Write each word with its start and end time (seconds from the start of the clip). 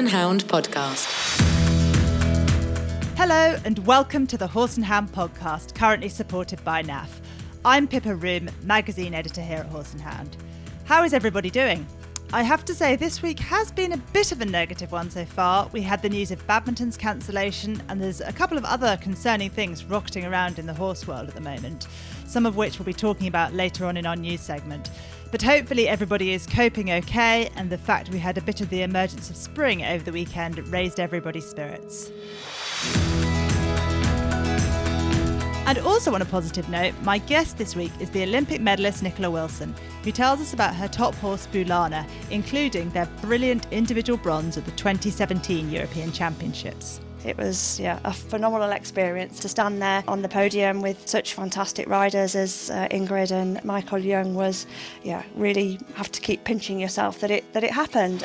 and 0.00 0.08
Hound 0.08 0.46
podcast. 0.46 1.06
Hello, 3.18 3.58
and 3.66 3.78
welcome 3.80 4.26
to 4.28 4.38
the 4.38 4.46
Horse 4.46 4.76
and 4.78 4.86
Hound 4.86 5.12
podcast, 5.12 5.74
currently 5.74 6.08
supported 6.08 6.64
by 6.64 6.82
NAF. 6.82 7.08
I'm 7.66 7.86
Pippa 7.86 8.16
Roome, 8.16 8.50
magazine 8.62 9.12
editor 9.12 9.42
here 9.42 9.58
at 9.58 9.66
Horse 9.66 9.92
and 9.92 10.00
Hound. 10.00 10.38
How 10.86 11.04
is 11.04 11.12
everybody 11.12 11.50
doing? 11.50 11.86
I 12.32 12.44
have 12.44 12.64
to 12.64 12.74
say, 12.74 12.96
this 12.96 13.20
week 13.20 13.40
has 13.40 13.70
been 13.70 13.92
a 13.92 13.98
bit 13.98 14.32
of 14.32 14.40
a 14.40 14.46
negative 14.46 14.90
one 14.90 15.10
so 15.10 15.26
far. 15.26 15.68
We 15.70 15.82
had 15.82 16.00
the 16.00 16.08
news 16.08 16.30
of 16.30 16.46
badminton's 16.46 16.96
cancellation, 16.96 17.82
and 17.90 18.00
there's 18.00 18.22
a 18.22 18.32
couple 18.32 18.56
of 18.56 18.64
other 18.64 18.96
concerning 19.02 19.50
things 19.50 19.84
rocketing 19.84 20.24
around 20.24 20.58
in 20.58 20.64
the 20.64 20.72
horse 20.72 21.06
world 21.06 21.28
at 21.28 21.34
the 21.34 21.42
moment, 21.42 21.88
some 22.26 22.46
of 22.46 22.56
which 22.56 22.78
we'll 22.78 22.86
be 22.86 22.94
talking 22.94 23.26
about 23.26 23.52
later 23.52 23.84
on 23.84 23.98
in 23.98 24.06
our 24.06 24.16
news 24.16 24.40
segment. 24.40 24.88
But 25.30 25.42
hopefully, 25.42 25.88
everybody 25.88 26.32
is 26.32 26.46
coping 26.46 26.90
okay, 26.90 27.50
and 27.54 27.70
the 27.70 27.78
fact 27.78 28.10
we 28.10 28.18
had 28.18 28.36
a 28.36 28.42
bit 28.42 28.60
of 28.60 28.68
the 28.68 28.82
emergence 28.82 29.30
of 29.30 29.36
spring 29.36 29.84
over 29.84 30.02
the 30.02 30.12
weekend 30.12 30.58
raised 30.68 30.98
everybody's 30.98 31.48
spirits. 31.48 32.10
And 35.66 35.78
also, 35.78 36.12
on 36.14 36.22
a 36.22 36.24
positive 36.24 36.68
note, 36.68 36.94
my 37.02 37.18
guest 37.18 37.58
this 37.58 37.76
week 37.76 37.92
is 38.00 38.10
the 38.10 38.24
Olympic 38.24 38.60
medalist 38.60 39.04
Nicola 39.04 39.30
Wilson, 39.30 39.72
who 40.02 40.10
tells 40.10 40.40
us 40.40 40.52
about 40.52 40.74
her 40.74 40.88
top 40.88 41.14
horse 41.14 41.46
Bulana, 41.52 42.04
including 42.32 42.90
their 42.90 43.06
brilliant 43.20 43.68
individual 43.70 44.18
bronze 44.18 44.56
at 44.56 44.64
the 44.64 44.72
2017 44.72 45.70
European 45.70 46.10
Championships. 46.10 47.00
It 47.24 47.36
was 47.36 47.78
yeah 47.78 48.00
a 48.04 48.12
phenomenal 48.12 48.70
experience 48.70 49.40
to 49.40 49.48
stand 49.48 49.82
there 49.82 50.02
on 50.08 50.22
the 50.22 50.28
podium 50.28 50.80
with 50.80 51.08
such 51.08 51.34
fantastic 51.34 51.88
riders 51.88 52.34
as 52.34 52.70
uh, 52.70 52.88
Ingrid 52.90 53.30
and 53.30 53.62
Michael 53.64 53.98
Young 53.98 54.34
was 54.34 54.66
yeah 55.02 55.22
really 55.36 55.78
have 55.94 56.10
to 56.12 56.20
keep 56.20 56.44
pinching 56.44 56.80
yourself 56.80 57.20
that 57.20 57.30
it 57.30 57.52
that 57.52 57.62
it 57.64 57.72
happened. 57.72 58.24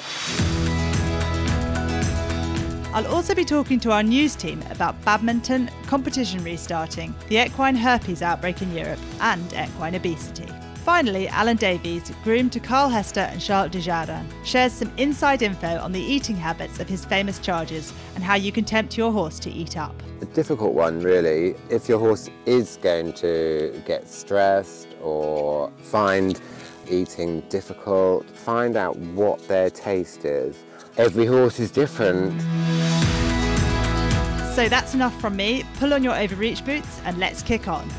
I'll 2.96 3.08
also 3.08 3.36
be 3.36 3.44
talking 3.44 3.82
to 3.82 3.92
our 3.92 4.04
news 4.04 4.38
team 4.38 4.64
about 4.70 4.96
badminton, 5.04 5.70
competition 5.86 6.42
restarting, 6.46 7.14
the 7.28 7.44
equine 7.44 7.76
herpes 7.76 8.22
outbreak 8.22 8.62
in 8.62 8.74
Europe, 8.74 9.00
and 9.20 9.46
equine 9.52 9.96
obesity. 9.96 10.48
Finally, 10.86 11.28
Alan 11.30 11.58
Davies, 11.58 12.12
groom 12.24 12.48
to 12.52 12.60
Carl 12.60 12.90
Hester 12.90 13.22
and 13.22 13.42
Charlotte 13.42 13.72
Dujardin, 13.72 14.24
shares 14.44 14.72
some 14.72 14.92
inside 14.98 15.42
info 15.42 15.80
on 15.80 15.92
the 15.92 16.00
eating 16.00 16.36
habits 16.36 16.80
of 16.80 16.88
his 16.88 17.04
famous 17.04 17.40
chargers 17.40 17.92
and 18.14 18.24
how 18.24 18.36
you 18.36 18.52
can 18.52 18.64
tempt 18.64 18.96
your 18.96 19.12
horse 19.12 19.40
to 19.40 19.50
eat 19.50 19.78
up. 19.78 20.00
A 20.22 20.26
difficult 20.26 20.76
one, 20.76 21.00
really. 21.00 21.56
If 21.72 21.90
your 21.90 21.98
horse 21.98 22.30
is 22.46 22.78
going 22.84 23.14
to 23.14 23.82
get 23.88 24.08
stressed 24.08 24.90
or 25.02 25.72
find 25.80 26.40
eating 26.88 27.42
difficult, 27.50 28.30
find 28.30 28.78
out 28.78 28.96
what 28.96 29.40
their 29.48 29.72
taste 29.72 30.24
is. 30.24 30.56
Every 30.98 31.26
horse 31.26 31.60
is 31.60 31.72
different. 31.72 32.40
So 34.54 34.70
that's 34.70 34.94
enough 34.94 35.20
from 35.20 35.36
me. 35.36 35.64
Pull 35.80 35.96
on 35.96 36.04
your 36.04 36.14
overreach 36.14 36.64
boots 36.64 37.02
and 37.06 37.18
let's 37.18 37.42
kick 37.42 37.68
on. 37.68 37.90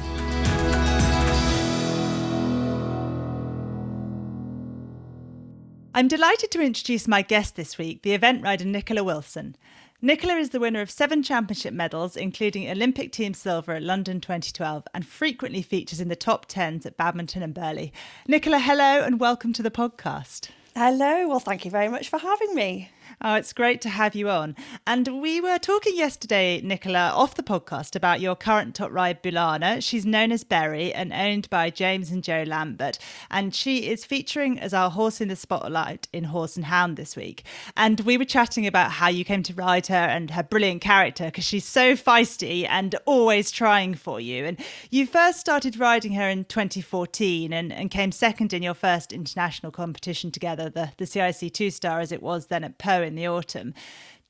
I'm 5.96 6.08
delighted 6.08 6.50
to 6.50 6.60
introduce 6.60 7.08
my 7.08 7.22
guest 7.22 7.56
this 7.56 7.78
week, 7.78 8.02
the 8.02 8.12
event 8.12 8.42
rider 8.42 8.66
Nicola 8.66 9.02
Wilson. 9.02 9.56
Nicola 10.02 10.34
is 10.34 10.50
the 10.50 10.60
winner 10.60 10.82
of 10.82 10.90
seven 10.90 11.22
championship 11.22 11.72
medals, 11.72 12.18
including 12.18 12.70
Olympic 12.70 13.12
team 13.12 13.32
silver 13.32 13.72
at 13.72 13.82
London 13.82 14.20
2012, 14.20 14.86
and 14.92 15.06
frequently 15.06 15.62
features 15.62 15.98
in 15.98 16.08
the 16.08 16.14
top 16.14 16.44
tens 16.44 16.84
at 16.84 16.98
badminton 16.98 17.42
and 17.42 17.54
Burghley. 17.54 17.94
Nicola, 18.28 18.58
hello 18.58 19.04
and 19.04 19.18
welcome 19.18 19.54
to 19.54 19.62
the 19.62 19.70
podcast. 19.70 20.50
Hello, 20.74 21.26
well, 21.28 21.40
thank 21.40 21.64
you 21.64 21.70
very 21.70 21.88
much 21.88 22.10
for 22.10 22.18
having 22.18 22.54
me. 22.54 22.90
Oh, 23.22 23.34
it's 23.34 23.54
great 23.54 23.80
to 23.80 23.88
have 23.88 24.14
you 24.14 24.28
on. 24.28 24.54
And 24.86 25.22
we 25.22 25.40
were 25.40 25.56
talking 25.56 25.96
yesterday, 25.96 26.60
Nicola, 26.60 27.12
off 27.14 27.34
the 27.34 27.42
podcast 27.42 27.96
about 27.96 28.20
your 28.20 28.36
current 28.36 28.74
top 28.74 28.92
ride, 28.92 29.22
Bulana. 29.22 29.82
She's 29.82 30.04
known 30.04 30.32
as 30.32 30.44
Berry 30.44 30.92
and 30.92 31.14
owned 31.14 31.48
by 31.48 31.70
James 31.70 32.10
and 32.10 32.22
Joe 32.22 32.44
Lambert. 32.46 32.98
And 33.30 33.54
she 33.54 33.88
is 33.88 34.04
featuring 34.04 34.60
as 34.60 34.74
our 34.74 34.90
horse 34.90 35.22
in 35.22 35.28
the 35.28 35.36
spotlight 35.36 36.08
in 36.12 36.24
Horse 36.24 36.56
and 36.56 36.66
Hound 36.66 36.98
this 36.98 37.16
week. 37.16 37.44
And 37.74 38.00
we 38.00 38.18
were 38.18 38.26
chatting 38.26 38.66
about 38.66 38.90
how 38.90 39.08
you 39.08 39.24
came 39.24 39.42
to 39.44 39.54
ride 39.54 39.86
her 39.86 39.94
and 39.94 40.32
her 40.32 40.42
brilliant 40.42 40.82
character 40.82 41.24
because 41.24 41.44
she's 41.44 41.64
so 41.64 41.94
feisty 41.94 42.66
and 42.68 42.96
always 43.06 43.50
trying 43.50 43.94
for 43.94 44.20
you. 44.20 44.44
And 44.44 44.58
you 44.90 45.06
first 45.06 45.40
started 45.40 45.78
riding 45.78 46.12
her 46.12 46.28
in 46.28 46.44
2014 46.44 47.50
and, 47.54 47.72
and 47.72 47.90
came 47.90 48.12
second 48.12 48.52
in 48.52 48.62
your 48.62 48.74
first 48.74 49.10
international 49.10 49.72
competition 49.72 50.30
together, 50.30 50.68
the, 50.68 50.92
the 50.98 51.06
CIC 51.06 51.54
two 51.54 51.70
star 51.70 52.00
as 52.00 52.12
it 52.12 52.22
was 52.22 52.48
then 52.48 52.62
at 52.62 52.76
Pau 52.76 53.05
in 53.06 53.14
the 53.14 53.26
autumn. 53.26 53.72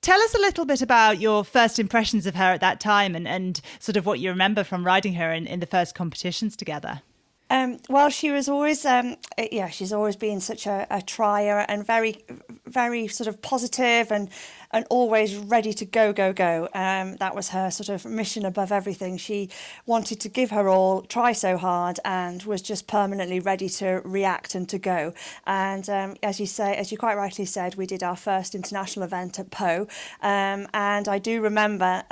Tell 0.03 0.21
us 0.21 0.35
a 0.35 0.39
little 0.39 0.65
bit 0.65 0.83
about 0.83 1.21
your 1.21 1.43
first 1.43 1.79
impressions 1.79 2.27
of 2.27 2.37
her 2.37 2.53
at 2.53 2.61
that 2.61 2.79
time 2.79 3.17
and, 3.17 3.27
and 3.27 3.61
sort 3.81 3.97
of 3.97 4.07
what 4.07 4.21
you 4.21 4.31
remember 4.31 4.63
from 4.63 4.87
riding 4.87 5.15
her 5.15 5.33
in, 5.33 5.47
in 5.47 5.59
the 5.59 5.67
first 5.67 5.95
competitions 5.95 6.55
together. 6.55 7.03
Um, 7.49 7.79
well, 7.89 8.11
she 8.11 8.31
was 8.31 8.49
always, 8.49 8.85
um, 8.85 9.17
yeah, 9.53 9.69
she's 9.69 9.93
always 9.93 10.17
been 10.17 10.41
such 10.41 10.67
a, 10.67 10.87
a 10.91 11.01
trier 11.01 11.65
and 11.69 11.87
very, 11.87 12.25
very 12.67 13.07
sort 13.07 13.29
of 13.29 13.41
positive 13.41 14.11
and 14.11 14.29
and 14.77 14.85
always 14.91 15.35
ready 15.37 15.73
to 15.73 15.87
go, 15.87 16.13
go, 16.13 16.35
go. 16.35 16.69
Um, 16.75 17.17
that 17.17 17.35
was 17.35 17.49
her 17.49 17.71
sort 17.71 17.89
of 17.89 18.05
mission 18.05 18.45
above 18.45 18.71
everything. 18.71 19.17
She 19.17 19.49
wanted 19.87 20.21
to 20.21 20.29
give 20.29 20.51
her 20.51 20.69
all, 20.69 21.01
try 21.01 21.33
so 21.33 21.57
hard, 21.57 21.99
and 22.05 22.43
was 22.43 22.61
just 22.61 22.87
permanently 22.87 23.41
ready 23.41 23.71
to 23.71 24.03
react 24.05 24.55
and 24.55 24.69
to 24.69 24.79
go. 24.79 25.15
And 25.47 25.89
um, 25.89 26.17
as 26.23 26.39
you 26.39 26.45
say, 26.45 26.77
as 26.77 26.93
you 26.93 26.99
quite 26.99 27.17
rightly 27.17 27.47
said, 27.47 27.77
we 27.77 27.87
did 27.87 28.03
our 28.03 28.17
first 28.17 28.55
international 28.55 29.07
event 29.07 29.39
at 29.39 29.51
Pau, 29.51 29.87
um, 30.21 30.69
and 30.75 31.09
I 31.09 31.19
do 31.21 31.41
remember. 31.41 32.03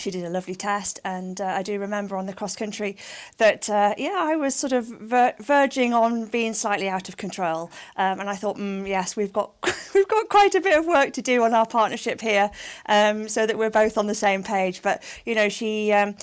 She 0.00 0.10
did 0.10 0.24
a 0.24 0.30
lovely 0.30 0.54
test, 0.54 1.00
and 1.04 1.40
uh, 1.40 1.46
I 1.46 1.62
do 1.62 1.78
remember 1.78 2.16
on 2.16 2.26
the 2.26 2.32
cross 2.32 2.56
country 2.56 2.96
that 3.38 3.68
uh, 3.68 3.94
yeah, 3.98 4.16
I 4.18 4.36
was 4.36 4.54
sort 4.54 4.72
of 4.72 4.86
ver- 4.86 5.34
verging 5.40 5.92
on 5.92 6.26
being 6.26 6.54
slightly 6.54 6.88
out 6.88 7.08
of 7.08 7.16
control, 7.16 7.70
um, 7.96 8.20
and 8.20 8.30
I 8.30 8.36
thought, 8.36 8.56
mm, 8.56 8.86
yes, 8.86 9.16
we've 9.16 9.32
got 9.32 9.52
we've 9.94 10.08
got 10.08 10.28
quite 10.28 10.54
a 10.54 10.60
bit 10.60 10.78
of 10.78 10.86
work 10.86 11.12
to 11.14 11.22
do 11.22 11.42
on 11.42 11.54
our 11.54 11.66
partnership 11.66 12.20
here, 12.20 12.50
um, 12.86 13.28
so 13.28 13.46
that 13.46 13.58
we're 13.58 13.70
both 13.70 13.98
on 13.98 14.06
the 14.06 14.14
same 14.14 14.42
page. 14.42 14.82
But 14.82 15.02
you 15.24 15.34
know, 15.34 15.48
she. 15.48 15.92
Um, 15.92 16.16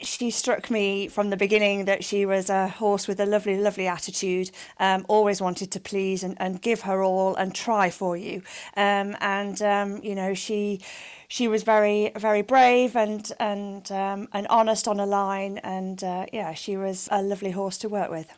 she 0.00 0.30
struck 0.30 0.70
me 0.70 1.08
from 1.08 1.30
the 1.30 1.36
beginning 1.36 1.84
that 1.86 2.04
she 2.04 2.26
was 2.26 2.50
a 2.50 2.68
horse 2.68 3.08
with 3.08 3.20
a 3.20 3.26
lovely, 3.26 3.56
lovely 3.56 3.86
attitude, 3.86 4.50
um, 4.78 5.04
always 5.08 5.40
wanted 5.40 5.70
to 5.72 5.80
please 5.80 6.22
and, 6.22 6.36
and 6.40 6.62
give 6.62 6.82
her 6.82 7.02
all 7.02 7.34
and 7.36 7.54
try 7.54 7.90
for 7.90 8.16
you. 8.16 8.42
Um, 8.76 9.16
and, 9.20 9.60
um, 9.62 10.00
you 10.02 10.14
know, 10.14 10.34
she 10.34 10.80
she 11.28 11.48
was 11.48 11.62
very 11.62 12.12
very 12.16 12.42
brave 12.42 12.94
and 12.94 13.32
and 13.40 13.90
um, 13.90 14.28
and 14.32 14.46
honest 14.48 14.86
on 14.86 15.00
a 15.00 15.06
line 15.06 15.58
and 15.58 16.04
uh, 16.04 16.26
yeah 16.32 16.54
she 16.54 16.76
was 16.76 17.08
a 17.10 17.22
lovely 17.22 17.50
horse 17.50 17.78
to 17.78 17.88
work 17.88 18.10
with 18.10 18.28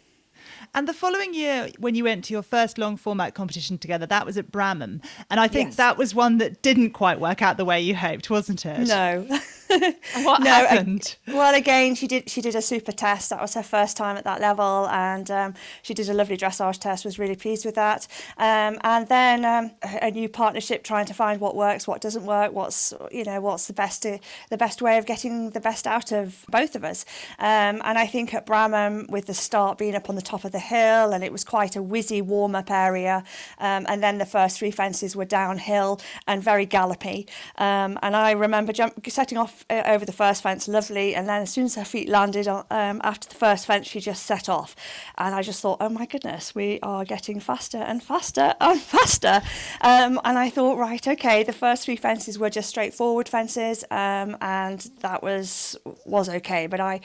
and 0.74 0.86
the 0.86 0.92
following 0.92 1.34
year, 1.34 1.68
when 1.78 1.94
you 1.94 2.04
went 2.04 2.24
to 2.24 2.32
your 2.32 2.42
first 2.42 2.78
long 2.78 2.96
format 2.96 3.34
competition 3.34 3.78
together, 3.78 4.06
that 4.06 4.26
was 4.26 4.36
at 4.36 4.50
Bramham. 4.50 5.02
And 5.30 5.40
I 5.40 5.48
think 5.48 5.68
yes. 5.68 5.76
that 5.76 5.96
was 5.98 6.14
one 6.14 6.38
that 6.38 6.62
didn't 6.62 6.90
quite 6.90 7.20
work 7.20 7.42
out 7.42 7.56
the 7.56 7.64
way 7.64 7.80
you 7.80 7.94
hoped, 7.94 8.30
wasn't 8.30 8.64
it? 8.66 8.86
No. 8.86 9.26
what 10.22 10.42
no, 10.42 10.50
happened? 10.50 11.16
I, 11.26 11.34
well, 11.34 11.54
again, 11.54 11.94
she 11.94 12.06
did 12.06 12.30
she 12.30 12.40
did 12.40 12.54
a 12.54 12.62
super 12.62 12.92
test. 12.92 13.30
That 13.30 13.40
was 13.40 13.54
her 13.54 13.62
first 13.62 13.96
time 13.96 14.16
at 14.16 14.24
that 14.24 14.40
level, 14.40 14.88
and 14.88 15.30
um, 15.30 15.54
she 15.82 15.92
did 15.92 16.08
a 16.08 16.14
lovely 16.14 16.36
dressage 16.36 16.78
test. 16.78 17.04
Was 17.04 17.18
really 17.18 17.36
pleased 17.36 17.64
with 17.64 17.74
that. 17.74 18.06
Um, 18.38 18.78
and 18.82 19.08
then 19.08 19.44
um, 19.44 19.72
a 19.82 20.10
new 20.10 20.28
partnership, 20.28 20.84
trying 20.84 21.06
to 21.06 21.14
find 21.14 21.40
what 21.40 21.56
works, 21.56 21.86
what 21.88 22.00
doesn't 22.00 22.24
work, 22.24 22.52
what's 22.52 22.92
you 23.10 23.24
know 23.24 23.40
what's 23.40 23.66
the 23.66 23.72
best 23.72 24.06
uh, 24.06 24.18
the 24.50 24.56
best 24.56 24.82
way 24.82 24.98
of 24.98 25.06
getting 25.06 25.50
the 25.50 25.60
best 25.60 25.86
out 25.86 26.12
of 26.12 26.44
both 26.48 26.76
of 26.76 26.84
us. 26.84 27.04
Um, 27.38 27.82
and 27.84 27.98
I 27.98 28.06
think 28.06 28.34
at 28.34 28.46
Bramham, 28.46 29.08
with 29.10 29.26
the 29.26 29.34
start 29.34 29.78
being 29.78 29.94
up 29.94 30.08
on 30.08 30.14
the 30.14 30.22
top 30.22 30.44
of 30.46 30.52
the 30.52 30.58
hill, 30.58 31.12
and 31.12 31.22
it 31.22 31.32
was 31.32 31.44
quite 31.44 31.76
a 31.76 31.82
whizzy 31.82 32.22
warm 32.22 32.54
up 32.54 32.70
area, 32.70 33.24
um, 33.58 33.84
and 33.88 34.02
then 34.02 34.18
the 34.18 34.26
first 34.26 34.58
three 34.58 34.70
fences 34.70 35.14
were 35.14 35.24
downhill 35.24 36.00
and 36.26 36.42
very 36.42 36.66
gallopy. 36.66 37.26
Um, 37.58 37.98
and 38.02 38.16
I 38.16 38.30
remember 38.32 38.72
jump, 38.72 39.06
setting 39.08 39.38
off 39.38 39.64
uh, 39.68 39.82
over 39.86 40.04
the 40.04 40.12
first 40.12 40.42
fence, 40.42 40.68
lovely. 40.68 41.14
And 41.14 41.28
then 41.28 41.42
as 41.42 41.50
soon 41.50 41.64
as 41.64 41.74
her 41.74 41.84
feet 41.84 42.08
landed 42.08 42.48
um, 42.48 42.64
after 42.70 43.28
the 43.28 43.34
first 43.34 43.66
fence, 43.66 43.86
she 43.86 44.00
just 44.00 44.24
set 44.24 44.48
off. 44.48 44.74
And 45.18 45.34
I 45.34 45.42
just 45.42 45.60
thought, 45.60 45.78
oh 45.80 45.88
my 45.88 46.06
goodness, 46.06 46.54
we 46.54 46.78
are 46.82 47.04
getting 47.04 47.40
faster 47.40 47.78
and 47.78 48.02
faster 48.02 48.54
and 48.60 48.80
faster. 48.80 49.42
Um, 49.80 50.20
and 50.24 50.38
I 50.38 50.50
thought, 50.50 50.78
right, 50.78 51.06
okay, 51.06 51.42
the 51.42 51.52
first 51.52 51.84
three 51.84 51.96
fences 51.96 52.38
were 52.38 52.50
just 52.50 52.68
straightforward 52.68 53.28
fences, 53.28 53.84
um, 53.90 54.36
and 54.40 54.80
that 55.00 55.22
was 55.22 55.76
was 56.04 56.28
okay. 56.28 56.66
But 56.66 56.80
I 56.80 57.00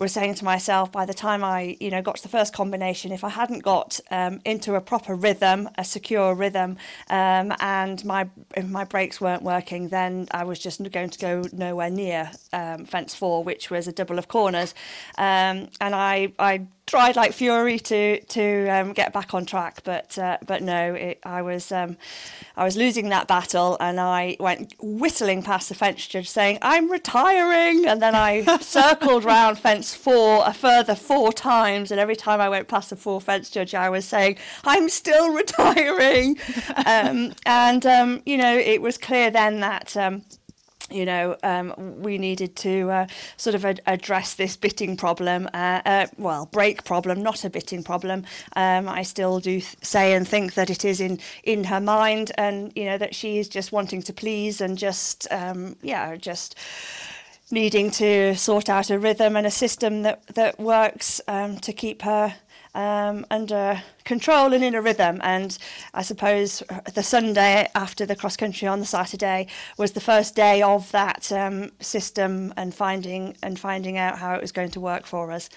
was 0.00 0.12
saying 0.12 0.34
to 0.34 0.44
myself 0.44 0.90
by 0.90 1.04
the 1.04 1.14
time 1.14 1.44
I 1.44 1.76
you 1.78 1.90
know 1.90 2.02
got 2.02 2.16
to 2.16 2.22
the 2.22 2.28
first 2.28 2.54
combination 2.54 3.12
if 3.12 3.22
I 3.22 3.28
hadn't 3.28 3.62
got 3.62 4.00
um, 4.10 4.40
into 4.44 4.74
a 4.74 4.80
proper 4.80 5.14
rhythm 5.14 5.68
a 5.76 5.84
secure 5.84 6.34
rhythm 6.34 6.78
um, 7.10 7.54
and 7.60 8.02
my 8.04 8.28
if 8.56 8.66
my 8.66 8.84
brakes 8.84 9.20
weren't 9.20 9.42
working 9.42 9.88
then 9.90 10.26
I 10.30 10.44
was 10.44 10.58
just 10.58 10.82
going 10.90 11.10
to 11.10 11.18
go 11.18 11.44
nowhere 11.52 11.90
near 11.90 12.30
um, 12.52 12.86
fence 12.86 13.14
four 13.14 13.44
which 13.44 13.70
was 13.70 13.86
a 13.86 13.92
double 13.92 14.18
of 14.18 14.28
corners. 14.28 14.74
Um, 15.18 15.68
and 15.80 15.94
I 15.94 16.32
I 16.38 16.66
tried 16.90 17.14
like 17.14 17.32
fury 17.32 17.78
to 17.78 18.20
to 18.20 18.68
um, 18.68 18.92
get 18.92 19.12
back 19.12 19.32
on 19.32 19.46
track, 19.46 19.80
but 19.84 20.18
uh, 20.18 20.38
but 20.44 20.60
no, 20.60 20.94
it, 20.94 21.20
I 21.24 21.40
was 21.40 21.70
um, 21.70 21.96
I 22.56 22.64
was 22.64 22.76
losing 22.76 23.10
that 23.10 23.28
battle, 23.28 23.76
and 23.78 24.00
I 24.00 24.36
went 24.40 24.74
whistling 24.80 25.40
past 25.42 25.68
the 25.68 25.76
fence 25.76 26.04
judge 26.08 26.28
saying 26.28 26.58
I'm 26.62 26.90
retiring, 26.90 27.86
and 27.86 28.02
then 28.02 28.16
I 28.16 28.44
circled 28.60 29.22
round 29.22 29.56
fence 29.60 29.94
four 29.94 30.42
a 30.44 30.52
further 30.52 30.96
four 30.96 31.32
times, 31.32 31.92
and 31.92 32.00
every 32.00 32.16
time 32.16 32.40
I 32.40 32.48
went 32.48 32.66
past 32.66 32.90
the 32.90 32.96
four 32.96 33.20
fence 33.20 33.50
judge, 33.50 33.72
I 33.72 33.88
was 33.88 34.04
saying 34.04 34.38
I'm 34.64 34.88
still 34.88 35.32
retiring, 35.32 36.38
um, 36.86 37.34
and 37.46 37.86
um, 37.86 38.20
you 38.26 38.36
know 38.36 38.56
it 38.58 38.82
was 38.82 38.98
clear 38.98 39.30
then 39.30 39.60
that 39.60 39.96
um, 39.96 40.22
you 40.90 41.04
know, 41.04 41.36
um, 41.42 41.74
we 42.00 42.18
needed 42.18 42.56
to 42.56 42.90
uh, 42.90 43.06
sort 43.36 43.54
of 43.54 43.64
ad- 43.64 43.80
address 43.86 44.34
this 44.34 44.56
bitting 44.56 44.96
problem, 44.96 45.48
uh, 45.54 45.80
uh, 45.84 46.06
well, 46.18 46.46
break 46.46 46.84
problem, 46.84 47.22
not 47.22 47.44
a 47.44 47.50
bitting 47.50 47.82
problem. 47.82 48.24
Um, 48.56 48.88
I 48.88 49.02
still 49.02 49.40
do 49.40 49.60
th- 49.60 49.76
say 49.82 50.14
and 50.14 50.26
think 50.26 50.54
that 50.54 50.70
it 50.70 50.84
is 50.84 51.00
in, 51.00 51.18
in 51.44 51.64
her 51.64 51.80
mind 51.80 52.32
and, 52.36 52.72
you 52.74 52.84
know, 52.84 52.98
that 52.98 53.14
she 53.14 53.38
is 53.38 53.48
just 53.48 53.72
wanting 53.72 54.02
to 54.02 54.12
please 54.12 54.60
and 54.60 54.76
just, 54.76 55.26
um, 55.30 55.76
yeah, 55.82 56.16
just 56.16 56.56
needing 57.50 57.90
to 57.90 58.34
sort 58.36 58.68
out 58.68 58.90
a 58.90 58.98
rhythm 58.98 59.36
and 59.36 59.46
a 59.46 59.50
system 59.50 60.02
that, 60.02 60.26
that 60.28 60.58
works 60.58 61.20
um, 61.26 61.56
to 61.58 61.72
keep 61.72 62.02
her 62.02 62.34
um, 62.74 63.26
under 63.30 63.82
control 64.04 64.52
and 64.52 64.62
in 64.64 64.74
a 64.74 64.82
rhythm. 64.82 65.20
And 65.22 65.56
I 65.94 66.02
suppose 66.02 66.62
the 66.94 67.02
Sunday 67.02 67.68
after 67.74 68.06
the 68.06 68.16
cross 68.16 68.36
country 68.36 68.68
on 68.68 68.80
the 68.80 68.86
Saturday 68.86 69.46
was 69.76 69.92
the 69.92 70.00
first 70.00 70.34
day 70.34 70.62
of 70.62 70.90
that 70.92 71.30
um, 71.32 71.72
system 71.80 72.52
and 72.56 72.74
finding 72.74 73.36
and 73.42 73.58
finding 73.58 73.98
out 73.98 74.18
how 74.18 74.34
it 74.34 74.40
was 74.40 74.52
going 74.52 74.70
to 74.70 74.80
work 74.80 75.06
for 75.06 75.32
us. 75.32 75.48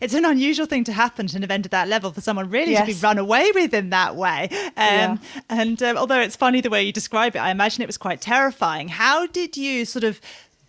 It's 0.00 0.12
an 0.12 0.24
unusual 0.24 0.66
thing 0.66 0.84
to 0.84 0.92
happen 0.92 1.28
to 1.28 1.36
an 1.36 1.44
event 1.44 1.66
at 1.66 1.70
that 1.70 1.88
level 1.88 2.10
for 2.12 2.20
someone 2.20 2.50
really 2.50 2.72
yes. 2.72 2.86
to 2.86 2.94
be 2.94 3.00
run 3.00 3.16
away 3.16 3.52
with 3.54 3.72
in 3.72 3.90
that 3.90 4.16
way. 4.16 4.48
Um, 4.50 4.70
yeah. 4.76 5.16
And 5.48 5.82
um, 5.82 5.96
although 5.96 6.20
it's 6.20 6.36
funny 6.36 6.60
the 6.60 6.68
way 6.68 6.82
you 6.82 6.92
describe 6.92 7.36
it, 7.36 7.38
I 7.38 7.50
imagine 7.50 7.82
it 7.82 7.86
was 7.86 7.96
quite 7.96 8.20
terrifying. 8.20 8.88
How 8.88 9.26
did 9.26 9.56
you 9.56 9.84
sort 9.84 10.04
of 10.04 10.20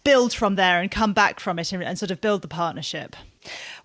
build 0.03 0.31
from 0.31 0.55
there 0.55 0.79
and 0.79 0.91
come 0.91 1.11
back 1.11 1.39
from 1.39 1.57
it 1.57 1.73
and, 1.73 1.83
and 1.83 1.97
sort 1.97 2.11
of 2.11 2.21
build 2.21 2.43
the 2.43 2.47
partnership? 2.47 3.15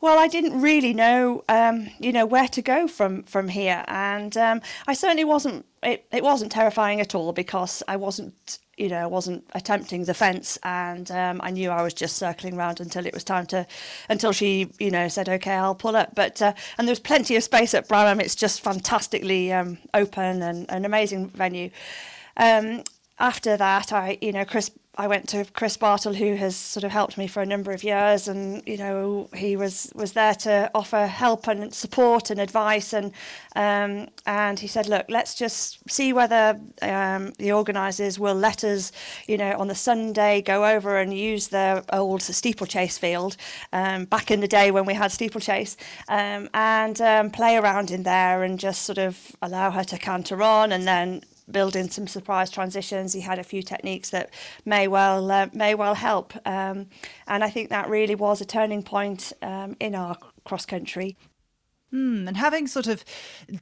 Well, 0.00 0.18
I 0.18 0.28
didn't 0.28 0.60
really 0.60 0.94
know, 0.94 1.44
um, 1.48 1.90
you 1.98 2.12
know, 2.12 2.26
where 2.26 2.48
to 2.48 2.62
go 2.62 2.88
from 2.88 3.22
from 3.24 3.48
here, 3.48 3.84
and 3.88 4.36
um, 4.36 4.60
I 4.86 4.94
certainly 4.94 5.24
wasn't. 5.24 5.66
It, 5.82 6.06
it 6.12 6.22
wasn't 6.22 6.52
terrifying 6.52 7.00
at 7.00 7.14
all 7.14 7.32
because 7.32 7.82
I 7.88 7.96
wasn't, 7.96 8.58
you 8.76 8.88
know, 8.88 8.98
I 8.98 9.06
wasn't 9.06 9.44
attempting 9.54 10.04
the 10.04 10.14
fence, 10.14 10.58
and 10.62 11.10
um, 11.10 11.40
I 11.42 11.50
knew 11.50 11.70
I 11.70 11.82
was 11.82 11.94
just 11.94 12.16
circling 12.16 12.56
around 12.56 12.80
until 12.80 13.06
it 13.06 13.14
was 13.14 13.24
time 13.24 13.46
to, 13.46 13.66
until 14.08 14.32
she, 14.32 14.70
you 14.78 14.90
know, 14.90 15.08
said, 15.08 15.28
"Okay, 15.28 15.54
I'll 15.54 15.74
pull 15.74 15.96
up." 15.96 16.14
But 16.14 16.40
uh, 16.42 16.52
and 16.78 16.86
there's 16.86 17.00
plenty 17.00 17.36
of 17.36 17.42
space 17.42 17.74
at 17.74 17.88
Bramham. 17.88 18.20
It's 18.20 18.34
just 18.34 18.60
fantastically 18.60 19.52
um, 19.52 19.78
open 19.94 20.42
and 20.42 20.70
an 20.70 20.84
amazing 20.84 21.28
venue. 21.30 21.70
Um, 22.36 22.84
after 23.20 23.56
that, 23.56 23.92
I, 23.92 24.18
you 24.20 24.32
know, 24.32 24.44
Chris 24.44 24.70
I 25.00 25.06
went 25.06 25.28
to 25.30 25.46
Chris 25.54 25.76
Bartle, 25.76 26.12
who 26.12 26.34
has 26.34 26.56
sort 26.56 26.82
of 26.84 26.90
helped 26.90 27.16
me 27.16 27.26
for 27.28 27.40
a 27.40 27.46
number 27.46 27.70
of 27.70 27.84
years, 27.84 28.26
and 28.26 28.62
you 28.66 28.76
know 28.76 29.30
he 29.34 29.56
was 29.56 29.90
was 29.94 30.12
there 30.12 30.34
to 30.34 30.70
offer 30.74 31.06
help 31.06 31.46
and 31.46 31.72
support 31.72 32.28
and 32.28 32.40
advice, 32.40 32.92
and 32.92 33.12
um, 33.54 34.08
and 34.26 34.58
he 34.58 34.66
said, 34.66 34.88
look, 34.88 35.06
let's 35.08 35.34
just 35.34 35.78
see 35.88 36.12
whether 36.12 36.60
um, 36.82 37.32
the 37.38 37.52
organisers 37.52 38.18
will 38.18 38.34
let 38.34 38.64
us, 38.64 38.90
you 39.26 39.38
know, 39.38 39.56
on 39.56 39.68
the 39.68 39.74
Sunday 39.76 40.42
go 40.42 40.66
over 40.66 40.98
and 40.98 41.14
use 41.14 41.48
the 41.48 41.84
old 41.92 42.20
steeplechase 42.20 42.98
field 42.98 43.36
um, 43.72 44.06
back 44.06 44.30
in 44.30 44.40
the 44.40 44.48
day 44.48 44.72
when 44.72 44.84
we 44.84 44.94
had 44.94 45.12
steeplechase, 45.12 45.76
um, 46.08 46.48
and 46.52 47.00
um, 47.00 47.30
play 47.30 47.56
around 47.56 47.92
in 47.92 48.02
there 48.02 48.42
and 48.42 48.58
just 48.58 48.82
sort 48.82 48.98
of 48.98 49.34
allow 49.40 49.70
her 49.70 49.84
to 49.84 49.96
canter 49.96 50.42
on, 50.42 50.72
and 50.72 50.86
then 50.86 51.22
build 51.52 51.76
in 51.76 51.90
some 51.90 52.06
surprise 52.06 52.50
transitions. 52.50 53.12
He 53.12 53.20
had 53.20 53.38
a 53.38 53.44
few 53.44 53.62
techniques 53.62 54.10
that 54.10 54.30
may 54.64 54.88
well 54.88 55.30
uh, 55.30 55.48
may 55.52 55.74
well 55.74 55.94
help, 55.94 56.34
um, 56.46 56.86
and 57.26 57.44
I 57.44 57.50
think 57.50 57.70
that 57.70 57.88
really 57.88 58.14
was 58.14 58.40
a 58.40 58.44
turning 58.44 58.82
point 58.82 59.32
um, 59.42 59.76
in 59.80 59.94
our 59.94 60.16
cross 60.44 60.66
country. 60.66 61.16
Mm, 61.92 62.28
and 62.28 62.36
having 62.36 62.68
sort 62.68 62.86
of 62.86 63.04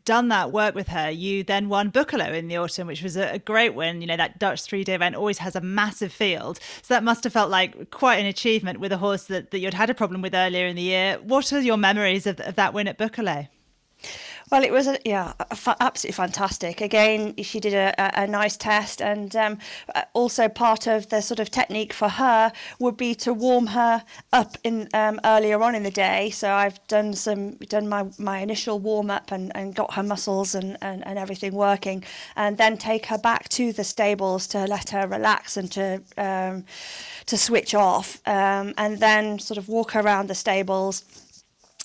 done 0.05 0.29
that 0.29 0.53
work 0.53 0.75
with 0.75 0.89
her, 0.89 1.11
you 1.11 1.43
then 1.43 1.71
won 1.71 1.91
Boekelo 1.91 2.35
in 2.35 2.49
the 2.49 2.59
autumn, 2.59 2.87
which 2.87 3.03
was 3.03 3.17
a, 3.17 3.35
a 3.35 3.39
great 3.39 3.75
win. 3.75 4.03
You 4.03 4.07
know, 4.07 4.19
that 4.19 4.39
Dutch 4.39 4.63
three 4.63 4.85
day 4.85 4.95
event 4.95 5.17
always 5.17 5.39
has 5.39 5.57
a 5.57 5.63
massive 5.63 6.13
field. 6.13 6.59
So 6.83 6.93
that 6.93 7.03
must 7.03 7.25
have 7.25 7.33
felt 7.33 7.51
like 7.51 7.91
quite 7.91 8.17
an 8.17 8.27
achievement 8.27 8.81
with 8.81 8.93
a 8.93 8.99
horse 8.99 9.25
that, 9.25 9.51
that 9.51 9.61
you'd 9.61 9.75
had 9.75 9.89
a 9.89 9.95
problem 9.95 10.21
with 10.21 10.35
earlier 10.35 10.67
in 10.67 10.77
the 10.77 10.83
year. 10.83 11.19
What 11.23 11.53
are 11.53 11.61
your 11.61 11.79
memories 11.79 12.27
of, 12.27 12.39
of 12.41 12.57
that 12.57 12.75
win 12.75 12.87
at 12.87 12.99
Boekelo? 12.99 13.49
Well, 14.51 14.65
it 14.65 14.73
was 14.73 14.87
a, 14.87 14.99
yeah, 15.05 15.35
a 15.39 15.57
fa- 15.57 15.77
absolutely 15.79 16.15
fantastic. 16.15 16.81
Again, 16.81 17.35
she 17.43 17.61
did 17.61 17.75
a, 17.75 17.95
a, 17.99 18.23
a 18.23 18.27
nice 18.27 18.57
test, 18.57 19.03
and 19.03 19.35
um, 19.37 19.59
uh, 19.95 20.05
also 20.15 20.49
part 20.49 20.87
of 20.87 21.11
the 21.11 21.21
sort 21.21 21.39
of 21.39 21.51
technique 21.51 21.93
for 21.93 22.09
her 22.09 22.53
would 22.79 22.97
be 22.97 23.15
to 23.17 23.35
warm 23.35 23.69
her 23.69 24.05
up 24.33 24.57
in 24.65 24.89
um, 24.95 25.21
earlier 25.23 25.63
on 25.63 25.75
in 25.75 25.83
the 25.83 25.91
day. 25.91 26.31
So 26.31 26.51
I've 26.51 26.85
done 26.89 27.13
some 27.13 27.57
done 27.57 27.89
my, 27.89 28.07
my 28.19 28.39
initial 28.39 28.79
warm 28.79 29.11
up 29.11 29.33
and, 29.33 29.53
and 29.55 29.75
got 29.75 29.95
her 29.95 30.03
muscles 30.03 30.55
and, 30.55 30.79
and, 30.81 31.07
and 31.07 31.19
everything 31.19 31.53
working, 31.53 32.03
and 32.35 32.57
then 32.57 32.79
take 32.79 33.07
her 33.07 33.19
back 33.19 33.51
to 33.51 33.73
the 33.75 33.85
stables 33.85 34.47
to 34.49 34.65
let 34.65 34.91
her 34.91 35.07
relax 35.07 35.59
and 35.59 35.71
to 35.73 36.03
um, 36.17 36.65
to 37.27 37.37
switch 37.37 37.75
off, 37.75 38.27
um, 38.27 38.73
and 38.79 38.99
then 38.99 39.39
sort 39.39 39.59
of 39.59 39.69
walk 39.69 39.95
around 39.95 40.29
the 40.29 40.35
stables 40.35 41.05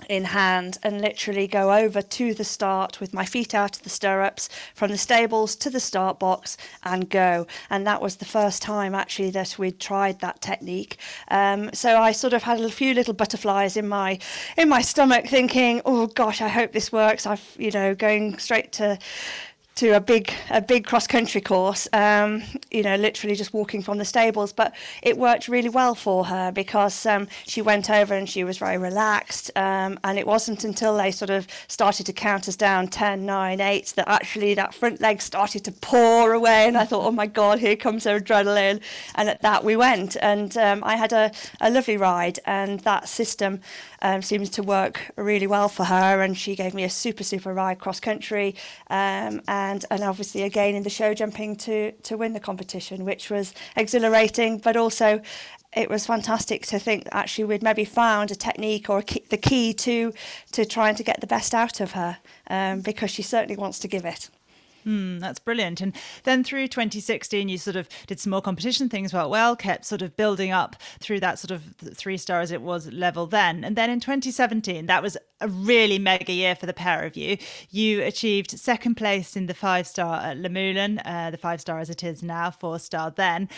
in 0.10 0.26
hand 0.26 0.80
and 0.82 1.00
literally 1.02 1.48
go 1.48 1.72
over 1.72 2.02
to 2.02 2.34
the 2.34 2.44
start 2.44 3.00
with 3.00 3.14
my 3.14 3.26
feet 3.26 3.54
out 3.54 3.76
of 3.76 3.84
the 3.84 3.90
stirrups 3.90 4.50
from 4.74 4.90
the 4.90 4.98
stables 4.98 5.56
to 5.56 5.70
the 5.70 5.80
start 5.80 6.20
box 6.20 6.58
and 6.84 7.10
go. 7.10 7.46
And 7.70 7.86
that 7.86 8.02
was 8.02 8.16
the 8.16 8.26
first 8.26 8.64
time 8.64 8.96
actually 8.96 9.30
that 9.32 9.60
we'd 9.60 9.80
tried 9.80 10.20
that 10.20 10.42
technique. 10.42 10.98
Um, 11.30 11.70
so 11.74 11.98
I 12.02 12.12
sort 12.12 12.34
of 12.34 12.42
had 12.42 12.60
a 12.60 12.72
few 12.72 12.96
little 12.96 13.14
butterflies 13.14 13.78
in 13.78 13.88
my 13.88 14.18
in 14.58 14.68
my 14.68 14.82
stomach 14.82 15.28
thinking 15.28 15.82
oh 15.86 16.08
gosh 16.08 16.42
I 16.42 16.48
hope 16.48 16.72
this 16.72 16.92
works. 16.92 17.28
I've 17.28 17.56
you 17.60 17.72
know 17.72 17.94
going 17.94 18.40
straight 18.40 18.72
to 18.74 18.98
to 19.76 19.90
a 19.90 20.00
big 20.00 20.32
a 20.52 20.62
big 20.62 20.86
cross 20.86 21.08
country 21.08 21.42
course 21.42 21.88
um, 21.94 22.44
you 22.70 22.84
know 22.84 22.96
literally 22.96 23.36
just 23.36 23.54
walking 23.54 23.82
from 23.82 23.98
the 23.98 24.06
stables 24.06 24.54
but 24.54 24.74
it 25.02 25.18
worked 25.18 25.48
really 25.48 25.70
well 25.70 25.96
for 25.96 26.26
her 26.26 26.52
because 26.52 27.06
um, 27.08 27.28
she 27.46 27.62
went 27.62 27.90
over 27.90 28.14
and 28.14 28.30
she 28.30 28.44
was 28.44 28.60
very 28.60 28.78
relaxed 28.78 29.50
um, 29.56 30.00
and 30.04 30.20
it 30.20 30.28
wasn't 30.28 30.64
until 30.64 30.96
they 30.96 31.10
sort 31.10 31.32
of 31.32 31.48
started 31.68 32.06
to 32.06 32.14
count 32.14 32.48
us 32.48 32.56
down 32.56 32.88
10 32.88 33.26
9 33.26 33.60
8 33.60 33.94
that 33.96 34.08
actually 34.08 34.54
that 34.54 34.76
front 34.76 35.02
leg 35.02 35.22
started 35.22 35.64
to 35.64 35.72
pour 35.72 36.34
away 36.34 36.68
and 36.68 36.78
I 36.78 36.86
thought 36.86 37.06
oh 37.06 37.12
my 37.12 37.26
god 37.26 37.58
here 37.58 37.76
comes 37.76 38.04
her 38.04 38.20
adrenaline 38.20 38.80
and 39.16 39.28
at 39.28 39.42
that 39.42 39.64
we 39.64 39.76
went 39.76 40.16
and 40.22 40.56
um, 40.56 40.84
I 40.84 40.98
had 40.98 41.14
a, 41.14 41.32
a 41.60 41.72
lovely 41.72 41.98
ride 41.98 42.40
and 42.46 42.80
that 42.82 43.10
system 43.10 43.60
um, 44.04 44.22
seems 44.22 44.50
to 44.52 44.62
work 44.62 45.12
really 45.16 45.48
well 45.48 45.68
for 45.68 45.86
her 45.86 46.22
and 46.22 46.38
she 46.38 46.56
gave 46.56 46.76
me 46.76 46.84
a 46.84 46.90
super 46.90 47.24
super 47.24 47.54
ride 47.54 47.80
cross 47.80 48.00
country 48.00 48.56
um, 48.92 49.42
and 49.48 49.63
and 49.64 49.86
and 49.90 50.04
obviously 50.04 50.44
again 50.44 50.76
in 50.76 50.84
the 50.84 50.90
show 50.90 51.14
jumping 51.14 51.56
to 51.56 51.92
to 51.92 52.18
win 52.18 52.34
the 52.34 52.40
competition, 52.40 53.06
which 53.06 53.30
was 53.30 53.54
exhilarating, 53.76 54.58
but 54.58 54.76
also 54.76 55.22
it 55.76 55.90
was 55.90 56.06
fantastic 56.06 56.66
to 56.68 56.78
think 56.80 57.06
that 57.06 57.16
actually 57.16 57.46
we'd 57.46 57.64
maybe 57.64 57.86
found 57.86 58.32
a 58.32 58.36
technique 58.36 58.90
or 58.90 59.00
a 59.00 59.04
key, 59.04 59.24
the 59.30 59.42
key 59.50 59.74
to 59.74 60.14
to 60.52 60.66
trying 60.66 60.96
to 60.96 61.04
get 61.04 61.22
the 61.22 61.28
best 61.28 61.54
out 61.54 61.80
of 61.80 61.92
her 61.94 62.18
um, 62.50 62.82
because 62.82 63.12
she 63.12 63.24
certainly 63.24 63.58
wants 63.64 63.80
to 63.80 63.88
give 63.88 64.06
it. 64.06 64.30
Mm, 64.86 65.20
that's 65.20 65.40
brilliant. 65.40 65.82
And 65.82 65.96
then 66.24 66.44
through 66.44 66.68
2016, 66.68 67.50
you 67.50 67.58
sort 67.58 67.76
of 67.76 67.88
did 68.08 68.20
some 68.20 68.32
more 68.32 68.42
competition 68.42 68.90
things 68.90 69.14
well, 69.14 69.30
well, 69.30 69.56
kept 69.56 69.86
sort 69.86 70.02
of 70.02 70.16
building 70.18 70.52
up 70.52 70.76
through 71.00 71.20
that 71.22 71.40
sort 71.40 71.52
of 71.52 71.76
three 71.96 72.18
stars 72.18 72.52
it 72.52 72.62
was 72.62 72.92
level 72.92 73.26
then. 73.26 73.64
And 73.64 73.76
then 73.76 73.90
in 73.90 74.00
2017, 74.00 74.86
that 74.88 75.02
was 75.02 75.18
a 75.40 75.48
really 75.48 76.00
mega 76.00 76.34
year 76.34 76.56
for 76.56 76.66
the 76.66 76.74
pair 76.74 77.04
of 77.04 77.16
you. 77.16 77.38
You 77.70 78.02
achieved 78.04 78.52
second 78.52 78.96
place 78.96 79.36
in 79.36 79.48
the 79.48 79.54
five 79.54 79.88
star 79.88 80.22
at 80.22 80.38
Luhmühlen, 80.38 81.02
uh, 81.06 81.32
the 81.32 81.38
five 81.38 81.62
star 81.62 81.80
as 81.80 81.90
it 81.90 82.04
is 82.04 82.24
now, 82.24 82.52
four 82.52 82.80
star 82.80 83.12
then. 83.12 83.50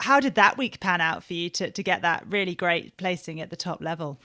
How 0.00 0.20
did 0.20 0.34
that 0.34 0.58
week 0.58 0.80
pan 0.80 1.00
out 1.00 1.24
for 1.24 1.32
you 1.32 1.48
to, 1.50 1.70
to 1.70 1.82
get 1.82 2.02
that 2.02 2.24
really 2.28 2.54
great 2.54 2.96
placing 2.96 3.40
at 3.40 3.50
the 3.50 3.56
top 3.56 3.80
level? 3.80 4.18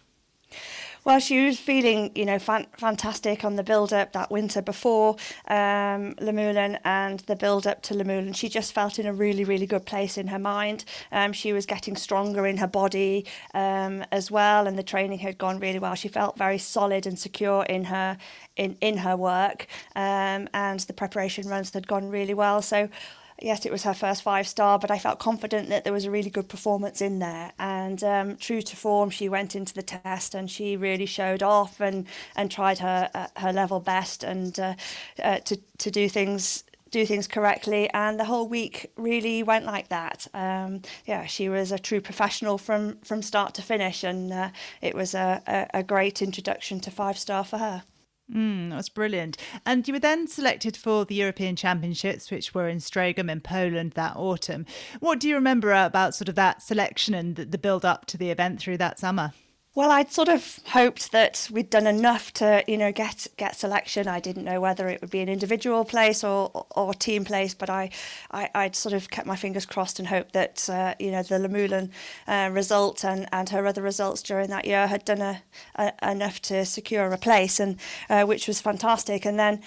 Well, 1.06 1.20
she 1.20 1.46
was 1.46 1.60
feeling, 1.60 2.12
you 2.16 2.24
know, 2.24 2.40
fan- 2.40 2.68
fantastic 2.78 3.44
on 3.44 3.58
the 3.58 3.64
build 3.64 3.92
up 3.92 4.14
that 4.14 4.32
winter 4.32 4.62
before 4.62 5.18
um, 5.50 6.16
Luhmühlen 6.16 6.80
and 6.86 7.20
the 7.22 7.36
build 7.36 7.68
up 7.68 7.82
to 7.84 7.94
Luhmühlen. 7.94 8.34
She 8.34 8.48
just 8.48 8.72
felt 8.72 8.98
in 8.98 9.06
a 9.06 9.12
really, 9.12 9.44
really 9.44 9.66
good 9.66 9.86
place 9.86 10.18
in 10.18 10.28
her 10.28 10.40
mind. 10.40 10.86
Um, 11.12 11.34
she 11.34 11.52
was 11.52 11.66
getting 11.66 11.98
stronger 11.98 12.48
in 12.48 12.56
her 12.56 12.68
body 12.68 13.26
um, 13.54 14.06
as 14.14 14.32
well, 14.32 14.66
and 14.66 14.80
the 14.80 14.84
training 14.84 15.20
had 15.20 15.38
gone 15.38 15.60
really 15.60 15.80
well. 15.80 15.94
She 15.96 16.08
felt 16.08 16.38
very 16.38 16.58
solid 16.58 17.06
and 17.06 17.20
secure 17.20 17.64
in 17.64 17.86
her 17.86 18.18
in 18.56 18.78
in 18.80 18.98
her 18.98 19.18
work, 19.18 19.68
um, 19.98 20.48
and 20.54 20.80
the 20.82 20.94
preparation 20.94 21.50
runs 21.50 21.74
had 21.74 21.86
gone 21.86 22.10
really 22.10 22.34
well. 22.34 22.62
So 22.62 22.88
yes, 23.44 23.66
it 23.66 23.72
was 23.72 23.84
her 23.84 23.94
first 23.94 24.24
five 24.24 24.48
star, 24.48 24.80
but 24.80 24.90
I 24.90 24.98
felt 24.98 25.20
confident 25.20 25.70
that 25.70 25.84
there 25.84 25.94
was 25.94 26.06
a 26.06 26.12
really 26.12 26.30
good 26.30 26.48
performance 26.48 27.02
in 27.02 27.20
there. 27.20 27.52
And 27.60 28.04
um, 28.04 28.38
true 28.38 28.62
to 28.62 28.76
form, 28.76 29.10
she 29.10 29.30
went 29.30 29.56
into 29.56 29.74
the 29.74 29.84
test 29.84 30.34
and 30.34 30.50
she 30.50 30.78
really 30.78 31.06
showed 31.06 31.44
off 31.44 31.80
and 31.80 32.08
and 32.36 32.50
tried 32.50 32.80
her 32.80 33.10
uh, 33.14 33.28
her 33.38 33.54
level 33.54 33.80
best 33.80 34.24
and 34.24 34.60
uh, 34.60 34.76
uh, 35.22 35.40
to 35.40 35.60
to 35.80 35.92
do 35.92 36.08
things 36.10 36.64
do 36.90 37.06
things 37.06 37.28
correctly. 37.28 37.90
And 37.90 38.20
the 38.20 38.26
whole 38.26 38.48
week 38.48 38.92
really 38.96 39.44
went 39.44 39.66
like 39.66 39.90
that. 39.90 40.28
Um, 40.34 40.82
yeah 41.06 41.26
she 41.26 41.50
was 41.50 41.72
a 41.72 41.80
true 41.80 42.02
professional 42.02 42.58
from 42.58 42.98
from 43.02 43.22
start 43.22 43.54
to 43.56 43.62
finish 43.62 44.04
and 44.04 44.32
uh, 44.32 44.50
it 44.82 44.96
was 44.96 45.14
a, 45.14 45.42
a, 45.48 45.80
a 45.80 45.84
great 45.84 46.22
introduction 46.22 46.80
to 46.82 46.92
five 46.92 47.18
star 47.18 47.44
for 47.44 47.58
her 47.58 47.84
Mm, 48.32 48.70
that 48.70 48.78
was 48.78 48.90
brilliant. 48.90 49.38
And 49.66 49.88
you 49.88 49.94
were 49.94 50.00
then 50.00 50.28
selected 50.28 50.78
for 50.78 51.06
the 51.06 51.16
European 51.16 51.56
Championships, 51.56 52.32
which 52.32 52.54
were 52.54 52.70
in 52.70 52.78
Strzegom 52.78 53.30
in 53.30 53.42
Poland 53.42 53.92
that 53.92 54.16
autumn. 54.16 54.66
What 55.00 55.20
do 55.20 55.28
you 55.28 55.36
remember 55.36 55.74
about 55.74 56.16
sort 56.16 56.30
of 56.30 56.36
that 56.36 56.62
selection 56.62 57.14
and 57.14 57.36
the 57.36 57.58
build 57.58 57.84
up 57.84 58.06
to 58.08 58.18
the 58.18 58.30
event 58.30 58.60
through 58.60 58.78
that 58.78 59.00
summer? 59.00 59.34
Well, 59.76 59.90
I'd 59.90 60.12
sort 60.12 60.30
of 60.30 60.60
hoped 60.68 61.12
that 61.14 61.50
we'd 61.52 61.72
done 61.72 61.88
enough 61.88 62.32
to, 62.34 62.64
you 62.68 62.78
know, 62.78 62.92
get 62.92 63.26
get 63.38 63.56
selection. 63.56 64.08
I 64.08 64.20
didn't 64.20 64.44
know 64.44 64.62
whether 64.62 64.88
it 64.88 65.02
would 65.02 65.10
be 65.10 65.22
an 65.22 65.30
individual 65.30 65.84
place 65.84 66.24
or 66.24 66.68
or 66.76 66.94
team 66.94 67.26
place, 67.26 67.56
but 67.56 67.72
I, 67.72 67.90
I 68.30 68.66
would 68.66 68.76
sort 68.76 68.94
of 68.94 69.10
kept 69.10 69.26
my 69.26 69.36
fingers 69.36 69.66
crossed 69.66 69.98
and 69.98 70.08
hoped 70.08 70.34
that, 70.34 70.70
uh, 70.70 70.94
you 71.00 71.10
know, 71.10 71.24
the 71.24 71.40
Luhmühlen 71.40 71.90
uh, 72.28 72.52
result 72.54 73.04
and, 73.04 73.28
and 73.32 73.50
her 73.50 73.66
other 73.66 73.82
results 73.82 74.22
during 74.22 74.52
that 74.52 74.66
year 74.66 74.86
had 74.86 75.06
done 75.06 75.22
a, 75.22 75.42
a 75.76 75.92
enough 76.12 76.40
to 76.44 76.66
secure 76.66 77.12
a 77.12 77.18
place, 77.18 77.60
and 77.60 77.78
uh, 78.12 78.26
which 78.26 78.48
was 78.48 78.62
fantastic. 78.62 79.26
And 79.26 79.40
then 79.40 79.60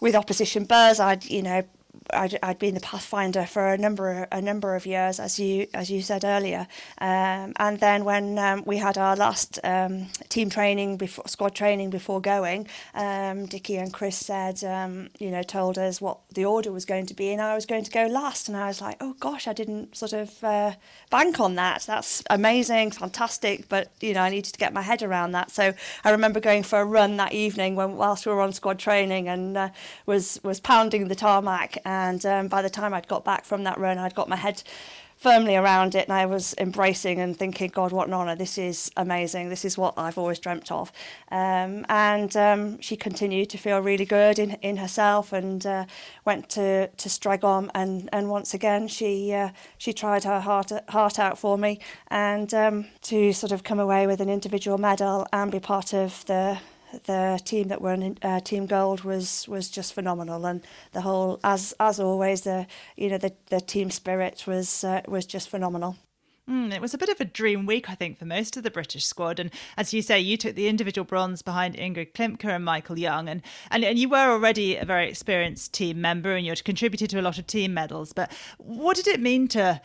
with 0.00 0.14
opposition 0.14 0.64
Buzz, 0.64 0.98
I'd 0.98 1.26
you 1.26 1.42
know 1.42 1.64
I'd, 2.12 2.38
I'd 2.42 2.58
been 2.58 2.74
the 2.74 2.80
pathfinder 2.80 3.44
for 3.46 3.72
a 3.72 3.78
number 3.78 4.26
a 4.32 4.40
number 4.40 4.74
of 4.74 4.86
years, 4.86 5.20
as 5.20 5.38
you 5.38 5.66
as 5.74 5.90
you 5.90 6.02
said 6.02 6.24
earlier, 6.24 6.66
um, 6.98 7.52
and 7.56 7.78
then 7.80 8.04
when 8.04 8.38
um, 8.38 8.62
we 8.66 8.78
had 8.78 8.98
our 8.98 9.16
last 9.16 9.58
um, 9.64 10.08
team 10.28 10.50
training 10.50 10.96
before 10.96 11.24
squad 11.28 11.54
training 11.54 11.90
before 11.90 12.20
going, 12.20 12.66
um, 12.94 13.46
Dickie 13.46 13.76
and 13.76 13.92
Chris 13.92 14.16
said, 14.16 14.62
um, 14.64 15.08
you 15.18 15.30
know, 15.30 15.42
told 15.42 15.78
us 15.78 16.00
what 16.00 16.18
the 16.34 16.44
order 16.44 16.72
was 16.72 16.84
going 16.84 17.06
to 17.06 17.14
be, 17.14 17.30
and 17.32 17.40
I 17.40 17.54
was 17.54 17.66
going 17.66 17.84
to 17.84 17.90
go 17.90 18.06
last, 18.06 18.48
and 18.48 18.56
I 18.56 18.66
was 18.66 18.80
like, 18.80 18.96
oh 19.00 19.14
gosh, 19.20 19.46
I 19.46 19.52
didn't 19.52 19.96
sort 19.96 20.12
of 20.12 20.42
uh, 20.42 20.72
bank 21.10 21.38
on 21.38 21.54
that. 21.54 21.82
That's 21.86 22.22
amazing, 22.30 22.90
fantastic, 22.90 23.68
but 23.68 23.92
you 24.00 24.14
know, 24.14 24.22
I 24.22 24.30
needed 24.30 24.52
to 24.52 24.58
get 24.58 24.72
my 24.72 24.82
head 24.82 25.02
around 25.02 25.32
that. 25.32 25.50
So 25.50 25.74
I 26.04 26.10
remember 26.10 26.40
going 26.40 26.62
for 26.64 26.80
a 26.80 26.84
run 26.84 27.16
that 27.18 27.32
evening 27.32 27.76
when 27.76 27.96
whilst 27.96 28.26
we 28.26 28.32
were 28.32 28.40
on 28.40 28.52
squad 28.52 28.78
training, 28.78 29.28
and 29.28 29.56
uh, 29.56 29.68
was 30.06 30.40
was 30.42 30.60
pounding 30.60 31.08
the 31.08 31.14
tarmac. 31.14 31.78
And 31.84 31.99
um, 32.24 32.48
by 32.48 32.62
the 32.62 32.70
time 32.70 32.94
I'd 32.94 33.08
got 33.08 33.24
back 33.24 33.44
from 33.44 33.64
that 33.64 33.78
run, 33.78 33.98
I'd 33.98 34.14
got 34.14 34.28
my 34.28 34.36
head 34.36 34.62
firmly 35.20 35.54
around 35.54 35.94
it 35.94 36.08
and 36.08 36.14
I 36.14 36.24
was 36.24 36.54
embracing 36.56 37.20
and 37.20 37.36
thinking, 37.36 37.68
God, 37.68 37.92
what 37.92 38.08
an 38.08 38.14
honour. 38.14 38.34
This 38.36 38.56
is 38.56 38.90
amazing. 38.96 39.50
This 39.50 39.66
is 39.66 39.76
what 39.76 39.92
I've 39.98 40.16
always 40.16 40.38
dreamt 40.38 40.72
of. 40.72 40.90
Um, 41.30 41.84
and 41.90 42.34
um, 42.38 42.80
she 42.80 42.96
continued 42.96 43.50
to 43.50 43.58
feel 43.58 43.80
really 43.80 44.06
good 44.06 44.38
in, 44.38 44.52
in 44.62 44.78
herself 44.78 45.34
and 45.34 45.66
uh, 45.66 45.84
went 46.24 46.48
to, 46.50 46.88
to 46.88 47.08
Strzegom 47.10 47.68
and, 47.74 48.08
and 48.14 48.30
once 48.30 48.54
again 48.54 48.88
she 48.88 49.34
uh, 49.34 49.50
she 49.76 49.92
tried 49.92 50.24
her 50.24 50.40
heart, 50.40 50.72
heart 50.88 51.18
out 51.18 51.38
for 51.38 51.58
me 51.58 51.80
and 52.08 52.54
um, 52.54 52.86
to 53.02 53.34
sort 53.34 53.52
of 53.52 53.62
come 53.62 53.78
away 53.78 54.06
with 54.06 54.22
an 54.22 54.30
individual 54.30 54.78
medal 54.78 55.26
and 55.34 55.52
be 55.52 55.60
part 55.60 55.92
of 55.92 56.24
the 56.24 56.58
the 57.04 57.40
team 57.44 57.68
that 57.68 57.80
were 57.80 57.92
in 57.92 58.18
uh, 58.22 58.40
Team 58.40 58.66
Gold 58.66 59.02
was 59.02 59.46
was 59.48 59.68
just 59.68 59.94
phenomenal, 59.94 60.46
and 60.46 60.62
the 60.92 61.02
whole 61.02 61.40
as 61.44 61.74
as 61.78 62.00
always 62.00 62.42
the 62.42 62.66
you 62.96 63.08
know 63.08 63.18
the 63.18 63.32
the 63.46 63.60
team 63.60 63.90
spirit 63.90 64.46
was 64.46 64.84
uh, 64.84 65.02
was 65.06 65.26
just 65.26 65.48
phenomenal. 65.48 65.96
Mm, 66.50 66.74
it 66.74 66.80
was 66.80 66.94
a 66.94 66.98
bit 66.98 67.08
of 67.08 67.20
a 67.20 67.24
dream 67.24 67.64
week, 67.64 67.88
I 67.88 67.94
think, 67.94 68.18
for 68.18 68.24
most 68.24 68.56
of 68.56 68.64
the 68.64 68.72
British 68.72 69.04
squad. 69.04 69.38
And 69.38 69.52
as 69.76 69.94
you 69.94 70.02
say, 70.02 70.18
you 70.18 70.36
took 70.36 70.56
the 70.56 70.66
individual 70.66 71.04
bronze 71.04 71.42
behind 71.42 71.76
Ingrid 71.76 72.12
Klimke 72.12 72.44
and 72.44 72.64
Michael 72.64 72.98
Young. 72.98 73.28
And, 73.28 73.42
and, 73.70 73.84
and 73.84 73.96
you 73.96 74.08
were 74.08 74.32
already 74.32 74.76
a 74.76 74.84
very 74.84 75.08
experienced 75.08 75.72
team 75.72 76.00
member 76.00 76.34
and 76.34 76.44
you 76.44 76.50
had 76.50 76.64
contributed 76.64 77.08
to 77.10 77.20
a 77.20 77.22
lot 77.22 77.38
of 77.38 77.46
team 77.46 77.72
medals. 77.72 78.12
But 78.12 78.32
what 78.58 78.96
did 78.96 79.06
it 79.06 79.20
mean 79.20 79.46
to 79.48 79.80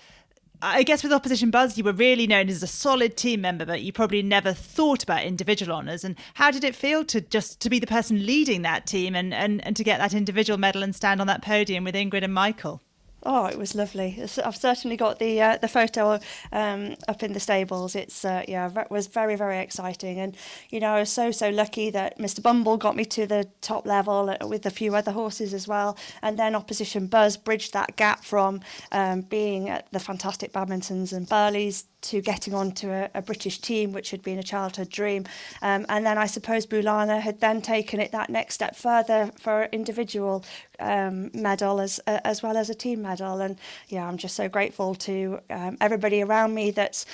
I 0.61 0.83
guess 0.83 1.03
with 1.03 1.13
Opposition 1.13 1.51
Buzz, 1.51 1.77
you 1.77 1.83
were 1.83 1.93
really 1.93 2.27
known 2.27 2.49
as 2.49 2.63
a 2.63 2.67
solid 2.67 3.17
team 3.17 3.41
member, 3.41 3.65
but 3.65 3.81
you 3.81 3.91
probably 3.91 4.21
never 4.21 4.53
thought 4.53 5.03
about 5.03 5.23
individual 5.23 5.75
honours. 5.75 6.03
And 6.03 6.15
how 6.35 6.51
did 6.51 6.63
it 6.63 6.75
feel 6.75 7.03
to 7.05 7.21
just 7.21 7.59
to 7.61 7.69
be 7.69 7.79
the 7.79 7.87
person 7.87 8.25
leading 8.25 8.61
that 8.61 8.85
team 8.85 9.15
and, 9.15 9.33
and, 9.33 9.65
and 9.65 9.75
to 9.75 9.83
get 9.83 9.99
that 9.99 10.13
individual 10.13 10.57
medal 10.57 10.83
and 10.83 10.95
stand 10.95 11.21
on 11.21 11.27
that 11.27 11.41
podium 11.41 11.83
with 11.83 11.95
Ingrid 11.95 12.23
and 12.23 12.33
Michael? 12.33 12.81
Oh, 13.27 13.45
it 13.45 13.57
was 13.57 13.73
lovely. 13.73 14.21
I've 14.43 14.55
certainly 14.55 14.95
got 14.95 15.17
the 15.17 15.41
uh, 15.41 15.57
the 15.57 15.67
photo 15.67 16.19
um, 16.51 16.95
up 17.07 17.23
in 17.23 17.33
the 17.33 17.39
stables. 17.39 17.95
It's 17.95 18.23
uh, 18.23 18.43
yeah, 18.47 18.69
it 18.79 18.91
was 18.91 19.07
very 19.07 19.35
very 19.35 19.57
exciting, 19.57 20.19
and 20.19 20.37
you 20.69 20.79
know 20.79 20.93
I 20.93 20.99
was 20.99 21.11
so 21.11 21.31
so 21.31 21.49
lucky 21.49 21.89
that 21.89 22.19
Mr 22.19 22.43
Bumble 22.43 22.77
got 22.77 22.95
me 22.95 23.03
to 23.05 23.25
the 23.25 23.49
top 23.61 23.87
level 23.87 24.29
uh, 24.29 24.47
with 24.47 24.67
a 24.67 24.69
few 24.69 24.95
other 24.95 25.11
horses 25.11 25.55
as 25.55 25.67
well, 25.67 25.97
and 26.21 26.37
then 26.37 26.53
Opposition 26.53 27.07
Buzz 27.07 27.35
bridged 27.35 27.73
that 27.73 27.95
gap 27.95 28.23
from 28.23 28.61
um, 28.91 29.21
being 29.21 29.69
at 29.69 29.91
the 29.91 29.99
fantastic 29.99 30.53
Badmintons 30.53 31.11
and 31.11 31.27
Burghleys 31.27 31.85
to 32.09 32.21
getting 32.21 32.53
onto 32.53 32.89
a, 32.89 33.09
a 33.13 33.21
British 33.21 33.59
team, 33.59 33.91
which 33.91 34.11
had 34.11 34.21
been 34.21 34.39
a 34.39 34.43
childhood 34.43 34.89
dream. 34.89 35.25
Um, 35.61 35.85
and 35.89 36.05
then 36.05 36.17
I 36.17 36.27
suppose 36.27 36.65
Bulana 36.65 37.19
had 37.19 37.39
then 37.39 37.61
taken 37.61 37.99
it 37.99 38.11
that 38.11 38.29
next 38.29 38.55
step 38.55 38.75
further 38.75 39.31
for 39.39 39.69
individual 39.71 40.43
um, 40.79 41.31
medal 41.33 41.79
as 41.79 41.99
uh, 42.07 42.19
as 42.23 42.43
well 42.43 42.57
as 42.57 42.69
a 42.69 42.75
team 42.75 43.01
medal. 43.01 43.41
And 43.41 43.57
yeah, 43.87 44.07
I'm 44.07 44.17
just 44.17 44.35
so 44.35 44.49
grateful 44.49 44.95
to 44.95 45.39
um, 45.49 45.77
everybody 45.81 46.21
around 46.21 46.53
me 46.53 46.71
that's 46.71 47.05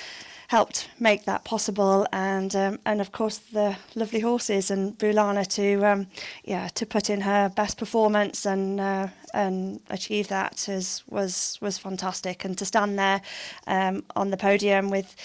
helped 0.52 0.90
make 1.00 1.24
that 1.24 1.44
possible, 1.44 2.06
and 2.12 2.54
um, 2.54 2.78
and 2.84 3.00
of 3.00 3.10
course 3.10 3.38
the 3.38 3.74
lovely 3.94 4.20
horses 4.20 4.70
and 4.70 4.98
Bulana 4.98 5.46
to 5.46 5.66
um, 5.90 6.06
yeah 6.44 6.68
to 6.74 6.84
put 6.84 7.08
in 7.08 7.22
her 7.22 7.48
best 7.48 7.78
performance 7.78 8.44
and 8.44 8.78
uh, 8.78 9.06
and 9.32 9.80
achieve 9.88 10.28
that 10.28 10.68
is, 10.68 11.04
was 11.08 11.58
was 11.62 11.78
fantastic, 11.78 12.44
and 12.44 12.58
to 12.58 12.64
stand 12.66 12.98
there 12.98 13.22
um, 13.66 14.04
on 14.14 14.30
the 14.30 14.36
podium 14.36 14.90
with 14.90 15.16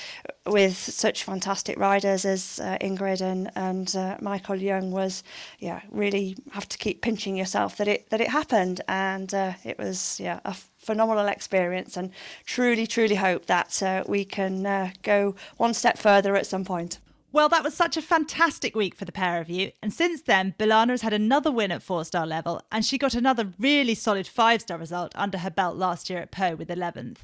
with 0.46 0.78
such 0.78 1.26
fantastic 1.26 1.78
riders 1.78 2.24
as 2.26 2.62
uh, 2.64 2.78
Ingrid 2.80 3.22
and 3.22 3.52
and 3.56 3.96
uh, 3.96 4.16
Michael 4.22 4.56
Young 4.56 4.92
was 4.92 5.24
yeah 5.60 5.82
really 5.92 6.38
have 6.52 6.70
to 6.70 6.78
keep 6.78 7.02
pinching 7.02 7.36
yourself 7.36 7.76
that 7.78 7.88
it 7.90 8.10
that 8.12 8.22
it 8.22 8.30
happened, 8.30 8.80
and 8.88 9.34
uh, 9.34 9.54
it 9.66 9.78
was 9.78 10.22
yeah 10.22 10.40
a 10.46 10.56
phenomenal 10.88 11.27
experience 11.27 11.98
and 11.98 12.12
truly, 12.46 12.88
truly 12.88 13.15
hope 13.15 13.46
that 13.46 13.84
uh, 13.84 14.03
we 14.08 14.25
can 14.25 14.65
uh, 14.65 14.91
go 15.03 15.36
one 15.58 15.74
step 15.74 15.98
further 15.98 16.36
at 16.36 16.48
some 16.48 16.65
point. 16.65 16.98
Well, 17.34 17.50
that 17.50 17.63
was 17.63 17.74
such 17.74 17.98
a 17.98 18.01
fantastic 18.01 18.74
week 18.74 18.96
for 18.96 19.03
the 19.03 19.12
pair 19.12 19.41
of 19.41 19.50
you. 19.50 19.72
And 19.84 19.94
since 19.94 20.22
then, 20.22 20.56
Bulana 20.58 20.91
has 20.91 21.01
had 21.01 21.12
another 21.12 21.51
win 21.51 21.74
at 21.74 21.84
four 21.84 22.06
star 22.06 22.25
level, 22.25 22.62
and 22.72 22.86
she 22.86 22.98
got 22.98 23.13
another 23.13 23.53
really 23.60 23.96
solid 23.96 24.25
five 24.25 24.62
star 24.62 24.77
result 24.77 25.12
under 25.13 25.39
her 25.39 25.51
belt 25.51 25.75
last 25.75 26.10
year 26.10 26.20
at 26.20 26.32
Pau 26.32 26.56
with 26.56 26.70
11th. 26.70 27.17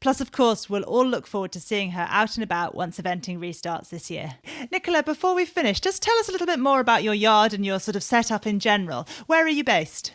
Plus, 0.00 0.20
of 0.20 0.32
course, 0.32 0.68
we'll 0.68 0.82
all 0.82 1.06
look 1.06 1.26
forward 1.26 1.52
to 1.52 1.60
seeing 1.60 1.92
her 1.92 2.08
out 2.10 2.34
and 2.34 2.42
about 2.42 2.74
once 2.74 2.98
eventing 2.98 3.38
restarts 3.38 3.90
this 3.90 4.10
year. 4.10 4.34
Nicola, 4.72 5.04
before 5.04 5.36
we 5.36 5.44
finish, 5.44 5.80
just 5.80 6.02
tell 6.02 6.18
us 6.18 6.28
a 6.28 6.32
little 6.32 6.48
bit 6.48 6.58
more 6.58 6.80
about 6.80 7.04
your 7.04 7.14
yard 7.14 7.54
and 7.54 7.64
your 7.64 7.78
sort 7.78 7.96
of 7.96 8.02
setup 8.02 8.46
in 8.48 8.58
general. 8.58 9.06
Where 9.28 9.44
are 9.44 9.48
you 9.48 9.62
based? 9.62 10.14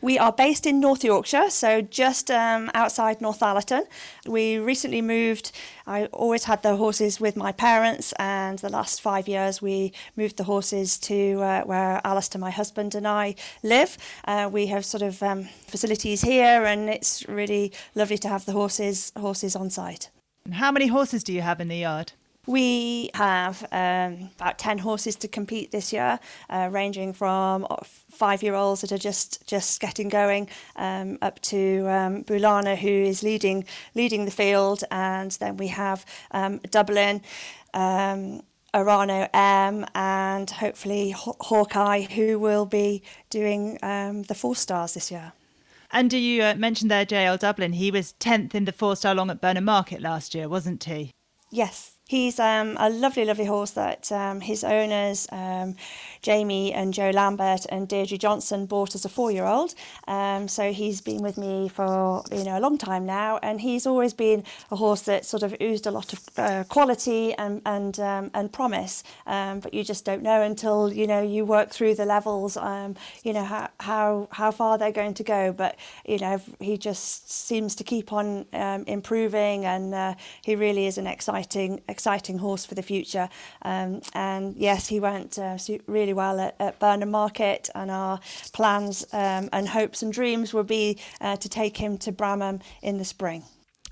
We 0.00 0.18
are 0.18 0.32
based 0.32 0.66
in 0.66 0.80
North 0.80 1.04
Yorkshire, 1.04 1.50
so 1.50 1.80
just 1.80 2.30
um, 2.30 2.70
outside 2.74 3.18
Northallerton. 3.18 3.82
We 4.26 4.58
recently 4.58 5.02
moved. 5.02 5.52
I 5.86 6.06
always 6.06 6.44
had 6.44 6.62
the 6.62 6.76
horses 6.76 7.20
with 7.20 7.36
my 7.36 7.52
parents, 7.52 8.12
and 8.18 8.58
the 8.58 8.68
last 8.68 9.00
five 9.00 9.28
years 9.28 9.60
we 9.60 9.92
moved 10.16 10.36
the 10.36 10.44
horses 10.44 10.98
to 10.98 11.42
uh, 11.42 11.62
where 11.62 12.00
Alistair, 12.04 12.40
my 12.40 12.50
husband, 12.50 12.94
and 12.94 13.06
I 13.06 13.34
live. 13.62 13.98
Uh, 14.24 14.48
we 14.52 14.66
have 14.66 14.84
sort 14.84 15.02
of 15.02 15.22
um, 15.22 15.48
facilities 15.66 16.22
here, 16.22 16.64
and 16.64 16.88
it's 16.88 17.26
really 17.28 17.72
lovely 17.94 18.18
to 18.18 18.28
have 18.28 18.44
the 18.44 18.52
horses 18.52 19.12
horses 19.16 19.56
on 19.56 19.70
site. 19.70 20.10
And 20.44 20.54
how 20.54 20.70
many 20.70 20.86
horses 20.86 21.24
do 21.24 21.32
you 21.32 21.42
have 21.42 21.60
in 21.60 21.68
the 21.68 21.78
yard? 21.78 22.12
We 22.46 23.10
have 23.14 23.66
um, 23.72 24.30
about 24.36 24.58
10 24.58 24.78
horses 24.78 25.16
to 25.16 25.28
compete 25.28 25.72
this 25.72 25.92
year, 25.92 26.20
uh, 26.48 26.68
ranging 26.70 27.12
from 27.12 27.66
five 27.84 28.42
year 28.42 28.54
olds 28.54 28.82
that 28.82 28.92
are 28.92 28.98
just, 28.98 29.46
just 29.46 29.80
getting 29.80 30.08
going 30.08 30.48
um, 30.76 31.18
up 31.22 31.40
to 31.42 31.86
um, 31.88 32.24
Bulana, 32.24 32.76
who 32.76 32.88
is 32.88 33.22
leading, 33.22 33.64
leading 33.94 34.24
the 34.24 34.30
field. 34.30 34.84
And 34.90 35.32
then 35.32 35.56
we 35.56 35.68
have 35.68 36.06
um, 36.30 36.58
Dublin. 36.70 37.22
Um, 37.74 38.42
Arano 38.74 39.26
M 39.32 39.86
and 39.94 40.50
hopefully 40.50 41.10
Haw- 41.10 41.36
Hawkeye, 41.40 42.02
who 42.02 42.38
will 42.38 42.66
be 42.66 43.02
doing 43.30 43.78
um, 43.82 44.24
the 44.24 44.34
four 44.34 44.54
stars 44.54 44.92
this 44.92 45.10
year. 45.10 45.32
And 45.90 46.10
do 46.10 46.18
you 46.18 46.42
uh, 46.42 46.54
mention 46.56 46.88
there 46.88 47.06
JL 47.06 47.38
Dublin? 47.38 47.72
He 47.72 47.90
was 47.90 48.14
10th 48.20 48.54
in 48.54 48.66
the 48.66 48.72
four 48.72 48.94
star 48.96 49.14
long 49.14 49.30
at 49.30 49.40
Burnham 49.40 49.64
Market 49.64 50.02
last 50.02 50.34
year, 50.34 50.46
wasn't 50.46 50.84
he? 50.84 51.12
Yes, 51.50 51.95
He's 52.08 52.38
um, 52.38 52.76
a 52.78 52.88
lovely, 52.88 53.24
lovely 53.24 53.46
horse 53.46 53.72
that 53.72 54.12
um, 54.12 54.40
his 54.40 54.62
owners, 54.62 55.26
um, 55.32 55.74
Jamie 56.26 56.72
and 56.72 56.92
Joe 56.92 57.10
Lambert 57.10 57.66
and 57.68 57.86
Deirdre 57.86 58.18
Johnson, 58.18 58.66
bought 58.66 58.96
as 58.96 59.04
a 59.04 59.08
four-year-old. 59.08 59.76
Um, 60.08 60.48
so 60.48 60.72
he's 60.72 61.00
been 61.00 61.22
with 61.22 61.38
me 61.38 61.68
for 61.68 62.24
you 62.32 62.42
know 62.42 62.58
a 62.58 62.62
long 62.66 62.78
time 62.78 63.06
now, 63.06 63.38
and 63.44 63.60
he's 63.60 63.86
always 63.86 64.12
been 64.12 64.42
a 64.72 64.76
horse 64.76 65.02
that 65.02 65.24
sort 65.24 65.44
of 65.44 65.54
oozed 65.62 65.86
a 65.86 65.92
lot 65.92 66.12
of 66.12 66.20
uh, 66.36 66.64
quality 66.68 67.32
and 67.34 67.62
and 67.64 68.00
um, 68.00 68.32
and 68.34 68.52
promise. 68.52 69.04
Um, 69.28 69.60
but 69.60 69.72
you 69.72 69.84
just 69.84 70.04
don't 70.04 70.24
know 70.24 70.42
until 70.42 70.92
you 70.92 71.06
know 71.06 71.22
you 71.22 71.44
work 71.44 71.70
through 71.70 71.94
the 71.94 72.04
levels. 72.04 72.56
you 73.22 73.32
know 73.32 73.44
how 73.44 73.68
how 73.78 74.28
how 74.32 74.50
far 74.50 74.78
they're 74.78 74.98
going 75.02 75.14
to 75.14 75.22
go. 75.22 75.52
But 75.52 75.76
you 76.04 76.18
know 76.18 76.42
he 76.58 76.76
just 76.76 77.30
seems 77.30 77.76
to 77.76 77.84
keep 77.84 78.12
on 78.12 78.46
improving, 78.88 79.64
and 79.64 79.94
uh, 79.94 80.14
he 80.42 80.56
really 80.56 80.86
is 80.86 80.98
an 80.98 81.06
exciting 81.06 81.82
exciting 81.88 82.38
horse 82.38 82.66
for 82.66 82.74
the 82.74 82.82
future. 82.82 83.28
Um, 83.62 84.00
and 84.12 84.56
yes, 84.56 84.88
he 84.88 84.98
went 84.98 85.38
uh, 85.38 85.56
really 85.86 86.15
well 86.16 86.40
at, 86.40 86.56
at, 86.58 86.80
Burnham 86.80 87.10
Market, 87.10 87.70
and 87.74 87.90
our 87.90 88.18
plans 88.52 89.06
um, 89.12 89.48
and 89.52 89.68
hopes 89.68 90.02
and 90.02 90.12
dreams 90.12 90.52
will 90.52 90.64
be 90.64 90.98
uh, 91.20 91.36
to 91.36 91.48
take 91.48 91.76
him 91.76 91.96
to 91.98 92.10
Bramham 92.10 92.60
in 92.82 92.98
the 92.98 93.04
spring. 93.04 93.44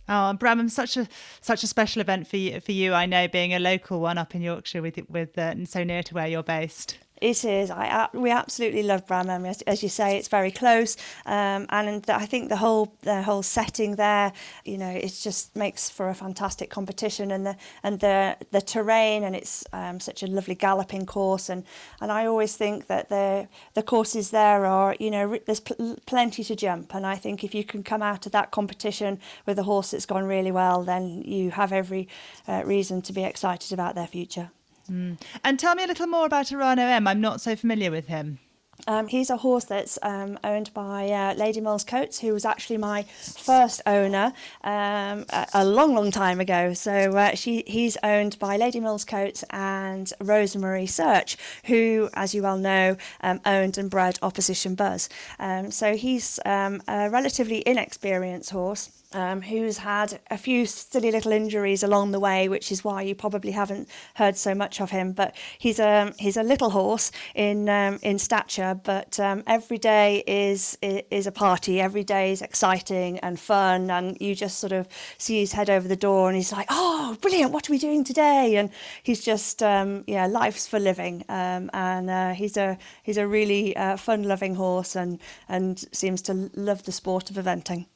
Oh, 0.08 0.34
Bramham's 0.38 0.74
such 0.74 0.96
a 0.96 1.08
such 1.40 1.62
a 1.62 1.66
special 1.66 2.00
event 2.00 2.26
for 2.26 2.36
you. 2.36 2.60
For 2.60 2.72
you, 2.72 2.92
I 2.92 3.06
know, 3.06 3.28
being 3.28 3.54
a 3.54 3.58
local 3.58 4.00
one 4.00 4.18
up 4.18 4.34
in 4.34 4.42
Yorkshire, 4.42 4.82
with 4.82 4.98
with 5.08 5.38
uh, 5.38 5.64
so 5.64 5.84
near 5.84 6.02
to 6.02 6.14
where 6.14 6.26
you're 6.26 6.42
based. 6.42 6.98
It 7.20 7.44
is. 7.44 7.70
I 7.70 8.08
we 8.12 8.30
absolutely 8.30 8.82
love 8.82 9.06
Bramham. 9.06 9.46
As, 9.46 9.62
as 9.62 9.82
you 9.84 9.88
say, 9.88 10.18
it's 10.18 10.26
very 10.26 10.50
close, 10.50 10.96
um, 11.26 11.66
and 11.70 12.04
I 12.08 12.26
think 12.26 12.48
the 12.48 12.56
whole 12.56 12.96
the 13.02 13.22
whole 13.22 13.42
setting 13.42 13.94
there, 13.94 14.32
you 14.64 14.76
know, 14.76 14.90
it 14.90 15.14
just 15.22 15.54
makes 15.54 15.88
for 15.88 16.08
a 16.08 16.14
fantastic 16.14 16.70
competition, 16.70 17.30
and 17.30 17.46
the 17.46 17.56
and 17.84 18.00
the 18.00 18.36
the 18.50 18.60
terrain, 18.60 19.22
and 19.22 19.36
it's 19.36 19.64
um, 19.72 20.00
such 20.00 20.24
a 20.24 20.26
lovely 20.26 20.56
galloping 20.56 21.06
course, 21.06 21.48
and 21.48 21.64
and 22.00 22.10
I 22.10 22.26
always 22.26 22.56
think 22.56 22.88
that 22.88 23.08
the 23.10 23.46
the 23.74 23.82
courses 23.82 24.30
there 24.30 24.66
are, 24.66 24.96
you 24.98 25.10
know, 25.10 25.38
there's 25.46 25.60
pl- 25.60 25.96
plenty 26.06 26.42
to 26.42 26.56
jump, 26.56 26.94
and 26.96 27.06
I 27.06 27.14
think 27.14 27.44
if 27.44 27.54
you 27.54 27.62
can 27.64 27.84
come 27.84 28.02
out 28.02 28.26
of 28.26 28.32
that 28.32 28.50
competition 28.50 29.20
with 29.46 29.56
a 29.58 29.62
horse 29.62 29.92
that's 29.92 30.06
gone 30.06 30.24
really 30.24 30.52
well, 30.52 30.82
then 30.82 31.22
you 31.22 31.52
have 31.52 31.72
every 31.72 32.08
uh, 32.48 32.62
reason 32.66 33.02
to 33.02 33.12
be 33.12 33.22
excited 33.22 33.72
about 33.72 33.94
their 33.94 34.08
future. 34.08 34.50
Mm. 34.90 35.20
And 35.42 35.58
tell 35.58 35.74
me 35.74 35.84
a 35.84 35.86
little 35.86 36.06
more 36.06 36.26
about 36.26 36.46
Arano 36.46 36.78
M. 36.78 37.06
I'm 37.06 37.20
not 37.20 37.40
so 37.40 37.56
familiar 37.56 37.90
with 37.90 38.08
him. 38.08 38.38
Um, 38.86 39.06
he's 39.06 39.30
a 39.30 39.38
horse 39.38 39.64
that's 39.64 39.98
um, 40.02 40.38
owned 40.44 40.72
by 40.74 41.08
uh, 41.08 41.34
Lady 41.34 41.60
Mills 41.60 41.84
Coates, 41.84 42.20
who 42.20 42.32
was 42.32 42.44
actually 42.44 42.76
my 42.76 43.04
first 43.04 43.80
owner 43.86 44.32
um, 44.62 45.24
a, 45.30 45.46
a, 45.54 45.64
long, 45.64 45.94
long 45.94 46.10
time 46.10 46.40
ago. 46.40 46.74
So 46.74 46.92
uh, 46.92 47.34
she, 47.34 47.62
he's 47.66 47.96
owned 48.02 48.38
by 48.38 48.56
Lady 48.56 48.80
Mills 48.80 49.04
Coates 49.04 49.44
and 49.50 50.12
Rosemary 50.20 50.86
Search, 50.86 51.36
who, 51.66 52.10
as 52.14 52.34
you 52.34 52.42
well 52.42 52.58
know, 52.58 52.96
um, 53.20 53.40
owned 53.46 53.78
and 53.78 53.90
bred 53.90 54.18
Opposition 54.22 54.74
Buzz. 54.74 55.08
Um, 55.38 55.70
so 55.70 55.96
he's 55.96 56.38
um, 56.44 56.82
a 56.88 57.08
relatively 57.08 57.62
inexperienced 57.66 58.50
horse 58.50 58.90
um, 59.14 59.42
who's 59.42 59.78
had 59.78 60.20
a 60.30 60.36
few 60.36 60.66
silly 60.66 61.10
little 61.10 61.32
injuries 61.32 61.82
along 61.82 62.10
the 62.10 62.20
way, 62.20 62.48
which 62.48 62.70
is 62.70 62.84
why 62.84 63.02
you 63.02 63.14
probably 63.14 63.52
haven't 63.52 63.88
heard 64.16 64.36
so 64.36 64.54
much 64.54 64.80
of 64.80 64.90
him. 64.90 65.12
But 65.12 65.34
he's 65.58 65.78
a 65.78 66.12
he's 66.18 66.36
a 66.36 66.42
little 66.42 66.70
horse 66.70 67.10
in 67.34 67.68
um, 67.68 67.98
in 68.02 68.18
stature, 68.18 68.78
but 68.82 69.18
um, 69.20 69.42
every 69.46 69.78
day 69.78 70.22
is 70.26 70.76
is 70.82 71.26
a 71.26 71.32
party. 71.32 71.80
Every 71.80 72.04
day 72.04 72.32
is 72.32 72.42
exciting 72.42 73.18
and 73.20 73.38
fun, 73.38 73.90
and 73.90 74.16
you 74.20 74.34
just 74.34 74.58
sort 74.58 74.72
of 74.72 74.88
see 75.18 75.40
his 75.40 75.52
head 75.52 75.70
over 75.70 75.88
the 75.88 75.96
door, 75.96 76.28
and 76.28 76.36
he's 76.36 76.52
like, 76.52 76.66
"Oh, 76.68 77.16
brilliant! 77.20 77.52
What 77.52 77.68
are 77.68 77.72
we 77.72 77.78
doing 77.78 78.04
today?" 78.04 78.56
And 78.56 78.70
he's 79.02 79.24
just 79.24 79.62
um, 79.62 80.04
yeah, 80.06 80.26
life's 80.26 80.66
for 80.66 80.80
living, 80.80 81.24
um, 81.28 81.70
and 81.72 82.10
uh, 82.10 82.30
he's 82.30 82.56
a 82.56 82.76
he's 83.02 83.16
a 83.16 83.26
really 83.26 83.76
uh, 83.76 83.96
fun-loving 83.96 84.56
horse, 84.56 84.96
and 84.96 85.20
and 85.48 85.84
seems 85.92 86.20
to 86.22 86.50
love 86.54 86.82
the 86.84 86.92
sport 86.92 87.30
of 87.30 87.36
eventing. 87.36 87.86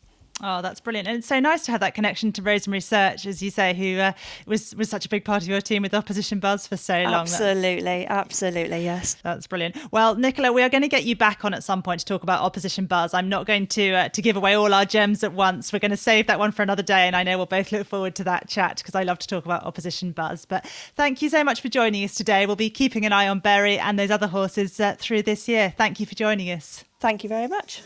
Oh, 0.43 0.63
that's 0.63 0.81
brilliant. 0.81 1.09
And 1.09 1.19
it's 1.19 1.27
so 1.27 1.41
nice 1.41 1.65
to 1.65 1.73
have 1.73 1.81
that 1.81 1.95
connection 1.95 2.33
to 2.33 2.43
Rosemary 2.43 2.81
Search, 2.81 3.27
as 3.27 3.43
you 3.43 3.51
say, 3.51 3.75
who 3.75 3.99
uh, 3.99 4.13
was 4.47 4.75
was 4.77 4.89
such 4.89 5.05
a 5.05 5.09
big 5.09 5.25
part 5.25 5.43
of 5.43 5.49
your 5.49 5.61
team 5.61 5.83
with 5.83 5.95
Opposition 5.95 6.39
Buzz 6.39 6.67
for 6.67 6.77
so 6.77 7.03
long. 7.03 7.15
Absolutely, 7.15 8.07
absolutely, 8.07 8.85
yes. 8.85 9.17
That's 9.23 9.47
brilliant. 9.47 9.77
Well, 9.91 10.15
Nicola, 10.15 10.53
we 10.53 10.63
are 10.63 10.69
going 10.69 10.83
to 10.83 10.89
get 10.89 11.05
you 11.05 11.17
back 11.17 11.45
on 11.45 11.55
at 11.55 11.65
some 11.65 11.83
point 11.83 12.01
to 12.01 12.07
talk 12.07 12.23
about 12.23 12.43
Opposition 12.43 12.87
Buzz. 12.87 13.15
I'm 13.15 13.29
not 13.29 13.47
going 13.47 13.67
to 13.69 13.93
uh, 13.93 14.09
to 14.11 14.23
give 14.23 14.37
away 14.37 14.55
all 14.55 14.73
our 14.73 14.85
gems 14.85 15.25
at 15.25 15.33
once. 15.33 15.73
We're 15.73 15.79
going 15.81 15.91
to 15.91 15.97
save 15.97 16.27
that 16.29 16.39
one 16.39 16.53
for 16.53 16.63
another 16.63 16.83
day, 16.83 17.07
and 17.07 17.17
I 17.17 17.23
know 17.23 17.37
we'll 17.37 17.47
both 17.47 17.73
look 17.73 17.87
forward 17.87 18.15
to 18.17 18.25
that 18.25 18.49
chat 18.49 18.77
because 18.79 18.95
I 18.95 19.03
love 19.03 19.19
to 19.19 19.27
talk 19.27 19.45
about 19.45 19.65
Opposition 19.65 20.13
Buzz. 20.13 20.45
But 20.45 20.67
thank 20.95 21.21
you 21.21 21.29
so 21.29 21.43
much 21.43 21.61
for 21.61 21.69
joining 21.69 22.05
us 22.05 22.15
today. 22.15 22.47
We'll 22.47 22.57
be 22.57 22.71
keeping 22.71 23.05
an 23.05 23.13
eye 23.13 23.29
on 23.29 23.41
Berry 23.41 23.79
and 23.79 23.99
those 23.99 24.11
other 24.11 24.29
horses 24.29 24.79
uh, 24.79 24.95
through 24.99 25.23
this 25.23 25.49
year. 25.49 25.75
Thank 25.77 26.01
you 26.01 26.07
for 26.07 26.15
joining 26.15 26.51
us. 26.51 26.85
Thank 27.01 27.23
you 27.23 27.29
very 27.29 27.47
much. 27.47 27.83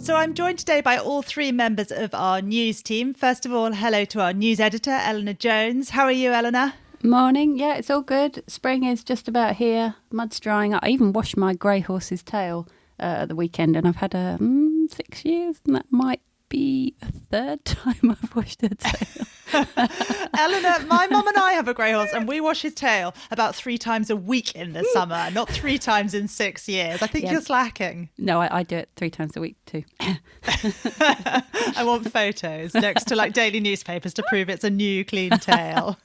So 0.00 0.16
I'm 0.16 0.32
joined 0.32 0.58
today 0.58 0.80
by 0.80 0.96
all 0.96 1.20
three 1.20 1.52
members 1.52 1.92
of 1.92 2.14
our 2.14 2.40
news 2.40 2.82
team. 2.82 3.12
First 3.12 3.44
of 3.44 3.52
all, 3.52 3.70
hello 3.70 4.06
to 4.06 4.20
our 4.20 4.32
news 4.32 4.58
editor, 4.58 4.90
Eleanor 4.90 5.34
Jones. 5.34 5.90
How 5.90 6.04
are 6.04 6.10
you, 6.10 6.32
Eleanor? 6.32 6.72
Morning. 7.02 7.58
Yeah, 7.58 7.74
it's 7.74 7.90
all 7.90 8.00
good. 8.00 8.42
Spring 8.46 8.84
is 8.84 9.04
just 9.04 9.28
about 9.28 9.56
here. 9.56 9.94
Mud's 10.10 10.40
drying 10.40 10.72
up. 10.72 10.82
I 10.82 10.88
even 10.88 11.12
washed 11.12 11.36
my 11.36 11.52
grey 11.52 11.80
horse's 11.80 12.22
tail 12.22 12.66
uh, 12.98 13.20
at 13.20 13.28
the 13.28 13.36
weekend, 13.36 13.76
and 13.76 13.86
I've 13.86 13.96
had 13.96 14.14
a 14.14 14.38
mm, 14.40 14.90
six 14.90 15.22
years, 15.22 15.60
and 15.66 15.76
that 15.76 15.86
might 15.90 16.22
be 16.48 16.94
a 17.02 17.12
third 17.30 17.64
time 17.66 18.16
I've 18.22 18.34
washed 18.34 18.62
her 18.62 18.68
tail. 18.70 19.26
Eleanor, 20.38 20.86
my 20.86 21.06
mum 21.08 21.26
and 21.26 21.36
I 21.36 21.52
have 21.52 21.68
a 21.68 21.74
grey 21.74 21.92
horse, 21.92 22.12
and 22.12 22.28
we 22.28 22.40
wash 22.40 22.62
his 22.62 22.74
tail 22.74 23.14
about 23.30 23.54
three 23.54 23.78
times 23.78 24.10
a 24.10 24.16
week 24.16 24.54
in 24.54 24.72
the 24.72 24.84
summer, 24.92 25.30
not 25.32 25.48
three 25.48 25.78
times 25.78 26.14
in 26.14 26.28
six 26.28 26.68
years. 26.68 27.02
I 27.02 27.06
think 27.06 27.24
yeah. 27.24 27.32
you're 27.32 27.40
slacking. 27.40 28.08
No, 28.18 28.40
I, 28.40 28.58
I, 28.58 28.62
do 28.62 28.76
it 28.76 28.90
three 28.96 29.10
times 29.10 29.36
a 29.36 29.40
week 29.40 29.56
too. 29.66 29.82
I 30.00 31.82
want 31.84 32.10
photos 32.10 32.74
next 32.74 33.04
to 33.04 33.16
like 33.16 33.32
daily 33.32 33.60
newspapers 33.60 34.14
to 34.14 34.22
prove 34.28 34.48
it's 34.48 34.64
a 34.64 34.70
new, 34.70 35.04
clean 35.04 35.30
tail. 35.38 35.98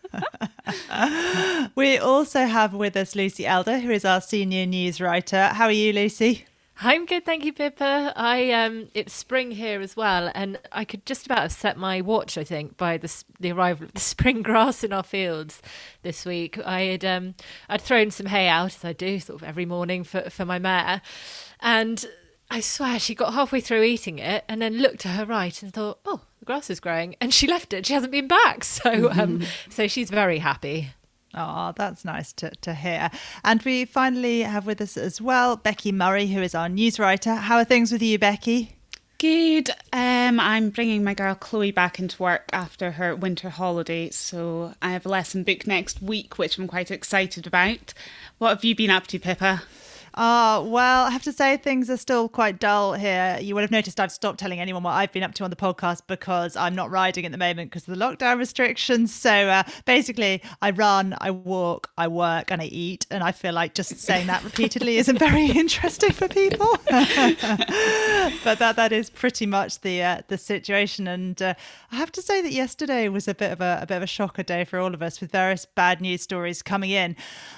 we 1.76 1.98
also 1.98 2.46
have 2.46 2.74
with 2.74 2.96
us 2.98 3.16
Lucy 3.16 3.46
Elder, 3.46 3.80
who 3.80 3.92
is 3.92 4.06
our 4.06 4.22
senior 4.22 4.66
news 4.66 5.00
writer. 5.00 5.48
How 5.48 5.66
are 5.66 5.72
you, 5.72 5.94
Lucy? 5.94 6.46
I'm 6.82 7.06
good, 7.06 7.24
thank 7.24 7.46
you, 7.46 7.54
Pippa. 7.54 8.12
I 8.18 8.52
um, 8.52 8.90
it's 8.94 9.14
spring 9.14 9.52
here 9.52 9.80
as 9.80 9.96
well, 9.96 10.30
and 10.36 10.60
I 10.74 10.84
could 10.84 11.06
just 11.06 11.26
about 11.26 11.40
have 11.40 11.52
set 11.54 11.78
my 11.78 12.02
watch. 12.02 12.38
I 12.38 12.44
think 12.44 12.76
by 12.76 12.98
the 12.98 13.24
the 13.40 13.52
arrival 13.54 13.86
of 13.86 13.94
the 13.94 14.00
spring 14.14 14.42
grass 14.42 14.84
in 14.84 14.92
our 14.92 15.04
fields 15.04 15.62
this 16.02 16.26
week. 16.26 16.60
I 16.66 16.82
had 16.82 17.06
um, 17.06 17.36
I'd 17.70 17.82
thrown 17.82 18.12
some 18.12 18.26
hay 18.26 18.48
out 18.48 18.76
as 18.76 18.84
I 18.84 18.92
do 18.92 19.20
sort 19.20 19.42
of 19.42 19.48
every 19.48 19.66
morning 19.66 20.04
for 20.04 20.30
for 20.30 20.44
my 20.44 20.60
mare, 20.60 21.02
and 21.62 22.06
I 22.52 22.60
swear 22.60 23.00
she 23.00 23.16
got 23.16 23.34
halfway 23.34 23.62
through 23.62 23.84
eating 23.84 24.20
it 24.20 24.44
and 24.50 24.62
then 24.62 24.80
looked 24.80 25.00
to 25.02 25.08
her 25.10 25.26
right 25.26 25.64
and 25.64 25.74
thought, 25.74 26.00
"Oh, 26.06 26.22
the 26.40 26.46
grass 26.46 26.70
is 26.70 26.82
growing," 26.82 27.16
and 27.22 27.34
she 27.34 27.48
left 27.48 27.72
it. 27.72 27.86
She 27.86 27.94
hasn't 27.94 28.12
been 28.12 28.28
back, 28.28 28.64
so 28.66 29.12
um, 29.12 29.44
so 29.70 29.88
she's 29.88 30.10
very 30.10 30.40
happy. 30.40 30.90
Oh, 31.36 31.74
that's 31.76 32.06
nice 32.06 32.32
to, 32.34 32.50
to 32.62 32.74
hear. 32.74 33.10
And 33.44 33.62
we 33.64 33.86
finally 33.86 34.42
have 34.42 34.66
with 34.66 34.80
us 34.80 34.96
as 34.96 35.20
well 35.20 35.58
Becky 35.58 35.92
Murray, 35.92 36.28
who 36.28 36.42
is 36.42 36.56
our 36.56 36.70
news 36.70 36.98
writer. 36.98 37.36
How 37.36 37.58
are 37.58 37.66
things 37.66 37.92
with 37.92 38.02
you, 38.02 38.18
Becky? 38.18 38.76
Good. 39.18 39.70
Um, 39.94 40.40
I'm 40.40 40.70
bringing 40.70 41.04
my 41.04 41.14
girl 41.14 41.36
Chloe 41.36 41.72
back 41.72 42.00
into 42.00 42.22
work 42.22 42.50
after 42.52 42.92
her 42.92 43.16
winter 43.16 43.50
holiday, 43.50 44.10
so 44.10 44.74
I 44.82 44.92
have 44.92 45.06
a 45.06 45.10
lesson 45.10 45.44
booked 45.44 45.68
next 45.68 46.02
week, 46.02 46.38
which 46.38 46.58
I'm 46.58 46.68
quite 46.68 46.92
excited 46.92 47.48
about. 47.48 47.94
What 48.38 48.50
have 48.50 48.64
you 48.66 48.76
been 48.76 48.90
up 48.90 49.08
to, 49.08 49.20
Pippa? 49.20 49.64
Ah, 50.18 50.64
well, 50.66 51.04
I 51.04 51.10
have 51.10 51.24
to 51.24 51.34
say 51.34 51.58
things 51.58 51.90
are 51.90 51.98
still 51.98 52.30
quite 52.30 52.58
dull 52.58 52.94
here. 52.94 53.38
You 53.42 53.54
would 53.54 53.62
have 53.62 53.72
noticed 53.72 54.00
I've 54.00 54.14
stopped 54.14 54.40
telling 54.40 54.62
anyone 54.62 54.82
what 54.82 54.92
I've 54.92 55.12
been 55.12 55.24
up 55.24 55.34
to 55.36 55.44
on 55.44 55.50
the 55.50 55.58
podcast 55.58 56.04
because 56.08 56.56
I'm 56.56 56.74
not 56.74 56.90
riding 56.90 57.26
at 57.26 57.34
the 57.34 57.38
moment 57.38 57.70
because 57.70 57.86
of 57.86 57.98
the 57.98 58.00
lockdown 58.00 58.38
restrictions. 58.38 59.14
So 59.14 59.30
uh, 59.30 59.64
basically, 59.84 60.42
I 60.62 60.72
run, 60.72 61.18
I 61.20 61.32
walk, 61.32 61.92
I 61.98 62.08
work, 62.08 62.50
and 62.50 62.62
I 62.62 62.66
eat. 62.66 63.06
And 63.12 63.24
I 63.24 63.34
feel 63.34 63.54
like 63.54 63.74
just 63.74 63.98
saying 63.98 64.28
that 64.28 64.42
repeatedly 64.46 64.98
isn't 65.00 65.20
very 65.20 65.48
interesting 65.48 66.12
for 66.12 66.30
people. 66.30 66.78
but 66.90 68.58
that 68.60 68.76
that 68.78 68.94
is 68.94 69.10
pretty 69.10 69.46
much 69.46 69.82
the 69.82 70.02
uh, 70.02 70.22
the 70.30 70.38
situation. 70.38 71.10
And 71.10 71.42
uh, 71.42 71.56
I 71.92 71.98
have 71.98 72.14
to 72.14 72.22
say 72.22 72.42
that 72.42 72.54
yesterday 72.54 73.10
was 73.10 73.28
a 73.28 73.36
bit 73.36 73.52
of 73.52 73.60
a, 73.60 73.80
a 73.82 73.86
bit 73.86 73.98
of 73.98 74.04
a 74.04 74.08
shocker 74.08 74.44
day 74.44 74.64
for 74.64 74.80
all 74.80 74.94
of 74.94 75.02
us 75.02 75.20
with 75.20 75.32
various 75.32 75.66
bad 75.66 76.00
news 76.00 76.22
stories 76.22 76.62
coming 76.62 76.92
in. 76.92 77.18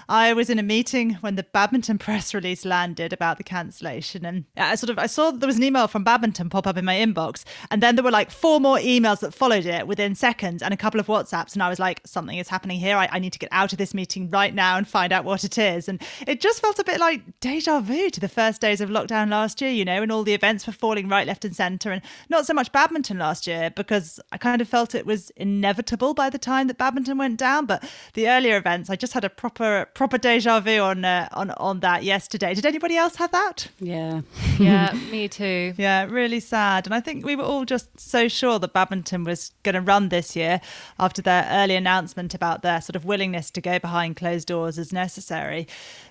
I 0.10 0.32
was 0.32 0.50
in 0.50 0.58
a 0.58 0.64
meeting 0.64 1.16
when 1.16 1.36
the 1.36 1.44
badminton 1.44 1.98
press 1.98 2.34
release 2.34 2.64
landed 2.64 3.12
about 3.12 3.38
the 3.38 3.44
cancellation, 3.44 4.26
and 4.26 4.46
I 4.56 4.76
sort 4.76 4.90
of 4.90 4.98
I 4.98 5.08
saw 5.08 5.32
there 5.32 5.48
was 5.48 5.58
an 5.58 5.64
email 5.64 5.88
from 5.88 6.06
badminton 6.06 6.50
pop 6.50 6.66
up 6.66 6.78
in 6.78 6.86
my 6.86 6.96
inbox, 6.96 7.44
and 7.70 7.84
then 7.84 7.96
there 7.96 8.04
were 8.04 8.12
like 8.12 8.32
four 8.32 8.62
more 8.62 8.78
emails 8.78 9.20
that 9.20 9.34
followed 9.34 9.66
it 9.66 9.86
within 9.86 10.16
seconds, 10.16 10.64
and 10.64 10.74
a 10.74 10.78
couple 10.78 11.00
of 11.00 11.08
WhatsApps, 11.08 11.54
and 11.54 11.64
I 11.64 11.68
was 11.68 11.80
like, 11.80 12.02
something 12.06 12.38
is 12.38 12.48
happening 12.48 12.80
here. 12.80 12.96
I, 12.96 13.10
I 13.12 13.20
need 13.20 13.34
to 13.34 13.40
get 13.40 13.50
out 13.52 13.74
of 13.74 13.80
this 13.80 13.94
meeting 13.94 14.30
right 14.30 14.54
now 14.54 14.78
and 14.78 14.88
find 14.88 15.12
out 15.12 15.26
what 15.26 15.44
it 15.44 15.58
is. 15.58 15.90
And 15.90 16.02
it 16.26 16.40
just 16.40 16.62
felt 16.62 16.80
a 16.80 16.86
bit 16.86 17.00
like 17.00 17.40
deja 17.42 17.82
vu 17.82 18.10
to 18.10 18.20
the 18.20 18.30
first 18.30 18.62
days 18.62 18.80
of 18.80 18.90
lockdown 18.90 19.30
last 19.30 19.60
year, 19.60 19.72
you 19.72 19.84
know, 19.84 20.02
and 20.02 20.12
all 20.12 20.24
the 20.24 20.34
events 20.34 20.66
were 20.66 20.74
falling 20.74 21.10
right, 21.10 21.28
left, 21.28 21.44
and 21.44 21.56
centre, 21.56 21.92
and 21.92 22.02
not 22.30 22.46
so 22.46 22.54
much 22.54 22.72
badminton 22.72 23.18
last 23.18 23.46
year 23.46 23.72
because 23.76 24.22
I 24.32 24.38
kind 24.38 24.62
of 24.62 24.70
felt 24.70 24.96
it 24.96 25.06
was 25.06 25.32
inevitable 25.32 26.14
by 26.14 26.30
the 26.30 26.40
time 26.40 26.68
that 26.68 26.78
badminton 26.78 27.18
went 27.18 27.38
down. 27.38 27.66
But 27.66 27.84
the 28.14 28.30
earlier 28.30 28.56
events, 28.56 28.90
I 28.90 28.96
just 28.96 29.12
had 29.12 29.26
a 29.26 29.30
proper 29.30 29.90
proper 29.98 30.20
deja 30.20 30.60
vu 30.60 30.78
on 30.80 31.04
uh, 31.04 31.28
on 31.32 31.50
on 31.58 31.80
that 31.80 32.04
yesterday. 32.04 32.54
Did 32.54 32.68
anybody 32.68 32.96
else 32.96 33.16
have 33.16 33.32
that? 33.32 33.68
Yeah. 33.80 34.22
yeah, 34.60 34.94
me 35.12 35.28
too. 35.28 35.74
Yeah, 35.76 36.06
really 36.06 36.40
sad. 36.40 36.86
And 36.86 36.94
I 36.94 37.00
think 37.00 37.26
we 37.26 37.36
were 37.36 37.44
all 37.44 37.66
just 37.66 38.00
so 38.00 38.28
sure 38.28 38.60
that 38.60 38.74
badminton 38.74 39.24
was 39.24 39.52
going 39.64 39.74
to 39.74 39.82
run 39.82 40.10
this 40.10 40.36
year 40.36 40.62
after 41.00 41.24
their 41.24 41.48
early 41.50 41.76
announcement 41.76 42.36
about 42.36 42.62
their 42.62 42.80
sort 42.80 42.96
of 42.96 43.06
willingness 43.06 43.50
to 43.52 43.60
go 43.60 43.80
behind 43.80 44.16
closed 44.18 44.48
doors 44.48 44.78
as 44.78 44.94
necessary. 44.94 45.68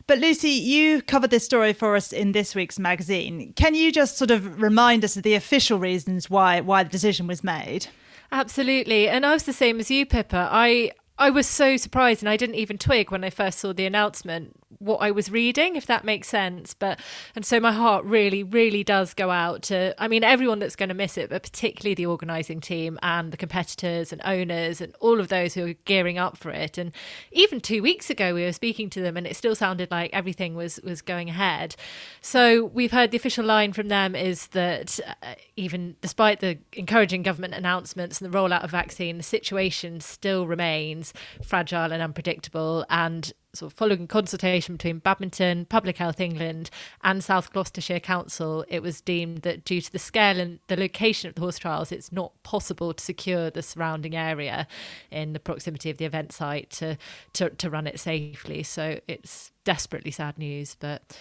But 0.09 0.18
Lucy, 0.18 0.51
you 0.51 1.01
covered 1.01 1.31
this 1.31 1.44
story 1.44 1.72
for 1.72 1.94
us 1.94 2.12
in 2.12 2.33
this 2.33 2.57
week's 2.57 2.81
magazine. 2.81 3.53
Can 3.55 3.77
you 3.77 3.92
just 3.92 4.18
sort 4.18 4.33
of 4.33 4.61
remind 4.61 5.05
us 5.05 5.16
of 5.16 5.22
the 5.22 5.35
official 5.35 5.79
reasons 5.79 6.29
why 6.29 6.61
why 6.61 6.83
the 6.83 6.90
decision 6.90 7.29
was 7.29 7.44
made? 7.44 7.87
Absolutely. 8.33 9.09
And 9.09 9.25
I 9.25 9.33
was 9.33 9.44
the 9.44 9.53
same 9.53 9.79
as 9.79 9.92
you, 9.92 10.05
Pippa. 10.05 10.49
I 10.51 10.90
I 11.18 11.31
was 11.31 11.46
so 11.46 11.76
surprised 11.76 12.22
and 12.22 12.29
I 12.29 12.37
didn't 12.37 12.57
even 12.57 12.76
twig 12.76 13.11
when 13.11 13.24
I 13.24 13.31
first 13.31 13.59
saw 13.59 13.72
the 13.72 13.87
announcement 13.87 14.55
what 14.79 14.98
I 14.98 15.11
was 15.11 15.31
reading, 15.31 15.76
if 15.76 15.87
that 15.87 16.05
makes 16.05 16.29
sense. 16.29 16.74
But 16.74 17.00
and 17.35 17.44
so 17.44 17.59
my 17.61 17.72
heart 17.72 18.05
really, 18.05 18.42
really 18.42 18.85
does 18.85 19.14
go 19.14 19.31
out 19.31 19.62
to 19.64 19.94
I 19.98 20.09
mean 20.09 20.24
everyone 20.24 20.59
that's 20.59 20.76
going 20.76 20.88
to 20.90 20.94
miss 20.94 21.16
it, 21.16 21.31
but 21.31 21.42
particularly 21.42 21.94
the 21.94 22.07
organising 22.07 22.61
team 22.61 22.98
and 23.02 23.33
the 23.33 23.37
competitors 23.37 24.12
and 24.12 24.20
owners 24.24 24.81
and 24.81 24.94
all 25.00 25.20
of 25.20 25.29
those 25.29 25.55
who 25.55 25.66
are 25.66 25.74
gearing 25.85 26.18
up 26.18 26.37
for 26.37 26.50
it. 26.50 26.76
And 26.76 26.92
even 27.33 27.61
two 27.61 27.83
weeks 27.83 28.11
ago 28.11 28.35
we 28.35 28.42
were 28.42 28.52
speaking 28.52 28.90
to 28.90 29.00
them 29.00 29.16
and 29.16 29.26
it 29.26 29.37
still 29.37 29.55
sounded 29.55 29.90
like 29.90 30.11
everything 30.12 30.55
was 30.55 30.81
was 30.85 31.00
going 31.00 31.31
ahead. 31.31 31.76
So 32.20 32.64
we've 32.64 32.92
heard 32.92 33.11
the 33.11 33.16
official 33.16 33.44
line 33.44 33.72
from 33.72 33.88
them 33.88 34.14
is 34.14 34.48
that 34.48 35.00
uh, 35.22 35.35
even 35.57 35.96
despite 36.00 36.40
the 36.40 36.59
encouraging 36.74 37.22
government 37.22 37.55
announcements 37.55 38.20
and 38.20 38.31
the 38.31 38.37
rollout 38.37 38.64
of 38.64 38.70
vaccine, 38.70 39.16
the 39.16 39.22
situation 39.22 40.00
still 40.00 40.46
remains 40.46 41.06
fragile 41.42 41.92
and 41.92 42.03
unpredictable 42.03 42.85
and 42.90 43.33
sort 43.57 43.73
of 43.73 43.79
following 43.79 44.07
consultation 44.07 44.77
between 44.77 44.99
Badminton, 44.99 45.64
Public 45.66 45.97
Health 45.97 46.21
England, 46.21 46.71
and 47.03 47.25
South 47.25 47.53
Gloucestershire 47.53 48.01
Council, 48.01 48.64
it 48.69 48.83
was 48.83 49.01
deemed 49.01 49.38
that 49.38 49.64
due 49.64 49.81
to 49.81 49.90
the 49.90 49.99
scale 49.99 50.38
and 50.38 50.61
the 50.69 50.77
location 50.77 51.29
of 51.29 51.35
the 51.35 51.40
horse 51.40 51.59
trials, 51.59 51.90
it's 51.90 52.12
not 52.12 52.33
possible 52.42 52.92
to 52.92 53.03
secure 53.03 53.51
the 53.51 53.62
surrounding 53.62 54.14
area 54.14 54.66
in 55.11 55.33
the 55.33 55.40
proximity 55.40 55.90
of 55.90 55.97
the 55.99 56.05
event 56.05 56.33
site 56.33 56.71
to 56.71 56.97
to, 57.33 57.51
to 57.51 57.71
run 57.71 57.87
it 57.87 57.99
safely. 57.99 58.62
So 58.62 59.01
it's 59.09 59.53
desperately 59.64 60.11
sad 60.11 60.38
news, 60.38 60.77
but 60.79 61.19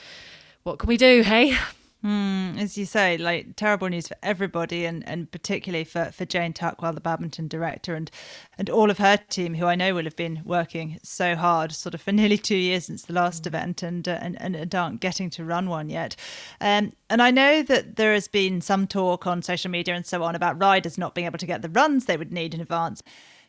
what 0.63 0.80
can 0.80 0.88
we 0.88 0.98
do, 0.98 1.21
hey? 1.24 1.58
Mm, 2.06 2.62
as 2.62 2.78
you 2.78 2.86
say, 2.86 3.18
like 3.18 3.56
terrible 3.56 3.89
news 3.89 4.08
for 4.08 4.15
everybody, 4.22 4.86
and, 4.86 5.08
and 5.10 5.32
particularly 5.32 5.84
for, 5.84 6.12
for 6.12 6.24
Jane 6.24 6.54
Tuckwell, 6.54 6.94
the 6.94 7.02
badminton 7.02 7.48
director, 7.48 7.96
and 7.96 8.12
and 8.60 8.70
all 8.70 8.91
of 8.91 9.00
her 9.00 9.18
team, 9.18 9.56
who 9.56 9.65
I 9.65 9.74
know 9.74 9.96
will 9.96 10.04
have 10.04 10.15
been 10.15 10.44
working 10.46 11.00
so 11.02 11.36
hard, 11.36 11.72
sort 11.72 11.96
of 11.96 12.02
for 12.02 12.12
nearly 12.12 12.38
two 12.38 12.58
years 12.58 12.86
since 12.86 13.06
the 13.06 13.13
last 13.13 13.46
mm. 13.46 13.48
event, 13.48 13.82
and, 13.82 14.08
uh, 14.08 14.20
and 14.22 14.39
and 14.39 14.76
aren't 14.76 15.02
getting 15.02 15.32
to 15.32 15.44
run 15.44 15.68
one 15.68 15.89
yet. 15.89 16.15
Um, 16.62 16.94
and 17.10 17.24
I 17.24 17.32
know 17.32 17.63
that 17.63 17.96
there 17.96 18.13
has 18.13 18.28
been 18.28 18.62
some 18.62 18.86
talk 18.86 19.26
on 19.26 19.41
social 19.41 19.72
media 19.72 19.96
and 19.96 20.06
so 20.06 20.22
on 20.22 20.36
about 20.36 20.62
riders 20.62 21.00
not 21.00 21.15
being 21.15 21.26
able 21.26 21.39
to 21.39 21.48
get 21.48 21.63
the 21.63 21.70
runs 21.70 22.06
they 22.06 22.18
would 22.18 22.32
need 22.32 22.54
in 22.54 22.62
advance. 22.62 23.02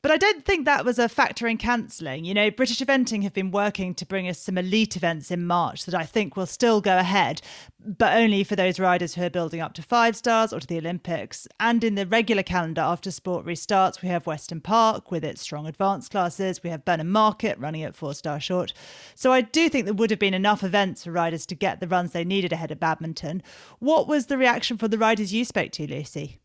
But 0.07 0.13
I 0.13 0.19
don't 0.19 0.45
think 0.45 0.67
that 0.67 0.85
was 0.85 1.01
a 1.01 1.09
factor 1.09 1.49
in 1.49 1.59
cancelling. 1.59 2.25
You 2.25 2.33
know, 2.33 2.49
British 2.49 2.79
Eventing 2.79 3.25
have 3.25 3.33
been 3.33 3.51
working 3.51 3.93
to 3.97 4.07
bring 4.07 4.29
us 4.29 4.39
some 4.39 4.57
elite 4.57 4.97
events 4.97 5.33
in 5.33 5.45
March 5.45 5.85
that 5.85 5.97
I 5.97 6.05
think 6.05 6.37
will 6.37 6.47
still 6.47 6.81
go 6.81 6.97
ahead, 6.97 7.43
but 7.81 8.17
only 8.17 8.45
for 8.45 8.55
those 8.55 8.79
riders 8.79 9.17
who 9.17 9.25
are 9.25 9.31
building 9.31 9.61
up 9.61 9.73
to 9.73 9.83
five 9.83 10.15
stars 10.15 10.53
or 10.53 10.61
to 10.61 10.67
the 10.69 10.79
Olympics. 10.79 11.49
And 11.59 11.83
in 11.83 11.97
the 11.97 12.07
regular 12.07 12.45
calendar 12.45 12.83
after 12.83 13.11
sport 13.11 13.45
restarts, 13.45 14.01
we 14.01 14.09
have 14.09 14.29
Weston 14.29 14.61
Park 14.61 15.11
with 15.11 15.25
its 15.25 15.43
strong 15.43 15.67
advanced 15.67 16.13
classes. 16.13 16.63
We 16.63 16.71
have 16.71 16.85
Burnham 16.85 17.11
Market 17.11 17.59
running 17.59 17.83
at 17.83 17.97
four 17.97 18.15
star 18.15 18.39
short. 18.39 18.73
So 19.17 19.33
I 19.33 19.41
do 19.41 19.69
think 19.69 19.87
there 19.87 19.95
would 19.95 20.11
have 20.11 20.21
been 20.21 20.35
enough 20.35 20.63
events 20.63 21.03
for 21.03 21.11
riders 21.11 21.47
to 21.47 21.57
get 21.57 21.81
the 21.81 21.89
runs 21.89 22.13
they 22.13 22.23
needed 22.23 22.53
ahead 22.53 22.71
of 22.71 22.79
badminton. 22.79 23.43
What 23.81 24.07
was 24.07 24.27
the 24.27 24.39
reaction 24.39 24.79
from 24.79 24.91
the 24.91 24.99
riders 24.99 25.35
you 25.35 25.45
spoke 25.45 25.73
to, 25.73 25.89
Lucy? 25.89 26.39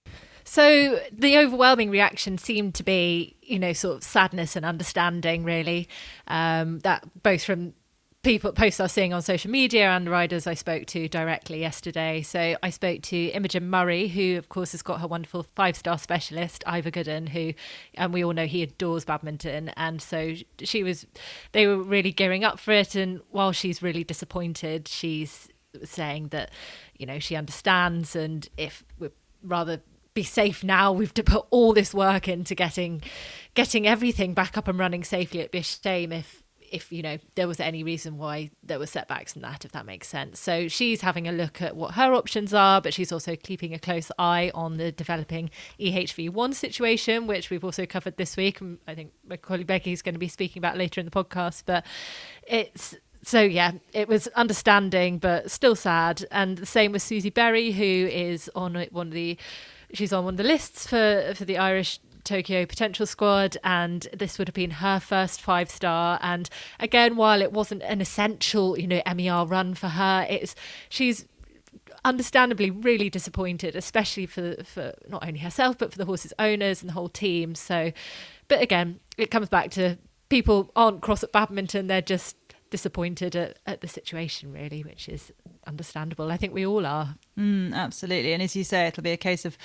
So 0.44 1.00
the 1.12 1.38
overwhelming 1.38 1.90
reaction 1.90 2.38
seemed 2.38 2.76
to 2.76 2.84
be, 2.84 3.36
you 3.42 3.60
know, 3.60 3.74
sort 3.74 3.98
of 3.98 4.04
sadness 4.04 4.56
and 4.56 4.66
understanding, 4.66 5.44
really. 5.44 5.88
Um, 6.28 6.80
that 6.80 7.04
both 7.24 7.44
from 7.44 7.74
people 8.24 8.52
posts 8.52 8.80
I 8.80 8.84
was 8.84 8.92
seeing 8.92 9.14
on 9.14 9.22
social 9.22 9.50
media 9.50 9.90
and 9.90 10.08
riders 10.08 10.46
I 10.46 10.54
spoke 10.54 10.86
to 10.88 11.08
directly 11.08 11.60
yesterday. 11.60 12.22
So 12.22 12.56
I 12.62 12.70
spoke 12.70 13.02
to 13.04 13.18
Imogen 13.28 13.70
Murray, 13.70 14.08
who 14.08 14.38
of 14.38 14.50
course 14.50 14.74
has 14.74 14.82
got 14.82 15.02
her 15.02 15.08
wonderful 15.08 15.44
five 15.56 15.76
star 15.76 15.98
specialist 15.98 16.64
Ivar 16.68 16.92
Gooden, 16.92 17.30
who 17.30 17.54
and 17.96 18.14
we 18.14 18.24
all 18.24 18.34
know 18.34 18.46
he 18.46 18.64
adores 18.64 19.06
badminton, 19.06 19.70
and 19.70 20.02
so 20.02 20.36
she 20.60 20.84
was. 20.84 21.06
They 21.52 21.68
were 21.68 21.78
really 21.78 22.12
gearing 22.12 22.44
up 22.44 22.60
for 22.60 22.72
it, 22.72 22.96
and 22.96 23.22
while 23.32 23.52
she's 23.52 23.82
really 23.82 24.04
disappointed, 24.04 24.88
she's 24.88 25.50
saying 25.84 26.28
that 26.30 26.52
you 26.98 27.06
know 27.06 27.20
she 27.20 27.36
understands, 27.36 28.16
and 28.16 28.48
if 28.58 28.84
we're 29.00 29.12
rather 29.44 29.82
be 30.14 30.24
safe 30.24 30.64
now. 30.64 30.92
We've 30.92 31.14
to 31.14 31.24
put 31.24 31.46
all 31.50 31.74
this 31.74 31.94
work 31.94 32.28
into 32.28 32.56
getting 32.56 33.02
getting 33.54 33.88
everything 33.88 34.34
back 34.34 34.58
up 34.58 34.68
and 34.68 34.78
running 34.78 35.04
safely. 35.04 35.40
It'd 35.40 35.52
be 35.52 35.60
a 35.60 35.64
shame 35.64 36.12
if 36.12 36.42
if 36.72 36.92
you 36.92 37.02
know 37.02 37.18
there 37.36 37.48
was 37.48 37.60
any 37.60 37.84
reason 37.84 38.18
why 38.18 38.50
there 38.64 38.80
were 38.80 38.88
setbacks 38.88 39.36
in 39.36 39.42
that 39.42 39.66
if 39.66 39.74
that 39.74 39.86
makes 39.86 40.08
sense 40.08 40.40
so 40.40 40.70
she's 40.70 41.02
having 41.02 41.28
a 41.28 41.32
look 41.32 41.62
at 41.62 41.76
what 41.76 41.96
her 41.96 42.14
options 42.14 42.54
are 42.54 42.82
but 42.82 42.94
she's 42.94 43.12
also 43.12 43.36
keeping 43.36 43.74
a 43.74 43.80
close 43.80 44.10
eye 44.18 44.50
on 44.56 44.78
the 44.78 44.92
developing 44.92 45.50
ehv1 45.80 46.54
situation 46.54 47.28
which 47.28 47.50
we've 47.50 47.66
also 47.66 47.86
covered 47.86 48.16
this 48.16 48.38
week 48.38 48.62
and 48.62 48.78
i 48.88 48.96
think 48.96 49.12
my 49.28 49.36
colleague 49.36 49.68
becky 49.68 49.92
is 49.92 50.02
going 50.02 50.16
to 50.16 50.20
be 50.20 50.30
speaking 50.30 50.62
about 50.62 50.78
later 50.78 51.02
in 51.02 51.06
the 51.06 51.12
podcast 51.12 51.64
but 51.66 51.86
it's 52.48 52.96
so 53.24 53.42
yeah, 53.42 53.74
it 53.94 54.08
was 54.08 54.28
understanding 54.30 55.20
but 55.20 55.52
still 55.52 55.76
sad. 55.76 56.26
And 56.32 56.58
the 56.58 56.66
same 56.66 56.92
with 56.92 57.02
Susie 57.02 57.30
Berry, 57.30 57.72
who 57.72 57.84
is 57.84 58.50
on 58.56 58.74
one 58.92 59.08
of 59.08 59.14
the 59.14 59.38
she's 59.94 60.14
on 60.14 60.26
one 60.26 60.34
of 60.36 60.38
the 60.38 60.44
lists 60.44 60.88
for 60.88 61.34
for 61.36 61.46
the 61.46 61.58
Irish 61.58 62.00
Tokyo 62.24 62.66
potential 62.66 63.06
squad, 63.06 63.58
and 63.64 64.08
this 64.14 64.38
would 64.38 64.48
have 64.48 64.56
been 64.56 64.72
her 64.72 65.00
first 65.00 65.42
five 65.42 65.70
star. 65.70 66.20
And 66.22 66.50
again, 66.80 67.16
while 67.16 67.42
it 67.42 67.52
wasn't 67.52 67.84
an 67.84 68.02
essential, 68.02 68.78
you 68.78 68.88
know, 68.88 69.02
MER 69.16 69.46
run 69.46 69.74
for 69.74 69.90
her, 69.90 70.26
it's 70.30 70.56
she's 70.90 71.26
understandably 72.04 72.72
really 72.72 73.10
disappointed, 73.10 73.76
especially 73.76 74.26
for 74.26 74.56
for 74.64 74.94
not 75.08 75.26
only 75.28 75.40
herself 75.40 75.78
but 75.78 75.92
for 75.92 75.98
the 75.98 76.06
horses' 76.06 76.34
owners 76.40 76.82
and 76.82 76.90
the 76.90 76.94
whole 76.94 77.10
team. 77.10 77.56
So, 77.56 77.92
but 78.48 78.62
again, 78.62 79.00
it 79.18 79.32
comes 79.32 79.50
back 79.50 79.72
to 79.72 79.98
people 80.30 80.72
aren't 80.76 81.02
cross 81.02 81.24
at 81.24 81.32
badminton; 81.32 81.88
they're 81.88 82.02
just 82.02 82.38
disappointed 82.70 83.36
at, 83.36 83.60
at 83.68 83.82
the 83.82 83.88
situation, 83.88 84.52
really, 84.52 84.82
which 84.82 85.10
is 85.10 85.32
understandable. 85.68 86.32
I 86.32 86.38
think 86.38 86.54
we 86.54 86.66
all 86.66 86.86
are. 86.86 87.16
Mm, 87.42 87.74
absolutely. 87.74 88.34
And 88.34 88.44
as 88.44 88.56
you 88.56 88.64
say, 88.64 88.86
it'll 88.86 89.02
be 89.02 89.12
a 89.12 89.18
case 89.18 89.46
of 89.46 89.58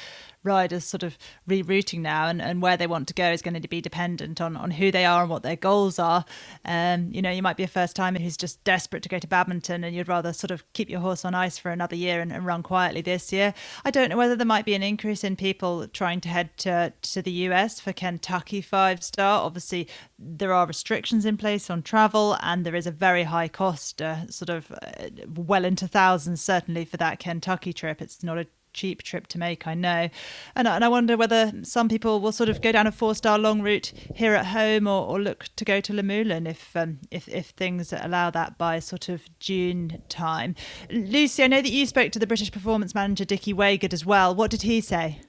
riders 0.46 0.84
sort 0.84 1.02
of 1.02 1.18
rerouting 1.48 2.00
now 2.00 2.28
and, 2.28 2.40
and 2.40 2.62
where 2.62 2.76
they 2.76 2.86
want 2.86 3.08
to 3.08 3.14
go 3.14 3.30
is 3.32 3.42
going 3.42 3.60
to 3.60 3.68
be 3.68 3.80
dependent 3.80 4.40
on, 4.40 4.56
on 4.56 4.70
who 4.70 4.90
they 4.90 5.04
are 5.04 5.22
and 5.22 5.30
what 5.30 5.42
their 5.42 5.56
goals 5.56 5.98
are. 5.98 6.24
Um, 6.64 7.10
you 7.12 7.20
know, 7.20 7.30
you 7.30 7.42
might 7.42 7.56
be 7.56 7.64
a 7.64 7.68
first 7.68 7.96
timer 7.96 8.20
who's 8.20 8.36
just 8.36 8.62
desperate 8.64 9.02
to 9.02 9.08
go 9.08 9.18
to 9.18 9.26
badminton 9.26 9.84
and 9.84 9.94
you'd 9.94 10.08
rather 10.08 10.32
sort 10.32 10.52
of 10.52 10.64
keep 10.72 10.88
your 10.88 11.00
horse 11.00 11.24
on 11.24 11.34
ice 11.34 11.58
for 11.58 11.70
another 11.70 11.96
year 11.96 12.20
and, 12.20 12.32
and 12.32 12.46
run 12.46 12.62
quietly 12.62 13.02
this 13.02 13.32
year. 13.32 13.52
I 13.84 13.90
don't 13.90 14.08
know 14.08 14.16
whether 14.16 14.36
there 14.36 14.46
might 14.46 14.64
be 14.64 14.74
an 14.74 14.82
increase 14.82 15.24
in 15.24 15.36
people 15.36 15.86
trying 15.88 16.20
to 16.22 16.28
head 16.28 16.56
to, 16.58 16.92
to 17.02 17.20
the 17.20 17.32
US 17.32 17.80
for 17.80 17.92
Kentucky 17.92 18.60
five 18.60 19.02
star. 19.02 19.42
Obviously, 19.44 19.88
there 20.18 20.52
are 20.52 20.66
restrictions 20.66 21.26
in 21.26 21.36
place 21.36 21.68
on 21.68 21.82
travel 21.82 22.38
and 22.40 22.64
there 22.64 22.76
is 22.76 22.86
a 22.86 22.90
very 22.92 23.24
high 23.24 23.48
cost, 23.48 24.00
uh, 24.00 24.26
sort 24.30 24.48
of 24.48 24.70
uh, 24.70 25.08
well 25.34 25.64
into 25.64 25.88
thousands, 25.88 26.40
certainly 26.40 26.84
for 26.84 26.96
that 26.96 27.18
Kentucky 27.18 27.65
Trip. 27.72 28.00
It's 28.02 28.22
not 28.22 28.38
a 28.38 28.46
cheap 28.76 29.02
trip 29.02 29.26
to 29.28 29.38
make, 29.38 29.66
I 29.66 29.74
know. 29.74 30.08
And, 30.54 30.68
and 30.68 30.84
I 30.84 30.88
wonder 30.88 31.16
whether 31.16 31.52
some 31.62 31.88
people 31.88 32.20
will 32.20 32.30
sort 32.30 32.48
of 32.48 32.60
go 32.60 32.70
down 32.70 32.86
a 32.86 32.92
four 32.92 33.14
star 33.14 33.38
long 33.38 33.62
route 33.62 33.92
here 34.14 34.34
at 34.34 34.46
home 34.46 34.86
or, 34.86 35.06
or 35.06 35.20
look 35.20 35.46
to 35.56 35.64
go 35.64 35.80
to 35.80 35.92
Le 35.92 36.02
if, 36.06 36.76
um, 36.76 36.98
if, 37.10 37.26
if 37.28 37.48
things 37.48 37.92
allow 37.92 38.30
that 38.30 38.58
by 38.58 38.78
sort 38.78 39.08
of 39.08 39.22
June 39.40 40.02
time. 40.08 40.54
Lucy, 40.90 41.42
I 41.42 41.48
know 41.48 41.62
that 41.62 41.72
you 41.72 41.86
spoke 41.86 42.12
to 42.12 42.18
the 42.18 42.26
British 42.26 42.52
performance 42.52 42.94
manager, 42.94 43.24
Dickie 43.24 43.54
Waygood, 43.54 43.92
as 43.92 44.06
well. 44.06 44.34
What 44.34 44.50
did 44.50 44.62
he 44.62 44.80
say? 44.80 45.20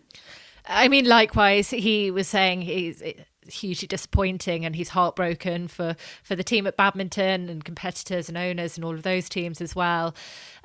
I 0.68 0.90
mean, 0.90 1.06
likewise, 1.06 1.70
he 1.70 2.12
was 2.12 2.28
saying 2.28 2.64
he's 2.64 3.02
hugely 3.50 3.88
disappointing 3.88 4.66
and 4.66 4.76
he's 4.76 4.90
heartbroken 4.90 5.68
for 5.68 5.96
for 6.24 6.36
the 6.36 6.44
team 6.44 6.68
at 6.68 6.78
badminton 6.78 7.50
and 7.50 7.64
competitors 7.64 8.30
and 8.30 8.38
owners 8.38 8.78
and 8.78 8.86
all 8.86 8.94
of 8.94 9.04
those 9.04 9.30
teams 9.30 9.62
as 9.62 9.76
well. 9.76 10.16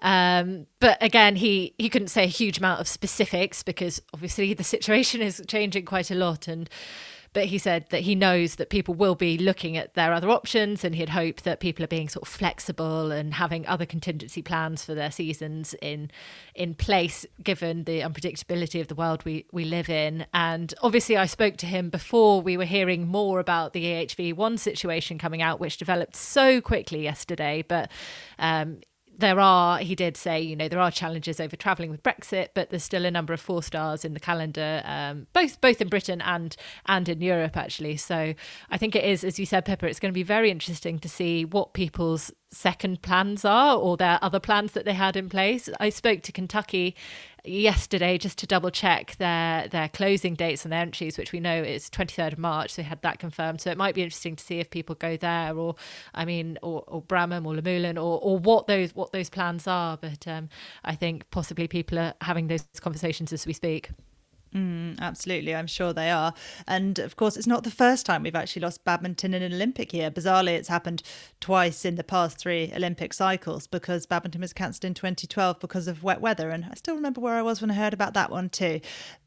Um, 0.01 0.67
but 0.81 1.03
again 1.03 1.37
he 1.37 1.75
he 1.79 1.89
couldn't 1.89 2.09
say 2.09 2.25
a 2.25 2.29
huge 2.29 2.59
amount 2.59 2.81
of 2.81 2.89
specifics 2.89 3.63
because 3.63 4.03
obviously 4.13 4.55
the 4.55 4.65
situation 4.65 5.21
is 5.21 5.43
changing 5.47 5.85
quite 5.85 6.11
a 6.11 6.15
lot 6.15 6.49
and 6.49 6.69
but 7.33 7.47
he 7.47 7.59
said 7.59 7.87
that 7.91 8.03
he 8.03 8.15
knows 8.15 8.57
that 8.57 8.69
people 8.71 8.95
will 8.95 9.15
be 9.15 9.39
looking 9.39 9.77
at 9.77 9.95
their 9.95 10.13
other 10.13 10.29
options 10.29 10.85
and 10.85 10.95
he'd 10.95 11.09
hope 11.09 11.43
that 11.43 11.61
people 11.61 11.85
are 11.85 11.89
being 11.89 12.09
sort 12.09 12.27
of 12.27 12.33
flexible 12.33 13.11
and 13.11 13.35
having 13.35 13.67
other 13.67 13.87
contingency 13.87 14.43
plans 14.43 14.85
for 14.85 14.95
their 14.95 15.11
seasons 15.11 15.75
in 15.81 16.11
in 16.55 16.75
place 16.75 17.25
given 17.43 17.85
the 17.85 18.01
unpredictability 18.01 18.81
of 18.81 18.89
the 18.89 18.95
world 18.95 19.25
we, 19.25 19.47
we 19.53 19.65
live 19.65 19.89
in. 19.89 20.27
And 20.35 20.75
obviously 20.83 21.17
I 21.17 21.27
spoke 21.27 21.57
to 21.59 21.67
him 21.67 21.89
before 21.89 22.43
we 22.43 22.57
were 22.57 22.65
hearing 22.65 23.07
more 23.07 23.41
about 23.41 23.73
the 23.73 23.85
EHV1 23.85 24.59
situation 24.59 25.19
coming 25.19 25.41
out, 25.41 25.61
which 25.61 25.79
developed 25.79 26.17
so 26.17 26.61
quickly 26.61 27.03
yesterday. 27.03 27.65
But 27.67 27.91
um, 28.39 28.81
there 29.19 29.39
are, 29.39 29.79
he 29.79 29.95
did 29.95 30.17
say, 30.17 30.41
you 30.41 30.57
know, 30.57 30.69
there 30.69 30.81
are 30.81 30.91
challenges 30.91 31.39
over 31.41 31.55
travelling 31.55 31.91
with 31.91 32.03
Brexit, 32.03 32.49
but 32.55 32.71
there's 32.71 32.83
still 32.83 33.05
a 33.05 33.11
number 33.11 33.33
of 33.33 33.41
four 33.41 33.63
stars 33.63 34.05
in 34.05 34.15
the 34.15 34.21
calendar, 34.21 34.83
um, 34.85 35.27
both 35.33 35.61
both 35.61 35.81
in 35.81 35.89
Britain 35.89 36.21
and 36.21 36.57
and 36.87 37.09
in 37.09 37.21
Europe 37.21 37.57
actually. 37.57 37.97
So 37.97 38.35
I 38.71 38.79
think 38.79 38.97
it 38.97 39.05
is, 39.05 39.23
as 39.25 39.39
you 39.39 39.47
said, 39.47 39.65
Pippa, 39.65 39.87
it's 39.87 40.01
going 40.01 40.13
to 40.13 40.15
be 40.15 40.23
very 40.23 40.51
interesting 40.51 40.99
to 41.01 41.09
see 41.09 41.45
what 41.45 41.73
people's 41.73 42.33
second 42.51 43.01
plans 43.03 43.45
are 43.45 43.77
or 43.77 43.97
their 43.97 44.19
other 44.23 44.41
plans 44.41 44.73
that 44.73 44.85
they 44.85 44.93
had 44.93 45.17
in 45.17 45.29
place. 45.29 45.69
I 45.81 45.89
spoke 45.89 46.23
to 46.23 46.33
Kentucky 46.33 46.95
yesterday 47.45 48.19
just 48.19 48.39
to 48.39 48.47
double 48.47 48.71
check 48.71 49.17
their 49.17 49.69
their 49.69 49.89
closing 49.89 50.35
dates 50.35 50.65
and 50.65 50.73
their 50.73 50.81
entries, 50.81 51.19
which 51.19 51.33
we 51.33 51.41
know 51.41 51.63
is 51.63 51.91
23rd 51.91 52.33
of 52.35 52.39
March. 52.39 52.73
So 52.73 52.83
they 52.83 52.89
had 52.89 53.03
that 53.03 53.19
confirmed. 53.19 53.61
So 53.61 53.71
it 53.71 53.79
might 53.79 53.95
be 53.95 54.03
interesting 54.03 54.37
to 54.37 54.45
see 54.45 54.59
if 54.61 54.71
people 54.71 54.95
go 54.95 55.17
there, 55.17 55.57
or 55.57 55.75
I 56.15 56.25
mean, 56.25 56.59
or, 56.63 56.85
or 56.87 57.03
Bramham 57.03 57.47
or 57.47 57.55
Luhmühlen, 57.55 57.97
or 57.97 58.21
or 58.21 58.39
what 58.39 58.67
those 58.67 58.95
what 58.95 59.13
those 59.13 59.29
plans 59.29 59.67
are. 59.67 59.97
But 59.97 60.27
um, 60.29 60.49
I 60.85 60.95
think 60.95 61.31
possibly 61.31 61.69
people 61.69 61.99
are 61.99 62.15
having 62.21 62.49
those 62.49 62.65
conversations 62.81 63.33
as 63.33 63.47
we 63.47 63.53
speak. 63.53 63.91
Mm, 64.55 64.99
absolutely, 65.01 65.55
I'm 65.55 65.67
sure 65.67 65.95
they 65.95 66.11
are. 66.11 66.35
And 66.67 66.99
of 66.99 67.17
course, 67.17 67.39
it's 67.39 67.47
not 67.47 67.65
the 67.65 67.71
first 67.71 68.05
time 68.05 68.23
we've 68.23 68.35
actually 68.35 68.61
lost 68.61 68.85
badminton 68.85 69.33
in 69.33 69.43
an 69.43 69.53
Olympic 69.53 69.95
year. 69.95 70.11
Bizarrely, 70.11 70.55
it's 70.55 70.69
happened 70.69 71.03
twice 71.41 71.87
in 71.87 71.95
the 71.95 72.05
past 72.05 72.39
three 72.39 72.71
Olympic 72.77 73.15
cycles 73.15 73.67
because 73.67 74.05
badminton 74.05 74.43
was 74.43 74.53
cancelled 74.53 74.85
in 74.85 74.93
2012 74.93 75.59
because 75.59 75.89
of 75.89 76.03
wet 76.03 76.21
weather. 76.21 76.51
And 76.51 76.67
I 76.71 76.75
still 76.75 76.95
remember 76.95 77.21
where 77.21 77.35
I 77.35 77.43
was 77.43 77.63
when 77.63 77.71
I 77.71 77.75
heard 77.75 77.95
about 77.95 78.13
that 78.15 78.31
one 78.31 78.51
too. 78.51 78.81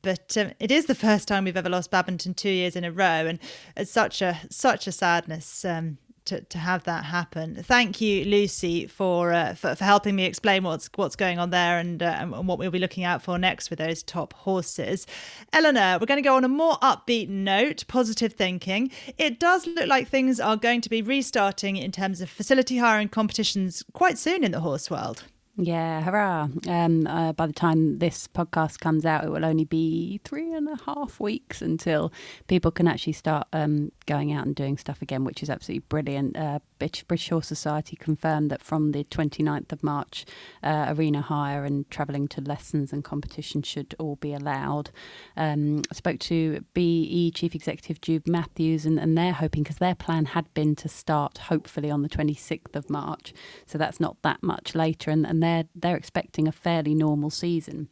But 0.03 0.37
um, 0.37 0.51
it 0.59 0.69
is 0.69 0.85
the 0.85 0.95
first 0.95 1.27
time 1.27 1.45
we've 1.45 1.57
ever 1.57 1.69
lost 1.69 1.89
badminton 1.89 2.35
two 2.35 2.49
years 2.49 2.75
in 2.75 2.83
a 2.83 2.91
row, 2.91 3.25
and 3.25 3.39
it's 3.75 3.91
such 3.91 4.21
a 4.21 4.39
such 4.51 4.85
a 4.85 4.91
sadness. 4.91 5.65
Um, 5.65 5.97
to, 6.25 6.41
to 6.41 6.57
have 6.57 6.83
that 6.83 7.05
happen. 7.05 7.55
Thank 7.63 8.01
you, 8.01 8.25
Lucy, 8.25 8.87
for, 8.87 9.31
uh, 9.31 9.53
for, 9.53 9.75
for 9.75 9.83
helping 9.83 10.15
me 10.15 10.25
explain 10.25 10.63
what's 10.63 10.89
what's 10.95 11.15
going 11.15 11.39
on 11.39 11.49
there 11.49 11.79
and, 11.79 12.01
uh, 12.01 12.17
and 12.19 12.47
what 12.47 12.59
we'll 12.59 12.71
be 12.71 12.79
looking 12.79 13.03
out 13.03 13.21
for 13.21 13.37
next 13.37 13.69
with 13.69 13.79
those 13.79 14.03
top 14.03 14.33
horses. 14.33 15.07
Eleanor, 15.53 15.97
we're 15.99 16.05
going 16.07 16.21
to 16.21 16.27
go 16.27 16.35
on 16.35 16.43
a 16.43 16.49
more 16.49 16.75
upbeat 16.79 17.29
note, 17.29 17.83
positive 17.87 18.33
thinking. 18.33 18.91
It 19.17 19.39
does 19.39 19.67
look 19.67 19.87
like 19.87 20.07
things 20.07 20.39
are 20.39 20.57
going 20.57 20.81
to 20.81 20.89
be 20.89 21.01
restarting 21.01 21.77
in 21.77 21.91
terms 21.91 22.21
of 22.21 22.29
facility 22.29 22.77
hiring 22.77 23.09
competitions 23.09 23.83
quite 23.93 24.17
soon 24.17 24.43
in 24.43 24.51
the 24.51 24.61
horse 24.61 24.89
world. 24.89 25.23
Yeah, 25.57 26.01
hurrah. 26.01 26.49
Um, 26.67 27.07
uh, 27.07 27.31
by 27.31 27.47
the 27.47 27.53
time 27.53 27.99
this 27.99 28.27
podcast 28.27 28.81
comes 28.81 29.05
out, 29.05 29.23
it 29.23 29.29
will 29.29 29.45
only 29.45 29.63
be 29.63 30.19
three 30.25 30.51
and 30.51 30.67
a 30.67 30.75
half 30.85 31.17
weeks 31.21 31.61
until 31.61 32.11
people 32.47 32.71
can 32.71 32.89
actually 32.89 33.13
start 33.13 33.47
um, 33.53 33.93
going 34.05 34.33
out 34.33 34.45
and 34.45 34.53
doing 34.53 34.77
stuff 34.77 35.01
again, 35.01 35.23
which 35.23 35.41
is 35.41 35.49
absolutely 35.49 35.85
brilliant. 35.87 36.35
Uh, 36.35 36.59
British 36.77 37.29
Horse 37.29 37.47
Society 37.47 37.95
confirmed 37.95 38.51
that 38.51 38.61
from 38.61 38.91
the 38.91 39.05
29th 39.05 39.71
of 39.71 39.81
March, 39.81 40.25
uh, 40.61 40.87
arena 40.89 41.21
hire 41.21 41.63
and 41.63 41.89
travelling 41.89 42.27
to 42.29 42.41
lessons 42.41 42.91
and 42.91 43.03
competition 43.05 43.61
should 43.61 43.95
all 43.97 44.17
be 44.17 44.33
allowed. 44.33 44.91
Um, 45.37 45.83
I 45.89 45.95
spoke 45.95 46.19
to 46.19 46.65
BE 46.73 47.31
Chief 47.33 47.55
Executive 47.55 48.01
Jude 48.01 48.27
Matthews, 48.27 48.85
and, 48.85 48.99
and 48.99 49.17
they're 49.17 49.31
hoping, 49.31 49.63
because 49.63 49.77
their 49.77 49.95
plan 49.95 50.25
had 50.25 50.53
been 50.53 50.75
to 50.75 50.89
start 50.89 51.37
hopefully 51.37 51.89
on 51.89 52.01
the 52.01 52.09
26th 52.09 52.75
of 52.75 52.89
March, 52.89 53.33
so 53.65 53.77
that's 53.77 54.01
not 54.01 54.21
that 54.23 54.43
much 54.43 54.75
later, 54.75 55.09
and, 55.09 55.25
and 55.25 55.41
they're 55.45 55.65
they're 55.75 55.97
expecting 55.97 56.47
a 56.47 56.51
fairly 56.51 56.95
normal 56.95 57.29
season. 57.29 57.89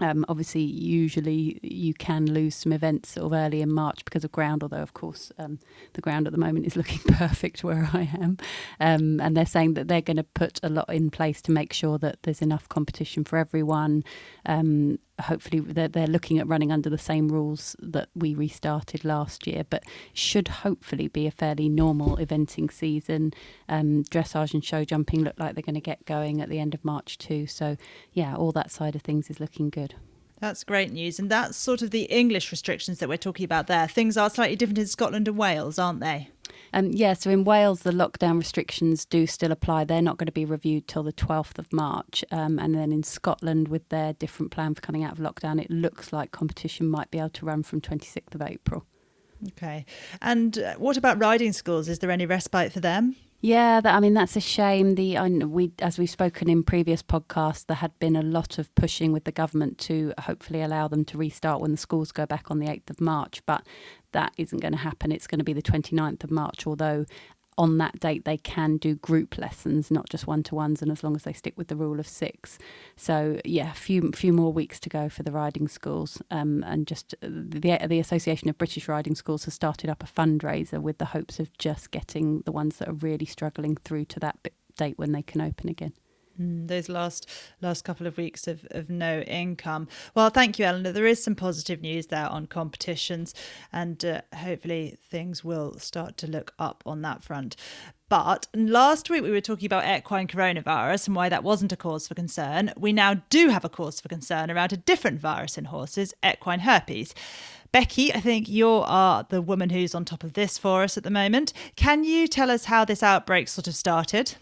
Um, 0.00 0.24
obviously, 0.28 0.62
usually 0.62 1.58
you 1.62 1.92
can 1.92 2.32
lose 2.32 2.54
some 2.54 2.72
events 2.72 3.10
sort 3.10 3.26
of 3.26 3.32
early 3.32 3.60
in 3.62 3.72
March 3.72 4.04
because 4.04 4.22
of 4.24 4.30
ground, 4.30 4.62
although, 4.62 4.76
of 4.76 4.94
course, 4.94 5.32
um, 5.38 5.58
the 5.94 6.00
ground 6.00 6.26
at 6.28 6.32
the 6.32 6.38
moment 6.38 6.66
is 6.66 6.76
looking 6.80 7.00
perfect 7.14 7.64
where 7.64 7.88
I 7.92 8.08
am. 8.20 8.38
Um, 8.78 9.20
and 9.20 9.36
they're 9.36 9.46
saying 9.46 9.74
that 9.74 9.88
they're 9.88 10.00
going 10.00 10.18
to 10.18 10.22
put 10.22 10.60
a 10.62 10.68
lot 10.68 10.88
in 10.92 11.10
place 11.10 11.42
to 11.42 11.52
make 11.52 11.72
sure 11.72 11.98
that 11.98 12.22
there's 12.22 12.42
enough 12.42 12.68
competition 12.68 13.24
for 13.24 13.38
everyone. 13.38 14.04
Um, 14.46 14.98
hopefully, 15.20 15.60
they're, 15.60 15.88
they're 15.88 16.06
looking 16.06 16.38
at 16.38 16.46
running 16.46 16.72
under 16.72 16.90
the 16.90 16.98
same 16.98 17.28
rules 17.28 17.76
that 17.80 18.08
we 18.14 18.34
restarted 18.34 19.04
last 19.04 19.46
year, 19.46 19.64
but 19.68 19.84
should 20.12 20.48
hopefully 20.48 21.08
be 21.08 21.26
a 21.26 21.30
fairly 21.30 21.68
normal 21.68 22.16
eventing 22.16 22.72
season. 22.72 23.32
Um, 23.68 24.04
dressage 24.04 24.54
and 24.54 24.64
show 24.64 24.84
jumping 24.84 25.22
look 25.22 25.34
like 25.38 25.54
they're 25.54 25.62
going 25.62 25.74
to 25.74 25.80
get 25.80 26.04
going 26.06 26.40
at 26.40 26.48
the 26.48 26.58
end 26.58 26.74
of 26.74 26.84
March, 26.84 27.18
too. 27.18 27.46
So, 27.46 27.76
yeah, 28.12 28.34
all 28.34 28.52
that 28.52 28.70
side 28.70 28.94
of 28.94 29.02
things 29.02 29.30
is 29.30 29.40
looking 29.40 29.70
good. 29.70 29.94
That's 30.40 30.62
great 30.62 30.92
news. 30.92 31.18
And 31.18 31.30
that's 31.30 31.56
sort 31.56 31.82
of 31.82 31.90
the 31.90 32.02
English 32.02 32.52
restrictions 32.52 32.98
that 32.98 33.08
we're 33.08 33.16
talking 33.16 33.44
about 33.44 33.66
there. 33.66 33.88
Things 33.88 34.16
are 34.16 34.30
slightly 34.30 34.56
different 34.56 34.78
in 34.78 34.86
Scotland 34.86 35.26
and 35.26 35.36
Wales, 35.36 35.78
aren't 35.78 36.00
they? 36.00 36.30
Um, 36.72 36.90
yeah, 36.92 37.14
so 37.14 37.30
in 37.30 37.44
Wales, 37.44 37.82
the 37.82 37.90
lockdown 37.90 38.38
restrictions 38.38 39.04
do 39.04 39.26
still 39.26 39.52
apply. 39.52 39.84
They're 39.84 40.02
not 40.02 40.18
going 40.18 40.26
to 40.26 40.32
be 40.32 40.44
reviewed 40.44 40.88
till 40.88 41.02
the 41.02 41.12
12th 41.12 41.58
of 41.58 41.72
March. 41.72 42.24
Um, 42.30 42.58
and 42.58 42.74
then 42.74 42.92
in 42.92 43.02
Scotland, 43.02 43.68
with 43.68 43.88
their 43.88 44.12
different 44.14 44.52
plan 44.52 44.74
for 44.74 44.80
coming 44.80 45.04
out 45.04 45.12
of 45.12 45.18
lockdown, 45.18 45.60
it 45.60 45.70
looks 45.70 46.12
like 46.12 46.30
competition 46.30 46.88
might 46.88 47.10
be 47.10 47.18
able 47.18 47.30
to 47.30 47.46
run 47.46 47.62
from 47.62 47.80
26th 47.80 48.34
of 48.34 48.42
April. 48.42 48.84
Okay. 49.48 49.84
And 50.20 50.58
uh, 50.58 50.74
what 50.74 50.96
about 50.96 51.20
riding 51.20 51.52
schools? 51.52 51.88
Is 51.88 52.00
there 52.00 52.10
any 52.10 52.26
respite 52.26 52.72
for 52.72 52.80
them? 52.80 53.16
Yeah, 53.40 53.80
that, 53.80 53.94
I 53.94 54.00
mean 54.00 54.14
that's 54.14 54.34
a 54.34 54.40
shame. 54.40 54.96
The 54.96 55.16
we, 55.46 55.70
as 55.80 55.96
we've 55.96 56.10
spoken 56.10 56.48
in 56.50 56.64
previous 56.64 57.02
podcasts, 57.04 57.66
there 57.66 57.76
had 57.76 57.96
been 58.00 58.16
a 58.16 58.22
lot 58.22 58.58
of 58.58 58.74
pushing 58.74 59.12
with 59.12 59.24
the 59.24 59.32
government 59.32 59.78
to 59.78 60.12
hopefully 60.18 60.60
allow 60.60 60.88
them 60.88 61.04
to 61.06 61.18
restart 61.18 61.60
when 61.60 61.70
the 61.70 61.76
schools 61.76 62.10
go 62.10 62.26
back 62.26 62.50
on 62.50 62.58
the 62.58 62.68
eighth 62.68 62.90
of 62.90 63.00
March, 63.00 63.40
but 63.46 63.64
that 64.12 64.32
isn't 64.38 64.58
going 64.60 64.72
to 64.72 64.78
happen. 64.78 65.12
It's 65.12 65.28
going 65.28 65.38
to 65.38 65.44
be 65.44 65.52
the 65.52 65.62
29th 65.62 66.24
of 66.24 66.32
March, 66.32 66.66
although 66.66 67.04
on 67.58 67.76
that 67.78 68.00
date 68.00 68.24
they 68.24 68.38
can 68.38 68.76
do 68.78 68.94
group 68.94 69.36
lessons, 69.36 69.90
not 69.90 70.08
just 70.08 70.26
one 70.26 70.42
to 70.44 70.54
ones, 70.54 70.80
and 70.80 70.90
as 70.90 71.04
long 71.04 71.16
as 71.16 71.24
they 71.24 71.32
stick 71.32 71.54
with 71.56 71.68
the 71.68 71.76
rule 71.76 72.00
of 72.00 72.06
six. 72.06 72.58
So 72.96 73.40
yeah, 73.44 73.72
a 73.72 73.74
few 73.74 74.12
few 74.12 74.32
more 74.32 74.52
weeks 74.52 74.80
to 74.80 74.88
go 74.88 75.08
for 75.08 75.24
the 75.24 75.32
riding 75.32 75.68
schools, 75.68 76.22
um, 76.30 76.64
and 76.66 76.86
just 76.86 77.14
uh, 77.22 77.26
the 77.28 77.78
the 77.86 77.98
Association 77.98 78.48
of 78.48 78.56
British 78.56 78.88
Riding 78.88 79.14
Schools 79.14 79.44
has 79.44 79.54
started 79.54 79.90
up 79.90 80.02
a 80.02 80.06
fundraiser 80.06 80.80
with 80.80 80.98
the 80.98 81.06
hopes 81.06 81.40
of 81.40 81.56
just 81.58 81.90
getting 81.90 82.42
the 82.46 82.52
ones 82.52 82.78
that 82.78 82.88
are 82.88 82.92
really 82.94 83.26
struggling 83.26 83.76
through 83.76 84.04
to 84.06 84.20
that 84.20 84.38
date 84.76 84.96
when 84.96 85.12
they 85.12 85.22
can 85.22 85.40
open 85.40 85.68
again. 85.68 85.92
Mm, 86.40 86.68
those 86.68 86.88
last 86.88 87.28
last 87.60 87.82
couple 87.84 88.06
of 88.06 88.16
weeks 88.16 88.46
of, 88.46 88.66
of 88.70 88.88
no 88.88 89.20
income. 89.20 89.88
Well, 90.14 90.30
thank 90.30 90.58
you, 90.58 90.64
Eleanor. 90.64 90.92
There 90.92 91.06
is 91.06 91.22
some 91.22 91.34
positive 91.34 91.80
news 91.80 92.06
there 92.06 92.28
on 92.28 92.46
competitions, 92.46 93.34
and 93.72 94.04
uh, 94.04 94.20
hopefully 94.34 94.96
things 95.10 95.42
will 95.42 95.78
start 95.78 96.16
to 96.18 96.26
look 96.26 96.54
up 96.58 96.82
on 96.86 97.02
that 97.02 97.22
front. 97.22 97.56
But 98.08 98.46
last 98.54 99.10
week 99.10 99.22
we 99.22 99.30
were 99.30 99.40
talking 99.40 99.66
about 99.66 99.84
equine 99.84 100.28
coronavirus 100.28 101.08
and 101.08 101.16
why 101.16 101.28
that 101.28 101.44
wasn't 101.44 101.72
a 101.72 101.76
cause 101.76 102.08
for 102.08 102.14
concern. 102.14 102.72
We 102.76 102.92
now 102.92 103.14
do 103.28 103.50
have 103.50 103.66
a 103.66 103.68
cause 103.68 104.00
for 104.00 104.08
concern 104.08 104.50
around 104.50 104.72
a 104.72 104.78
different 104.78 105.20
virus 105.20 105.58
in 105.58 105.66
horses, 105.66 106.14
equine 106.24 106.60
herpes. 106.60 107.14
Becky, 107.70 108.14
I 108.14 108.20
think 108.20 108.48
you 108.48 108.66
are 108.70 109.26
the 109.28 109.42
woman 109.42 109.68
who's 109.68 109.94
on 109.94 110.06
top 110.06 110.24
of 110.24 110.32
this 110.32 110.56
for 110.56 110.82
us 110.82 110.96
at 110.96 111.02
the 111.02 111.10
moment. 111.10 111.52
Can 111.76 112.02
you 112.02 112.26
tell 112.26 112.50
us 112.50 112.64
how 112.64 112.86
this 112.86 113.02
outbreak 113.02 113.46
sort 113.46 113.68
of 113.68 113.74
started? 113.74 114.36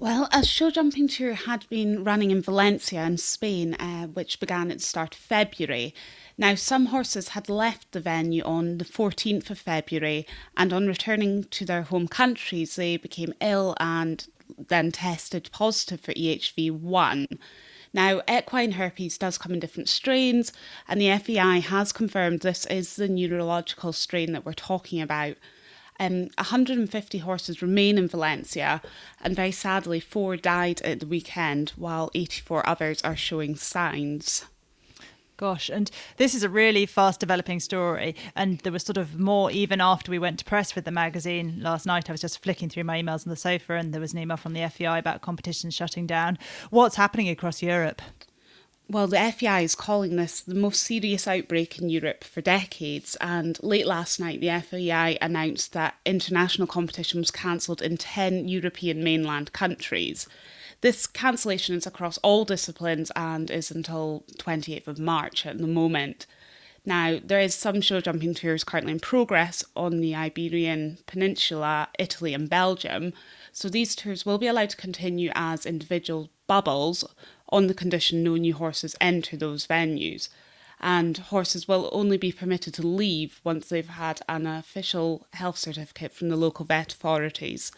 Well, 0.00 0.28
a 0.32 0.44
show 0.44 0.70
jumping 0.70 1.08
tour 1.08 1.34
had 1.34 1.68
been 1.68 2.04
running 2.04 2.30
in 2.30 2.40
Valencia 2.40 3.02
in 3.02 3.18
Spain, 3.18 3.74
uh, 3.74 4.06
which 4.06 4.38
began 4.38 4.70
at 4.70 4.78
the 4.78 4.84
start 4.84 5.16
of 5.16 5.20
February. 5.20 5.92
Now, 6.36 6.54
some 6.54 6.86
horses 6.86 7.30
had 7.30 7.48
left 7.48 7.90
the 7.90 7.98
venue 7.98 8.44
on 8.44 8.78
the 8.78 8.84
14th 8.84 9.50
of 9.50 9.58
February, 9.58 10.24
and 10.56 10.72
on 10.72 10.86
returning 10.86 11.42
to 11.50 11.64
their 11.64 11.82
home 11.82 12.06
countries, 12.06 12.76
they 12.76 12.96
became 12.96 13.34
ill 13.40 13.74
and 13.80 14.24
then 14.68 14.92
tested 14.92 15.50
positive 15.50 16.00
for 16.00 16.12
EHV1. 16.12 17.36
Now, 17.92 18.22
equine 18.30 18.72
herpes 18.72 19.18
does 19.18 19.36
come 19.36 19.52
in 19.52 19.58
different 19.58 19.88
strains, 19.88 20.52
and 20.86 21.00
the 21.00 21.18
FEI 21.18 21.58
has 21.58 21.90
confirmed 21.90 22.42
this 22.42 22.66
is 22.66 22.94
the 22.94 23.08
neurological 23.08 23.92
strain 23.92 24.30
that 24.30 24.46
we're 24.46 24.52
talking 24.52 25.00
about. 25.00 25.34
Um, 26.00 26.28
150 26.38 27.18
horses 27.18 27.60
remain 27.60 27.98
in 27.98 28.08
Valencia, 28.08 28.80
and 29.20 29.34
very 29.34 29.52
sadly, 29.52 30.00
four 30.00 30.36
died 30.36 30.80
at 30.82 31.00
the 31.00 31.06
weekend, 31.06 31.70
while 31.70 32.10
84 32.14 32.68
others 32.68 33.02
are 33.02 33.16
showing 33.16 33.56
signs. 33.56 34.44
Gosh, 35.38 35.68
and 35.68 35.88
this 36.16 36.34
is 36.34 36.42
a 36.42 36.48
really 36.48 36.84
fast 36.84 37.20
developing 37.20 37.60
story. 37.60 38.16
And 38.34 38.58
there 38.60 38.72
was 38.72 38.82
sort 38.82 38.96
of 38.96 39.20
more 39.20 39.52
even 39.52 39.80
after 39.80 40.10
we 40.10 40.18
went 40.18 40.40
to 40.40 40.44
press 40.44 40.74
with 40.74 40.84
the 40.84 40.90
magazine 40.90 41.60
last 41.60 41.86
night. 41.86 42.10
I 42.10 42.12
was 42.12 42.20
just 42.20 42.42
flicking 42.42 42.68
through 42.68 42.82
my 42.82 43.00
emails 43.00 43.24
on 43.24 43.30
the 43.30 43.36
sofa, 43.36 43.74
and 43.74 43.94
there 43.94 44.00
was 44.00 44.12
an 44.12 44.18
email 44.18 44.36
from 44.36 44.52
the 44.52 44.68
FEI 44.68 44.98
about 44.98 45.22
competitions 45.22 45.74
shutting 45.74 46.08
down. 46.08 46.38
What's 46.70 46.96
happening 46.96 47.28
across 47.28 47.62
Europe? 47.62 48.02
Well, 48.90 49.06
the 49.06 49.32
FEI 49.32 49.64
is 49.64 49.74
calling 49.74 50.16
this 50.16 50.40
the 50.40 50.54
most 50.54 50.82
serious 50.82 51.28
outbreak 51.28 51.78
in 51.78 51.90
Europe 51.90 52.24
for 52.24 52.40
decades, 52.40 53.18
and 53.20 53.62
late 53.62 53.86
last 53.86 54.18
night 54.18 54.40
the 54.40 54.62
FEI 54.62 55.18
announced 55.20 55.74
that 55.74 55.96
international 56.06 56.66
competition 56.66 57.20
was 57.20 57.30
cancelled 57.30 57.82
in 57.82 57.98
10 57.98 58.48
European 58.48 59.04
mainland 59.04 59.52
countries. 59.52 60.26
This 60.80 61.06
cancellation 61.06 61.76
is 61.76 61.86
across 61.86 62.16
all 62.18 62.46
disciplines 62.46 63.12
and 63.14 63.50
is 63.50 63.70
until 63.70 64.24
28th 64.38 64.86
of 64.88 64.98
March 64.98 65.44
at 65.44 65.58
the 65.58 65.66
moment. 65.66 66.26
Now, 66.86 67.18
there 67.22 67.40
is 67.40 67.54
some 67.54 67.82
show 67.82 68.00
jumping 68.00 68.32
tours 68.32 68.64
currently 68.64 68.92
in 68.92 69.00
progress 69.00 69.62
on 69.76 70.00
the 70.00 70.14
Iberian 70.14 70.96
Peninsula, 71.06 71.88
Italy, 71.98 72.32
and 72.32 72.48
Belgium. 72.48 73.12
So 73.52 73.68
these 73.68 73.94
tours 73.94 74.24
will 74.24 74.38
be 74.38 74.46
allowed 74.46 74.70
to 74.70 74.76
continue 74.78 75.30
as 75.34 75.66
individual 75.66 76.30
bubbles 76.46 77.04
on 77.50 77.66
the 77.66 77.74
condition 77.74 78.22
no 78.22 78.36
new 78.36 78.54
horses 78.54 78.94
enter 79.00 79.36
those 79.36 79.66
venues. 79.66 80.28
And 80.80 81.18
horses 81.18 81.66
will 81.66 81.88
only 81.92 82.16
be 82.16 82.30
permitted 82.30 82.74
to 82.74 82.86
leave 82.86 83.40
once 83.42 83.68
they've 83.68 83.88
had 83.88 84.20
an 84.28 84.46
official 84.46 85.26
health 85.32 85.58
certificate 85.58 86.12
from 86.12 86.28
the 86.28 86.36
local 86.36 86.64
vet 86.64 86.92
authorities. 86.92 87.72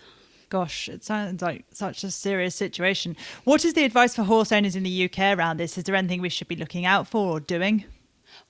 Gosh, 0.51 0.89
it 0.89 1.05
sounds 1.05 1.41
like 1.41 1.65
such 1.73 2.03
a 2.05 2.11
serious 2.11 2.57
situation. 2.57 3.17
What 3.45 3.65
is 3.65 3.75
the 3.75 3.85
advice 3.85 4.17
for 4.17 4.25
horse 4.25 4.53
owners 4.53 4.77
in 4.77 4.83
the 4.83 5.05
UK 5.05 5.39
around 5.39 5.59
this? 5.59 5.79
Is 5.79 5.85
there 5.85 5.95
anything 5.95 6.21
we 6.21 6.29
should 6.29 6.49
be 6.49 6.57
looking 6.57 6.85
out 6.85 7.07
for 7.07 7.37
or 7.37 7.41
doing? 7.41 7.85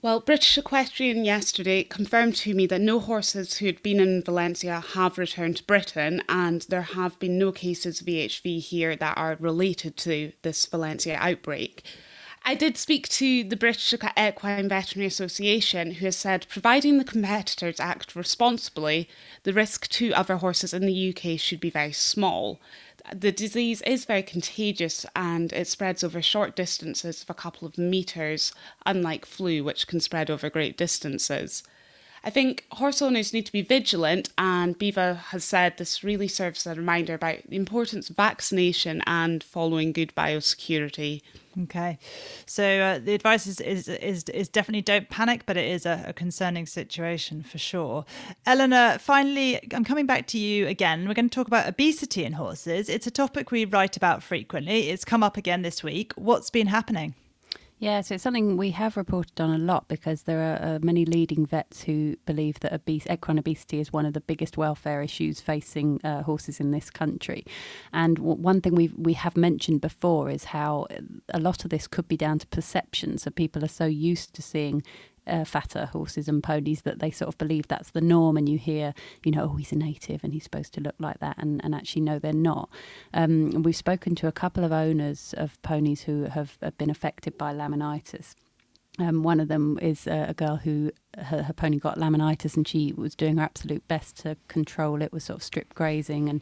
Well, 0.02 0.20
British 0.20 0.56
Equestrian 0.56 1.26
yesterday 1.26 1.84
confirmed 1.84 2.34
to 2.36 2.54
me 2.54 2.66
that 2.68 2.80
no 2.80 3.00
horses 3.00 3.58
who 3.58 3.66
had 3.66 3.82
been 3.82 4.00
in 4.00 4.22
Valencia 4.22 4.80
have 4.94 5.18
returned 5.18 5.58
to 5.58 5.64
Britain, 5.64 6.22
and 6.26 6.62
there 6.70 6.80
have 6.80 7.18
been 7.18 7.38
no 7.38 7.52
cases 7.52 8.00
of 8.00 8.06
EHV 8.06 8.60
here 8.60 8.96
that 8.96 9.18
are 9.18 9.36
related 9.38 9.98
to 9.98 10.32
this 10.40 10.64
Valencia 10.64 11.18
outbreak. 11.20 11.84
I 12.46 12.54
did 12.54 12.78
speak 12.78 13.10
to 13.10 13.44
the 13.44 13.56
British 13.56 13.92
Equine 13.92 14.70
Veterinary 14.70 15.06
Association, 15.06 15.90
who 15.90 16.06
has 16.06 16.16
said, 16.16 16.46
providing 16.48 16.96
the 16.96 17.04
competitors 17.04 17.78
act 17.78 18.16
responsibly, 18.16 19.06
the 19.42 19.52
risk 19.52 19.86
to 19.88 20.14
other 20.14 20.36
horses 20.36 20.72
in 20.72 20.86
the 20.86 21.14
UK 21.14 21.38
should 21.38 21.60
be 21.60 21.68
very 21.68 21.92
small 21.92 22.58
the 23.14 23.32
disease 23.32 23.82
is 23.82 24.04
very 24.04 24.22
contagious 24.22 25.06
and 25.14 25.52
it 25.52 25.66
spreads 25.66 26.04
over 26.04 26.20
short 26.22 26.56
distances 26.56 27.22
of 27.22 27.30
a 27.30 27.34
couple 27.34 27.66
of 27.66 27.78
meters, 27.78 28.52
unlike 28.86 29.26
flu, 29.26 29.64
which 29.64 29.86
can 29.86 30.00
spread 30.00 30.30
over 30.30 30.50
great 30.50 30.76
distances. 30.76 31.62
I 32.22 32.30
think 32.30 32.66
horse 32.72 33.00
owners 33.00 33.32
need 33.32 33.46
to 33.46 33.52
be 33.52 33.62
vigilant, 33.62 34.28
and 34.36 34.78
BEVA 34.78 35.14
has 35.30 35.42
said 35.42 35.78
this 35.78 36.04
really 36.04 36.28
serves 36.28 36.66
as 36.66 36.76
a 36.76 36.80
reminder 36.80 37.14
about 37.14 37.38
the 37.48 37.56
importance 37.56 38.10
of 38.10 38.16
vaccination 38.16 39.02
and 39.06 39.42
following 39.42 39.92
good 39.92 40.14
biosecurity. 40.14 41.22
Okay, 41.62 41.98
so 42.46 42.62
uh, 42.62 42.98
the 42.98 43.14
advice 43.14 43.46
is, 43.46 43.60
is 43.60 43.88
is 43.88 44.24
is 44.24 44.48
definitely 44.48 44.82
don't 44.82 45.08
panic, 45.08 45.42
but 45.46 45.56
it 45.56 45.66
is 45.66 45.84
a, 45.84 46.04
a, 46.06 46.12
concerning 46.12 46.64
situation 46.64 47.42
for 47.42 47.58
sure. 47.58 48.04
Eleanor, 48.46 48.98
finally, 49.00 49.58
I'm 49.74 49.84
coming 49.84 50.06
back 50.06 50.26
to 50.28 50.38
you 50.38 50.68
again. 50.68 51.08
We're 51.08 51.14
going 51.14 51.28
to 51.28 51.34
talk 51.34 51.48
about 51.48 51.66
obesity 51.68 52.24
in 52.24 52.34
horses. 52.34 52.88
It's 52.88 53.06
a 53.06 53.10
topic 53.10 53.50
we 53.50 53.64
write 53.64 53.96
about 53.96 54.22
frequently. 54.22 54.90
It's 54.90 55.04
come 55.04 55.24
up 55.24 55.36
again 55.36 55.62
this 55.62 55.82
week. 55.82 56.12
What's 56.14 56.50
been 56.50 56.68
happening? 56.68 57.14
Yeah, 57.80 58.02
so 58.02 58.16
it's 58.16 58.22
something 58.22 58.58
we 58.58 58.72
have 58.72 58.98
reported 58.98 59.40
on 59.40 59.54
a 59.54 59.56
lot 59.58 59.88
because 59.88 60.24
there 60.24 60.38
are 60.52 60.74
uh, 60.74 60.78
many 60.82 61.06
leading 61.06 61.46
vets 61.46 61.82
who 61.82 62.14
believe 62.26 62.60
that 62.60 62.74
obese, 62.74 63.06
equine 63.10 63.38
obesity 63.38 63.80
is 63.80 63.90
one 63.90 64.04
of 64.04 64.12
the 64.12 64.20
biggest 64.20 64.58
welfare 64.58 65.00
issues 65.00 65.40
facing 65.40 65.98
uh, 66.04 66.22
horses 66.22 66.60
in 66.60 66.72
this 66.72 66.90
country. 66.90 67.42
And 67.90 68.16
w- 68.16 68.36
one 68.36 68.60
thing 68.60 68.74
we 68.74 68.88
we 68.98 69.14
have 69.14 69.34
mentioned 69.34 69.80
before 69.80 70.28
is 70.28 70.44
how 70.44 70.88
a 71.32 71.40
lot 71.40 71.64
of 71.64 71.70
this 71.70 71.86
could 71.88 72.06
be 72.06 72.18
down 72.18 72.38
to 72.40 72.46
perception. 72.48 73.16
So 73.16 73.30
people 73.30 73.64
are 73.64 73.68
so 73.68 73.86
used 73.86 74.34
to 74.34 74.42
seeing 74.42 74.82
uh, 75.26 75.44
fatter 75.44 75.86
horses 75.86 76.28
and 76.28 76.42
ponies 76.42 76.82
that 76.82 76.98
they 76.98 77.10
sort 77.10 77.28
of 77.28 77.38
believe 77.38 77.68
that's 77.68 77.90
the 77.90 78.00
norm 78.00 78.36
and 78.36 78.48
you 78.48 78.58
hear 78.58 78.94
you 79.24 79.32
know 79.32 79.44
oh 79.44 79.56
he's 79.56 79.72
a 79.72 79.76
native 79.76 80.22
and 80.24 80.32
he's 80.32 80.44
supposed 80.44 80.72
to 80.74 80.80
look 80.80 80.94
like 80.98 81.18
that 81.20 81.36
and, 81.38 81.62
and 81.64 81.74
actually 81.74 82.02
no 82.02 82.18
they're 82.18 82.32
not. 82.32 82.68
Um, 83.14 83.62
we've 83.62 83.76
spoken 83.76 84.14
to 84.16 84.26
a 84.26 84.32
couple 84.32 84.64
of 84.64 84.72
owners 84.72 85.34
of 85.36 85.60
ponies 85.62 86.02
who 86.02 86.24
have, 86.24 86.56
have 86.62 86.76
been 86.78 86.90
affected 86.90 87.36
by 87.38 87.52
laminitis. 87.52 88.34
Um, 88.98 89.22
one 89.22 89.40
of 89.40 89.48
them 89.48 89.78
is 89.80 90.06
a 90.06 90.34
girl 90.36 90.56
who 90.56 90.90
her, 91.18 91.42
her, 91.42 91.52
pony 91.52 91.78
got 91.78 91.98
laminitis 91.98 92.56
and 92.56 92.66
she 92.66 92.92
was 92.92 93.14
doing 93.14 93.36
her 93.38 93.42
absolute 93.42 93.86
best 93.88 94.16
to 94.18 94.36
control 94.48 95.02
it, 95.02 95.12
was 95.12 95.24
sort 95.24 95.38
of 95.38 95.42
strip 95.42 95.74
grazing 95.74 96.28
and, 96.28 96.40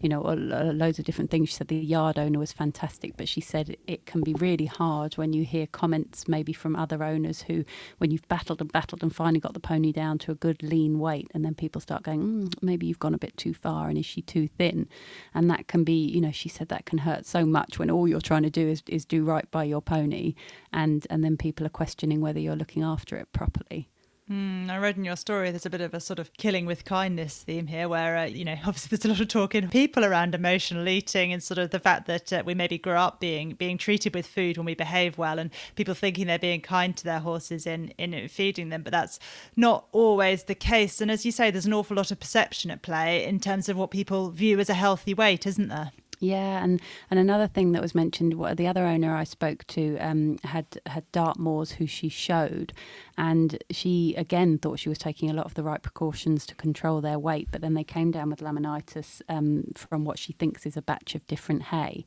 you 0.00 0.08
know, 0.08 0.20
loads 0.22 0.98
of 0.98 1.04
different 1.04 1.30
things. 1.30 1.48
She 1.48 1.54
said 1.54 1.68
the 1.68 1.76
yard 1.76 2.18
owner 2.18 2.38
was 2.38 2.52
fantastic, 2.52 3.16
but 3.16 3.28
she 3.28 3.40
said 3.40 3.76
it 3.86 4.06
can 4.06 4.22
be 4.22 4.34
really 4.34 4.66
hard 4.66 5.14
when 5.14 5.32
you 5.32 5.44
hear 5.44 5.66
comments 5.66 6.26
maybe 6.26 6.52
from 6.52 6.74
other 6.74 7.02
owners 7.04 7.42
who, 7.42 7.64
when 7.98 8.10
you've 8.10 8.26
battled 8.28 8.60
and 8.60 8.72
battled 8.72 9.02
and 9.02 9.14
finally 9.14 9.40
got 9.40 9.54
the 9.54 9.60
pony 9.60 9.92
down 9.92 10.18
to 10.18 10.32
a 10.32 10.36
good 10.36 10.62
lean 10.62 10.98
weight, 10.98 11.30
and 11.32 11.44
then 11.44 11.54
people 11.54 11.80
start 11.80 12.02
going, 12.02 12.20
mm, 12.20 12.54
maybe 12.60 12.86
you've 12.86 12.98
gone 12.98 13.14
a 13.14 13.18
bit 13.18 13.36
too 13.36 13.54
far 13.54 13.88
and 13.88 13.98
is 13.98 14.06
she 14.06 14.22
too 14.22 14.48
thin? 14.58 14.88
And 15.34 15.48
that 15.50 15.68
can 15.68 15.84
be, 15.84 16.06
you 16.06 16.20
know, 16.20 16.32
she 16.32 16.48
said 16.48 16.68
that 16.68 16.86
can 16.86 16.98
hurt 16.98 17.24
so 17.24 17.46
much 17.46 17.78
when 17.78 17.90
all 17.90 18.08
you're 18.08 18.20
trying 18.20 18.42
to 18.42 18.50
do 18.50 18.66
is, 18.68 18.82
is 18.88 19.04
do 19.04 19.24
right 19.24 19.48
by 19.50 19.64
your 19.64 19.80
pony 19.80 20.34
and, 20.72 21.06
and 21.08 21.22
then 21.22 21.36
people 21.36 21.64
are 21.66 21.70
questioning 21.70 22.20
whether 22.20 22.40
you're 22.40 22.56
looking 22.56 22.82
after 22.82 23.16
it 23.16 23.32
properly. 23.32 23.88
Mm, 24.30 24.68
I 24.68 24.76
read 24.76 24.98
in 24.98 25.04
your 25.06 25.16
story 25.16 25.50
there's 25.50 25.64
a 25.64 25.70
bit 25.70 25.80
of 25.80 25.94
a 25.94 26.00
sort 26.00 26.18
of 26.18 26.34
killing 26.34 26.66
with 26.66 26.84
kindness 26.84 27.42
theme 27.42 27.66
here, 27.66 27.88
where 27.88 28.18
uh, 28.18 28.24
you 28.26 28.44
know 28.44 28.56
obviously 28.66 28.90
there's 28.90 29.06
a 29.06 29.08
lot 29.08 29.20
of 29.20 29.28
talk 29.28 29.54
in 29.54 29.70
people 29.70 30.04
around 30.04 30.34
emotional 30.34 30.86
eating 30.86 31.32
and 31.32 31.42
sort 31.42 31.56
of 31.56 31.70
the 31.70 31.78
fact 31.78 32.06
that 32.06 32.30
uh, 32.30 32.42
we 32.44 32.52
maybe 32.52 32.76
grow 32.76 33.00
up 33.00 33.20
being 33.20 33.52
being 33.52 33.78
treated 33.78 34.14
with 34.14 34.26
food 34.26 34.58
when 34.58 34.66
we 34.66 34.74
behave 34.74 35.16
well, 35.16 35.38
and 35.38 35.50
people 35.76 35.94
thinking 35.94 36.26
they're 36.26 36.38
being 36.38 36.60
kind 36.60 36.94
to 36.98 37.04
their 37.04 37.20
horses 37.20 37.66
in 37.66 37.88
in 37.96 38.28
feeding 38.28 38.68
them, 38.68 38.82
but 38.82 38.92
that's 38.92 39.18
not 39.56 39.86
always 39.92 40.44
the 40.44 40.54
case. 40.54 41.00
And 41.00 41.10
as 41.10 41.24
you 41.24 41.32
say, 41.32 41.50
there's 41.50 41.66
an 41.66 41.72
awful 41.72 41.96
lot 41.96 42.10
of 42.10 42.20
perception 42.20 42.70
at 42.70 42.82
play 42.82 43.24
in 43.24 43.40
terms 43.40 43.70
of 43.70 43.78
what 43.78 43.90
people 43.90 44.30
view 44.30 44.60
as 44.60 44.68
a 44.68 44.74
healthy 44.74 45.14
weight, 45.14 45.46
isn't 45.46 45.68
there? 45.68 45.92
Yeah, 46.20 46.62
and, 46.64 46.80
and 47.10 47.20
another 47.20 47.46
thing 47.46 47.72
that 47.72 47.82
was 47.82 47.94
mentioned, 47.94 48.32
the 48.56 48.66
other 48.66 48.84
owner 48.84 49.14
I 49.14 49.24
spoke 49.24 49.64
to 49.68 49.96
um, 49.98 50.38
had 50.42 50.66
had 50.86 51.10
Dartmoors 51.12 51.72
who 51.72 51.86
she 51.86 52.08
showed, 52.08 52.72
and 53.18 53.58
she 53.68 54.14
again 54.16 54.58
thought 54.58 54.78
she 54.78 54.88
was 54.88 54.96
taking 54.96 55.28
a 55.28 55.32
lot 55.32 55.44
of 55.44 55.54
the 55.54 55.64
right 55.64 55.82
precautions 55.82 56.46
to 56.46 56.54
control 56.54 57.00
their 57.00 57.18
weight, 57.18 57.48
but 57.50 57.60
then 57.60 57.74
they 57.74 57.82
came 57.82 58.12
down 58.12 58.30
with 58.30 58.38
laminitis 58.38 59.20
um, 59.28 59.64
from 59.74 60.04
what 60.04 60.20
she 60.20 60.32
thinks 60.32 60.64
is 60.64 60.76
a 60.76 60.82
batch 60.82 61.16
of 61.16 61.26
different 61.26 61.64
hay, 61.64 62.04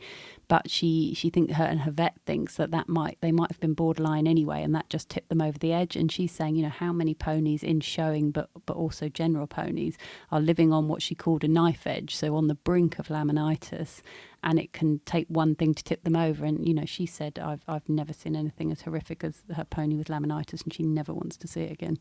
but 0.47 0.71
she 0.71 1.13
she 1.13 1.30
think 1.30 1.52
her 1.52 1.65
and 1.65 1.82
her 1.82 1.91
vet 1.91 2.15
thinks 2.26 2.56
that 2.56 2.71
that 2.71 2.88
might 2.88 3.17
they 3.19 3.32
might 3.32 3.52
have 3.52 3.60
been 3.60 3.74
borderline 3.74 4.26
anyway, 4.26 4.63
and 4.63 4.74
that 4.74 4.89
just 4.89 5.10
tipped 5.10 5.28
them 5.28 5.41
over 5.41 5.60
the 5.60 5.74
edge. 5.74 5.97
And 5.97 6.10
she's 6.10 6.32
saying, 6.32 6.56
you 6.56 6.63
know, 6.63 6.69
how 6.69 6.93
many 6.93 7.13
ponies 7.13 7.62
in 7.62 7.82
showing, 7.82 8.32
but 8.32 8.50
but 8.65 8.78
also 8.78 9.10
general 9.10 9.47
ponies 9.47 9.97
are 10.32 10.39
living 10.39 10.71
on 10.71 10.88
what 10.88 11.02
she 11.02 11.13
called 11.13 11.43
a 11.43 11.50
knife 11.50 11.86
edge, 11.86 12.15
so 12.15 12.36
on 12.38 12.47
the 12.47 12.56
brink 12.56 13.00
of 13.00 13.10
laminitis 13.10 14.02
and 14.43 14.60
it 14.60 14.73
can 14.73 14.99
take 15.06 15.27
one 15.27 15.56
thing 15.56 15.73
to 15.73 15.84
tip 15.84 16.04
them 16.04 16.15
over. 16.15 16.45
And 16.45 16.67
you 16.67 16.73
know, 16.73 16.86
she 16.86 17.06
said, 17.06 17.39
"I've 17.39 17.63
I've 17.67 17.88
never 17.89 18.13
seen 18.13 18.36
anything 18.36 18.71
as 18.71 18.82
horrific 18.82 19.23
as 19.23 19.43
her 19.56 19.65
pony 19.65 19.95
with 19.95 20.08
laminitis, 20.08 20.63
and 20.63 20.73
she 20.73 20.84
never 20.84 21.13
wants 21.13 21.38
to 21.38 21.47
see 21.47 21.62
it 21.62 21.71
again." 21.71 21.97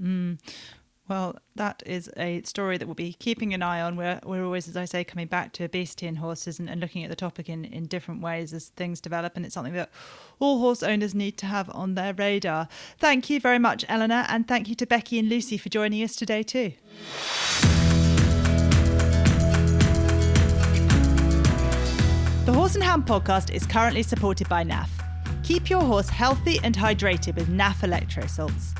Mm. 0.00 0.38
Well, 1.08 1.36
that 1.54 1.84
is 1.86 2.10
a 2.16 2.42
story 2.42 2.78
that 2.78 2.86
we'll 2.86 2.96
be 2.96 3.12
keeping 3.12 3.54
an 3.54 3.62
eye 3.62 3.80
on. 3.80 3.94
We're, 3.94 4.18
we're 4.24 4.44
always, 4.44 4.66
as 4.66 4.76
I 4.76 4.86
say, 4.86 5.04
coming 5.04 5.28
back 5.28 5.52
to 5.52 5.64
obesity 5.64 6.06
in 6.06 6.16
horses 6.16 6.58
and, 6.58 6.68
and 6.68 6.80
looking 6.80 7.04
at 7.04 7.10
the 7.10 7.16
topic 7.16 7.48
in, 7.48 7.64
in 7.64 7.86
different 7.86 8.22
ways 8.22 8.52
as 8.52 8.70
things 8.70 9.00
develop. 9.00 9.36
And 9.36 9.44
it's 9.44 9.54
something 9.54 9.74
that 9.74 9.90
all 10.40 10.58
horse 10.58 10.82
owners 10.82 11.14
need 11.14 11.38
to 11.38 11.46
have 11.46 11.70
on 11.70 11.94
their 11.94 12.12
radar. 12.12 12.66
Thank 12.98 13.30
you 13.30 13.38
very 13.38 13.60
much, 13.60 13.84
Eleanor. 13.88 14.26
And 14.28 14.48
thank 14.48 14.68
you 14.68 14.74
to 14.74 14.86
Becky 14.86 15.20
and 15.20 15.28
Lucy 15.28 15.56
for 15.58 15.68
joining 15.68 16.02
us 16.02 16.16
today, 16.16 16.42
too. 16.42 16.72
Horse 22.66 22.74
and 22.74 22.82
Hound 22.82 23.06
podcast 23.06 23.52
is 23.54 23.64
currently 23.64 24.02
supported 24.02 24.48
by 24.48 24.64
NAF. 24.64 24.88
Keep 25.44 25.70
your 25.70 25.82
horse 25.82 26.08
healthy 26.08 26.58
and 26.64 26.74
hydrated 26.74 27.36
with 27.36 27.48
NAF 27.48 27.76
electrosalts. 27.82 28.76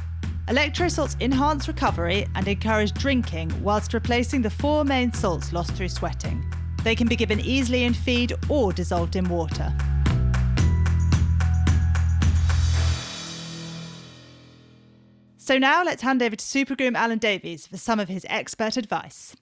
Electrosalts 0.48 1.14
enhance 1.20 1.68
recovery 1.68 2.26
and 2.34 2.48
encourage 2.48 2.92
drinking 2.94 3.52
whilst 3.62 3.94
replacing 3.94 4.42
the 4.42 4.50
four 4.50 4.84
main 4.84 5.12
salts 5.12 5.52
lost 5.52 5.70
through 5.74 5.88
sweating. 5.88 6.44
They 6.82 6.96
can 6.96 7.06
be 7.06 7.14
given 7.14 7.38
easily 7.38 7.84
in 7.84 7.94
feed 7.94 8.32
or 8.48 8.72
dissolved 8.72 9.14
in 9.14 9.28
water. 9.28 9.72
So 15.36 15.58
now 15.58 15.84
let's 15.84 16.02
hand 16.02 16.24
over 16.24 16.34
to 16.34 16.44
Super 16.44 16.74
Groom 16.74 16.96
Alan 16.96 17.18
Davies 17.18 17.68
for 17.68 17.76
some 17.76 18.00
of 18.00 18.08
his 18.08 18.26
expert 18.28 18.76
advice. 18.76 19.36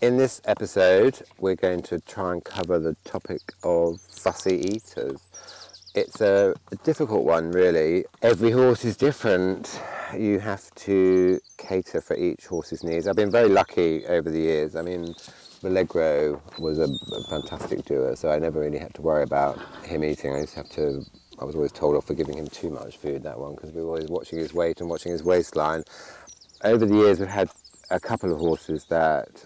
In 0.00 0.16
this 0.16 0.42
episode, 0.44 1.22
we're 1.38 1.54
going 1.54 1.80
to 1.82 2.00
try 2.00 2.32
and 2.32 2.44
cover 2.44 2.78
the 2.78 2.94
topic 3.04 3.40
of 3.62 4.00
fussy 4.00 4.56
eaters. 4.56 5.20
It's 5.94 6.20
a, 6.20 6.54
a 6.72 6.76
difficult 6.76 7.24
one, 7.24 7.52
really. 7.52 8.04
Every 8.20 8.50
horse 8.50 8.84
is 8.84 8.96
different. 8.96 9.80
You 10.12 10.40
have 10.40 10.74
to 10.74 11.40
cater 11.58 12.00
for 12.00 12.16
each 12.16 12.46
horse's 12.46 12.82
needs. 12.82 13.06
I've 13.06 13.16
been 13.16 13.30
very 13.30 13.48
lucky 13.48 14.04
over 14.06 14.30
the 14.30 14.40
years. 14.40 14.74
I 14.74 14.82
mean, 14.82 15.14
Valegro 15.62 16.40
was 16.58 16.80
a, 16.80 16.88
a 17.14 17.24
fantastic 17.30 17.84
doer, 17.84 18.16
so 18.16 18.30
I 18.30 18.38
never 18.38 18.60
really 18.60 18.78
had 18.78 18.92
to 18.94 19.02
worry 19.02 19.22
about 19.22 19.58
him 19.84 20.02
eating. 20.04 20.34
I 20.34 20.44
to 20.44 20.56
have 20.56 20.68
to 20.70 21.06
I 21.40 21.44
was 21.44 21.54
always 21.54 21.72
told 21.72 21.96
off 21.96 22.06
for 22.06 22.14
giving 22.14 22.38
him 22.38 22.46
too 22.46 22.70
much 22.70 22.96
food 22.96 23.22
that 23.24 23.38
one 23.38 23.54
because 23.54 23.72
we 23.72 23.82
were 23.82 23.88
always 23.88 24.08
watching 24.08 24.38
his 24.38 24.54
weight 24.54 24.80
and 24.80 24.88
watching 24.90 25.12
his 25.12 25.22
waistline. 25.22 25.84
Over 26.62 26.86
the 26.86 26.94
years, 26.94 27.18
we've 27.18 27.28
had 27.28 27.50
a 27.90 27.98
couple 27.98 28.32
of 28.32 28.38
horses 28.38 28.84
that 28.86 29.44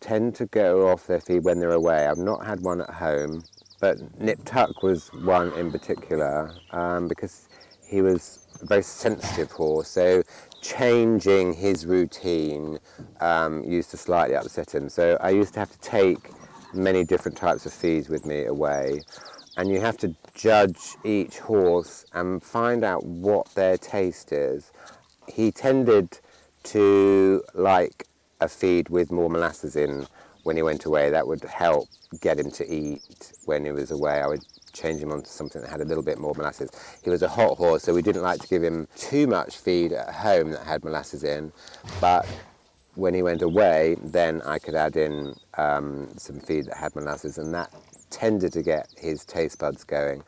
tend 0.00 0.34
to 0.36 0.46
go 0.46 0.88
off 0.88 1.06
their 1.06 1.20
feed 1.20 1.44
when 1.44 1.60
they're 1.60 1.70
away. 1.72 2.06
I've 2.06 2.18
not 2.18 2.44
had 2.44 2.60
one 2.60 2.80
at 2.80 2.90
home, 2.90 3.44
but 3.80 4.20
Nip 4.20 4.40
Tuck 4.44 4.82
was 4.82 5.08
one 5.12 5.52
in 5.54 5.70
particular 5.70 6.54
um, 6.70 7.08
because 7.08 7.48
he 7.86 8.02
was 8.02 8.46
a 8.60 8.66
very 8.66 8.82
sensitive 8.82 9.50
horse. 9.50 9.88
So 9.88 10.22
changing 10.60 11.54
his 11.54 11.86
routine 11.86 12.78
um, 13.20 13.64
used 13.64 13.90
to 13.90 13.96
slightly 13.96 14.36
upset 14.36 14.74
him. 14.74 14.88
So 14.88 15.18
I 15.20 15.30
used 15.30 15.54
to 15.54 15.60
have 15.60 15.70
to 15.70 15.78
take 15.78 16.30
many 16.72 17.04
different 17.04 17.36
types 17.36 17.66
of 17.66 17.72
feeds 17.72 18.08
with 18.08 18.26
me 18.26 18.44
away 18.44 19.00
and 19.56 19.70
you 19.70 19.80
have 19.80 19.96
to 19.98 20.14
judge 20.34 20.96
each 21.04 21.38
horse 21.38 22.04
and 22.12 22.42
find 22.42 22.84
out 22.84 23.04
what 23.04 23.54
their 23.54 23.76
taste 23.78 24.32
is. 24.32 24.72
He 25.28 25.52
tended 25.52 26.18
to 26.64 27.42
like 27.54 28.06
a 28.44 28.48
feed 28.48 28.88
with 28.88 29.10
more 29.10 29.28
molasses 29.28 29.76
in 29.76 30.06
when 30.44 30.56
he 30.56 30.62
went 30.62 30.84
away. 30.84 31.10
That 31.10 31.26
would 31.26 31.42
help 31.42 31.88
get 32.20 32.38
him 32.38 32.50
to 32.52 32.72
eat 32.72 33.32
when 33.44 33.64
he 33.64 33.72
was 33.72 33.90
away. 33.90 34.20
I 34.20 34.26
would 34.26 34.44
change 34.72 35.00
him 35.00 35.12
onto 35.12 35.28
something 35.28 35.62
that 35.62 35.70
had 35.70 35.80
a 35.80 35.84
little 35.84 36.02
bit 36.02 36.18
more 36.18 36.34
molasses. 36.36 36.70
He 37.02 37.10
was 37.10 37.22
a 37.22 37.28
hot 37.28 37.56
horse, 37.56 37.82
so 37.82 37.94
we 37.94 38.02
didn't 38.02 38.22
like 38.22 38.40
to 38.40 38.48
give 38.48 38.62
him 38.62 38.86
too 38.96 39.26
much 39.26 39.56
feed 39.56 39.92
at 39.92 40.14
home 40.14 40.50
that 40.50 40.64
had 40.64 40.84
molasses 40.84 41.24
in, 41.24 41.52
but 42.00 42.26
when 42.96 43.14
he 43.14 43.22
went 43.22 43.42
away, 43.42 43.96
then 44.02 44.42
I 44.42 44.58
could 44.58 44.74
add 44.74 44.96
in 44.96 45.34
um, 45.58 46.08
some 46.16 46.38
feed 46.38 46.66
that 46.66 46.76
had 46.76 46.94
molasses, 46.94 47.38
and 47.38 47.52
that 47.54 47.72
tended 48.10 48.52
to 48.52 48.62
get 48.62 48.88
his 48.96 49.24
taste 49.24 49.58
buds 49.58 49.84
going. 49.84 50.22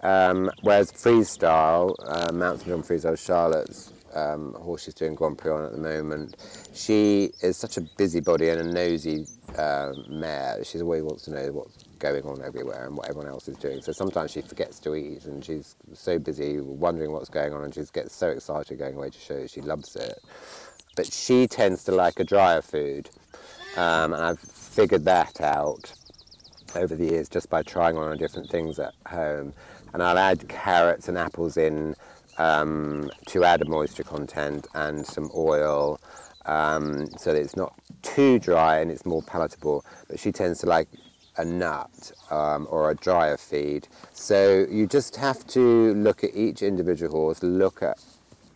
Um, 0.00 0.50
whereas 0.62 0.90
freestyle, 0.92 1.94
uh, 2.06 2.32
Mount 2.32 2.60
St 2.60 2.68
John 2.68 2.82
freestyle, 2.82 3.18
Charlotte's 3.18 3.92
um, 4.14 4.54
horse 4.54 4.84
she's 4.84 4.94
doing 4.94 5.14
Grand 5.14 5.38
Prix 5.38 5.50
on 5.50 5.64
at 5.64 5.72
the 5.72 5.78
moment, 5.78 6.36
she 6.74 7.30
is 7.42 7.56
such 7.56 7.76
a 7.76 7.82
busybody 7.96 8.48
and 8.48 8.60
a 8.60 8.64
nosy 8.64 9.26
uh, 9.56 9.92
mare. 10.08 10.62
She 10.64 10.80
always 10.80 11.02
wants 11.02 11.24
to 11.24 11.32
know 11.32 11.52
what's 11.52 11.84
going 11.98 12.24
on 12.24 12.42
everywhere 12.42 12.86
and 12.86 12.96
what 12.96 13.08
everyone 13.08 13.30
else 13.30 13.46
is 13.48 13.56
doing. 13.56 13.82
So 13.82 13.92
sometimes 13.92 14.32
she 14.32 14.40
forgets 14.42 14.78
to 14.80 14.94
eat 14.94 15.24
and 15.26 15.44
she's 15.44 15.76
so 15.92 16.18
busy 16.18 16.60
wondering 16.60 17.12
what's 17.12 17.28
going 17.28 17.52
on 17.52 17.64
and 17.64 17.74
she 17.74 17.82
gets 17.92 18.14
so 18.14 18.30
excited 18.30 18.78
going 18.78 18.96
away 18.96 19.10
to 19.10 19.18
show 19.18 19.46
she 19.46 19.60
loves 19.60 19.94
it. 19.96 20.18
But 20.96 21.12
she 21.12 21.46
tends 21.46 21.84
to 21.84 21.92
like 21.92 22.18
a 22.18 22.24
drier 22.24 22.62
food. 22.62 23.10
Um, 23.76 24.12
and 24.12 24.22
I've 24.22 24.40
figured 24.40 25.04
that 25.04 25.40
out 25.40 25.92
over 26.74 26.94
the 26.94 27.06
years 27.06 27.28
just 27.28 27.48
by 27.50 27.62
trying 27.62 27.96
on 27.96 28.16
different 28.16 28.50
things 28.50 28.78
at 28.78 28.94
home. 29.06 29.52
And 29.92 30.02
I'll 30.02 30.18
add 30.18 30.48
carrots 30.48 31.08
and 31.08 31.18
apples 31.18 31.56
in 31.56 31.94
um, 32.38 33.10
to 33.26 33.44
add 33.44 33.62
a 33.62 33.64
moisture 33.64 34.04
content 34.04 34.66
and 34.74 35.06
some 35.06 35.30
oil 35.34 36.00
um, 36.46 37.06
so 37.18 37.32
that 37.32 37.40
it's 37.40 37.56
not 37.56 37.74
too 38.02 38.38
dry 38.38 38.78
and 38.78 38.90
it's 38.90 39.04
more 39.04 39.22
palatable. 39.22 39.84
But 40.08 40.18
she 40.18 40.32
tends 40.32 40.60
to 40.60 40.66
like 40.66 40.88
a 41.36 41.44
nut 41.44 42.12
um, 42.30 42.66
or 42.70 42.90
a 42.90 42.94
drier 42.94 43.36
feed. 43.36 43.88
So 44.12 44.66
you 44.70 44.86
just 44.86 45.16
have 45.16 45.46
to 45.48 45.94
look 45.94 46.24
at 46.24 46.34
each 46.34 46.62
individual 46.62 47.12
horse, 47.12 47.42
look 47.42 47.82
at 47.82 47.98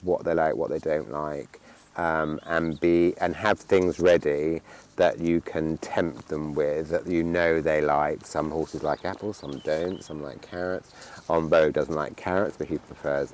what 0.02 0.24
they 0.24 0.34
like, 0.34 0.56
what 0.56 0.70
they 0.70 0.78
don't 0.78 1.10
like, 1.10 1.60
um, 1.96 2.40
and 2.46 2.78
be 2.80 3.14
and 3.20 3.34
have 3.36 3.58
things 3.58 4.00
ready 4.00 4.60
that 4.96 5.18
you 5.20 5.40
can 5.40 5.76
tempt 5.78 6.28
them 6.28 6.54
with 6.54 6.88
that 6.90 7.06
you 7.06 7.22
know 7.22 7.60
they 7.60 7.80
like. 7.80 8.26
Some 8.26 8.50
horses 8.50 8.82
like 8.82 9.04
apples, 9.04 9.38
some 9.38 9.58
don't. 9.60 10.02
Some 10.02 10.22
like 10.22 10.42
carrots. 10.42 10.92
Ombo 11.28 11.72
doesn't 11.72 11.94
like 11.94 12.16
carrots, 12.16 12.56
but 12.56 12.68
he 12.68 12.78
prefers 12.78 13.32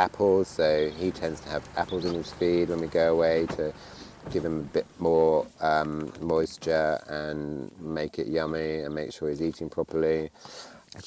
apples, 0.00 0.48
so 0.48 0.90
he 0.90 1.10
tends 1.10 1.40
to 1.42 1.48
have 1.50 1.68
apples 1.76 2.04
in 2.04 2.14
his 2.14 2.32
feed 2.32 2.68
when 2.70 2.80
we 2.80 2.86
go 2.86 3.12
away 3.12 3.46
to 3.56 3.72
give 4.30 4.44
him 4.44 4.58
a 4.58 4.72
bit 4.74 4.86
more 4.98 5.46
um, 5.60 6.12
moisture 6.20 7.00
and 7.08 7.70
make 7.80 8.18
it 8.18 8.26
yummy 8.26 8.80
and 8.80 8.94
make 8.94 9.12
sure 9.12 9.28
he's 9.28 9.42
eating 9.42 9.68
properly. 9.68 10.30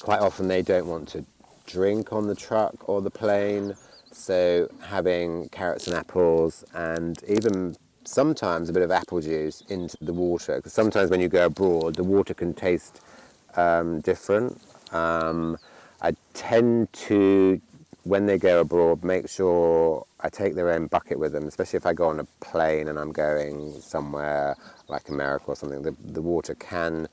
Quite 0.00 0.20
often 0.20 0.48
they 0.48 0.62
don't 0.62 0.86
want 0.86 1.08
to 1.08 1.24
drink 1.66 2.12
on 2.12 2.26
the 2.26 2.34
truck 2.34 2.88
or 2.88 3.00
the 3.02 3.10
plane. 3.10 3.74
So 4.12 4.68
having 4.82 5.48
carrots 5.50 5.86
and 5.88 5.96
apples 5.96 6.64
and 6.74 7.22
even 7.28 7.76
sometimes 8.04 8.68
a 8.68 8.72
bit 8.72 8.82
of 8.82 8.90
apple 8.90 9.20
juice 9.20 9.62
into 9.68 9.96
the 10.00 10.12
water 10.12 10.56
because 10.56 10.72
sometimes 10.72 11.10
when 11.10 11.20
you 11.20 11.28
go 11.28 11.46
abroad 11.46 11.94
the 11.94 12.04
water 12.04 12.34
can 12.34 12.54
taste 12.54 13.00
um, 13.56 14.00
different. 14.00 14.60
Um, 14.92 15.58
I 16.02 16.14
tend 16.34 16.92
to, 17.08 17.60
when 18.04 18.26
they 18.26 18.38
go 18.38 18.60
abroad, 18.60 19.02
make 19.02 19.28
sure 19.28 20.06
I 20.20 20.28
take 20.28 20.54
their 20.54 20.70
own 20.70 20.86
bucket 20.86 21.18
with 21.18 21.32
them, 21.32 21.46
especially 21.46 21.78
if 21.78 21.86
I 21.86 21.94
go 21.94 22.08
on 22.08 22.20
a 22.20 22.24
plane 22.40 22.88
and 22.88 22.98
I'm 22.98 23.12
going 23.12 23.80
somewhere 23.80 24.56
like 24.88 25.08
America 25.08 25.46
or 25.48 25.56
something. 25.56 25.82
The, 25.82 25.96
the 26.04 26.22
water 26.22 26.54
can 26.54 27.08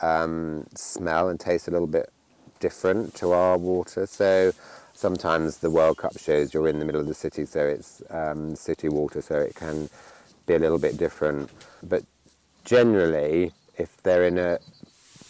um, 0.00 0.66
smell 0.74 1.28
and 1.28 1.38
taste 1.38 1.68
a 1.68 1.70
little 1.70 1.86
bit 1.86 2.10
different 2.58 3.14
to 3.16 3.32
our 3.32 3.58
water. 3.58 4.06
So 4.06 4.52
sometimes 4.94 5.58
the 5.58 5.70
World 5.70 5.98
Cup 5.98 6.18
shows 6.18 6.54
you're 6.54 6.68
in 6.68 6.78
the 6.78 6.86
middle 6.86 7.00
of 7.00 7.06
the 7.06 7.14
city, 7.14 7.44
so 7.44 7.66
it's 7.66 8.02
um, 8.10 8.56
city 8.56 8.88
water, 8.88 9.20
so 9.20 9.36
it 9.36 9.54
can 9.54 9.90
be 10.46 10.54
a 10.54 10.58
little 10.58 10.78
bit 10.78 10.96
different. 10.96 11.50
But 11.82 12.04
generally, 12.64 13.52
if 13.76 14.02
they're 14.02 14.24
in 14.24 14.38
a, 14.38 14.58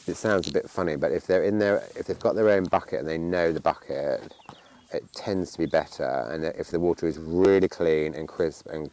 it 0.07 0.17
sounds 0.17 0.49
a 0.49 0.53
bit 0.53 0.71
funny, 0.71 0.95
but 0.95 1.11
if 1.11 1.27
they're 1.27 1.45
in 1.45 1.59
their, 1.59 1.83
if 1.97 2.07
they've 2.07 2.19
got 2.19 2.37
their 2.37 2.51
own 2.51 2.65
bucket 2.65 3.01
and 3.01 3.09
they 3.09 3.19
know 3.19 3.53
the 3.53 3.61
bucket, 3.61 4.33
it 4.93 5.05
tends 5.15 5.53
to 5.53 5.59
be 5.59 5.67
better. 5.67 6.29
And 6.31 6.45
if 6.45 6.71
the 6.71 6.81
water 6.81 7.07
is 7.07 7.19
really 7.19 7.69
clean 7.69 8.15
and 8.15 8.29
crisp 8.29 8.67
and 8.67 8.91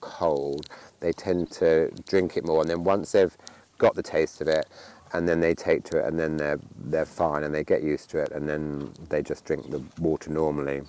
cold, 0.00 0.68
they 1.00 1.12
tend 1.12 1.50
to 1.52 1.90
drink 2.08 2.36
it 2.36 2.44
more. 2.44 2.60
And 2.60 2.70
then 2.70 2.84
once 2.84 3.12
they've 3.12 3.36
got 3.78 3.94
the 3.94 4.02
taste 4.02 4.40
of 4.40 4.48
it, 4.48 4.66
and 5.14 5.28
then 5.28 5.40
they 5.40 5.54
take 5.54 5.84
to 5.84 5.98
it 5.98 6.06
and 6.06 6.18
then 6.18 6.36
they're 6.36 6.58
they're 6.86 7.04
fine 7.04 7.44
and 7.44 7.54
they 7.54 7.62
get 7.62 7.82
used 7.82 8.10
to 8.10 8.18
it 8.18 8.32
and 8.32 8.48
then 8.48 8.90
they 9.08 9.22
just 9.22 9.44
drink 9.44 9.70
the 9.70 9.82
water 10.00 10.30
normally. 10.30 10.82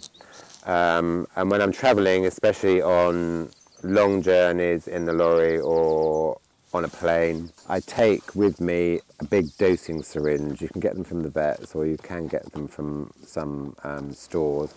Um, 0.66 1.28
and 1.36 1.52
when 1.52 1.62
I'm 1.62 1.74
travelling, 1.74 2.26
especially 2.26 2.82
on 2.82 3.50
long 3.84 4.22
journeys 4.22 4.88
in 4.88 5.06
the 5.06 5.14
lorry 5.14 5.60
or 5.60 6.40
on 6.74 6.86
a 6.86 6.90
plane, 6.90 7.52
I 7.70 7.80
take 7.80 8.36
with 8.36 8.60
me 8.60 9.00
a 9.20 9.26
big 9.26 9.46
dosing 9.58 10.02
syringe. 10.02 10.62
You 10.62 10.70
can 10.70 10.82
get 10.82 10.96
them 10.96 11.04
from 11.04 11.22
the 11.22 11.30
vets 11.30 11.76
or 11.76 11.86
you 11.86 11.98
can 11.98 12.28
get 12.28 12.52
them 12.52 12.68
from 12.68 13.12
some 13.26 13.76
um, 13.84 14.12
stores. 14.12 14.74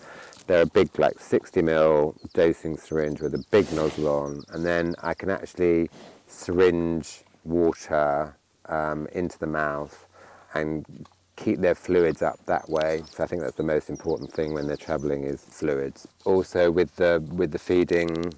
They're 0.46 0.62
a 0.62 0.66
big, 0.66 0.96
like 0.98 1.18
60 1.18 1.62
ml 1.62 2.14
dosing 2.34 2.76
syringe 2.76 3.20
with 3.20 3.34
a 3.34 3.44
big 3.50 3.72
nozzle 3.72 4.08
on, 4.08 4.44
and 4.50 4.64
then 4.64 4.94
I 5.02 5.14
can 5.14 5.30
actually 5.30 5.90
syringe 6.28 7.22
water 7.44 8.36
um, 8.66 9.08
into 9.12 9.38
the 9.38 9.46
mouth 9.46 10.06
and 10.54 11.06
keep 11.36 11.60
their 11.60 11.74
fluids 11.74 12.22
up 12.22 12.38
that 12.46 12.68
way. 12.68 13.02
So 13.10 13.24
I 13.24 13.26
think 13.26 13.42
that's 13.42 13.56
the 13.56 13.62
most 13.62 13.90
important 13.90 14.32
thing 14.32 14.54
when 14.54 14.66
they're 14.66 14.76
travelling 14.76 15.24
is 15.24 15.42
fluids. 15.42 16.06
Also 16.24 16.70
with 16.70 16.94
the 16.96 17.24
with 17.32 17.52
the 17.52 17.58
feeding, 17.58 18.32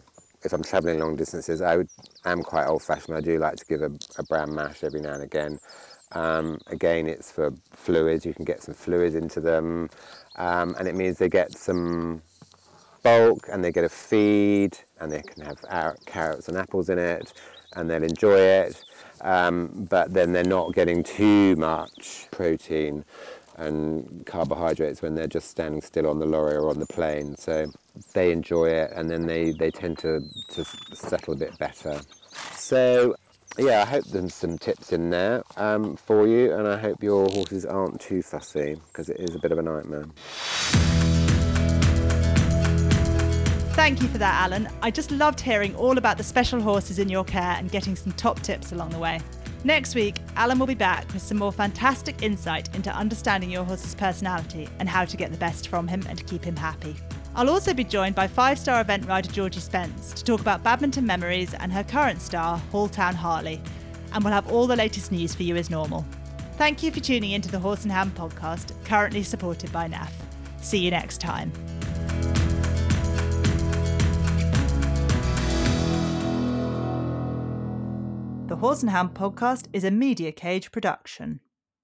if 0.44 0.52
I'm 0.52 0.62
travelling 0.62 0.98
long 0.98 1.16
distances, 1.16 1.62
I 1.62 1.76
would, 1.76 1.88
am 2.24 2.42
quite 2.42 2.66
old-fashioned. 2.66 3.16
I 3.16 3.20
do 3.20 3.38
like 3.38 3.56
to 3.56 3.64
give 3.66 3.82
a, 3.82 3.90
a 4.18 4.22
bran 4.24 4.54
mash 4.54 4.84
every 4.84 5.00
now 5.00 5.14
and 5.14 5.22
again. 5.22 5.58
Um, 6.12 6.58
again, 6.68 7.06
it's 7.06 7.30
for 7.30 7.52
fluids. 7.72 8.24
You 8.24 8.34
can 8.34 8.44
get 8.44 8.62
some 8.62 8.74
fluids 8.74 9.14
into 9.14 9.40
them, 9.40 9.90
um, 10.36 10.74
and 10.78 10.88
it 10.88 10.94
means 10.94 11.18
they 11.18 11.28
get 11.28 11.52
some 11.52 12.22
bulk 13.02 13.48
and 13.50 13.64
they 13.64 13.72
get 13.72 13.84
a 13.84 13.88
feed, 13.88 14.78
and 15.00 15.12
they 15.12 15.22
can 15.22 15.44
have 15.44 15.96
carrots 16.06 16.48
and 16.48 16.56
apples 16.56 16.88
in 16.88 16.98
it, 16.98 17.32
and 17.76 17.90
they'll 17.90 18.02
enjoy 18.02 18.38
it 18.38 18.84
um, 19.20 19.86
but 19.90 20.12
then 20.12 20.32
they're 20.32 20.44
not 20.44 20.74
getting 20.74 21.02
too 21.02 21.56
much 21.56 22.28
protein 22.30 23.04
and 23.58 24.24
carbohydrates 24.24 25.02
when 25.02 25.14
they're 25.14 25.26
just 25.26 25.50
standing 25.50 25.82
still 25.82 26.06
on 26.06 26.18
the 26.18 26.26
lorry 26.26 26.54
or 26.54 26.70
on 26.70 26.78
the 26.78 26.86
plane. 26.86 27.36
So 27.36 27.66
they 28.14 28.32
enjoy 28.32 28.66
it 28.66 28.92
and 28.94 29.10
then 29.10 29.26
they, 29.26 29.50
they 29.50 29.70
tend 29.70 29.98
to, 29.98 30.20
to 30.50 30.64
settle 30.94 31.34
a 31.34 31.36
bit 31.36 31.58
better. 31.58 32.00
So 32.52 33.16
yeah, 33.58 33.82
I 33.82 33.84
hope 33.84 34.04
there's 34.06 34.34
some 34.34 34.56
tips 34.56 34.92
in 34.92 35.10
there 35.10 35.42
um, 35.56 35.96
for 35.96 36.26
you 36.26 36.52
and 36.52 36.68
I 36.68 36.78
hope 36.78 37.02
your 37.02 37.28
horses 37.28 37.66
aren't 37.66 38.00
too 38.00 38.22
fussy 38.22 38.80
because 38.86 39.08
it 39.08 39.18
is 39.18 39.34
a 39.34 39.38
bit 39.40 39.50
of 39.50 39.58
a 39.58 39.62
nightmare. 39.62 40.06
Thank 43.72 44.02
you 44.02 44.08
for 44.08 44.18
that, 44.18 44.42
Alan. 44.42 44.68
I 44.82 44.90
just 44.90 45.10
loved 45.10 45.40
hearing 45.40 45.74
all 45.76 45.98
about 45.98 46.18
the 46.18 46.24
special 46.24 46.60
horses 46.60 46.98
in 46.98 47.08
your 47.08 47.24
care 47.24 47.54
and 47.56 47.70
getting 47.70 47.96
some 47.96 48.12
top 48.12 48.40
tips 48.40 48.72
along 48.72 48.90
the 48.90 48.98
way. 48.98 49.20
Next 49.64 49.94
week, 49.94 50.16
Alan 50.36 50.58
will 50.58 50.66
be 50.66 50.74
back 50.74 51.12
with 51.12 51.22
some 51.22 51.38
more 51.38 51.52
fantastic 51.52 52.22
insight 52.22 52.74
into 52.76 52.94
understanding 52.94 53.50
your 53.50 53.64
horse's 53.64 53.94
personality 53.94 54.68
and 54.78 54.88
how 54.88 55.04
to 55.04 55.16
get 55.16 55.32
the 55.32 55.38
best 55.38 55.68
from 55.68 55.88
him 55.88 56.04
and 56.08 56.24
keep 56.26 56.44
him 56.44 56.56
happy. 56.56 56.96
I'll 57.34 57.50
also 57.50 57.74
be 57.74 57.84
joined 57.84 58.14
by 58.14 58.26
five 58.28 58.58
star 58.58 58.80
event 58.80 59.06
rider 59.06 59.30
Georgie 59.30 59.60
Spence 59.60 60.12
to 60.12 60.24
talk 60.24 60.40
about 60.40 60.62
badminton 60.62 61.06
memories 61.06 61.54
and 61.54 61.72
her 61.72 61.84
current 61.84 62.20
star, 62.20 62.60
Halltown 62.72 63.14
Harley. 63.14 63.60
And 64.12 64.24
we'll 64.24 64.32
have 64.32 64.50
all 64.50 64.66
the 64.66 64.76
latest 64.76 65.12
news 65.12 65.34
for 65.34 65.42
you 65.42 65.56
as 65.56 65.70
normal. 65.70 66.06
Thank 66.56 66.82
you 66.82 66.90
for 66.90 67.00
tuning 67.00 67.32
into 67.32 67.50
the 67.50 67.58
Horse 67.58 67.82
and 67.82 67.92
Hound 67.92 68.14
podcast, 68.14 68.72
currently 68.84 69.22
supported 69.22 69.70
by 69.70 69.88
NAF. 69.88 70.10
See 70.60 70.78
you 70.78 70.90
next 70.90 71.20
time. 71.20 71.52
The 78.58 78.62
Horse 78.62 78.82
and 78.82 78.90
Hound 78.90 79.14
podcast 79.14 79.68
is 79.72 79.84
a 79.84 79.90
Media 79.92 80.32
Cage 80.32 80.72
production. 80.72 81.38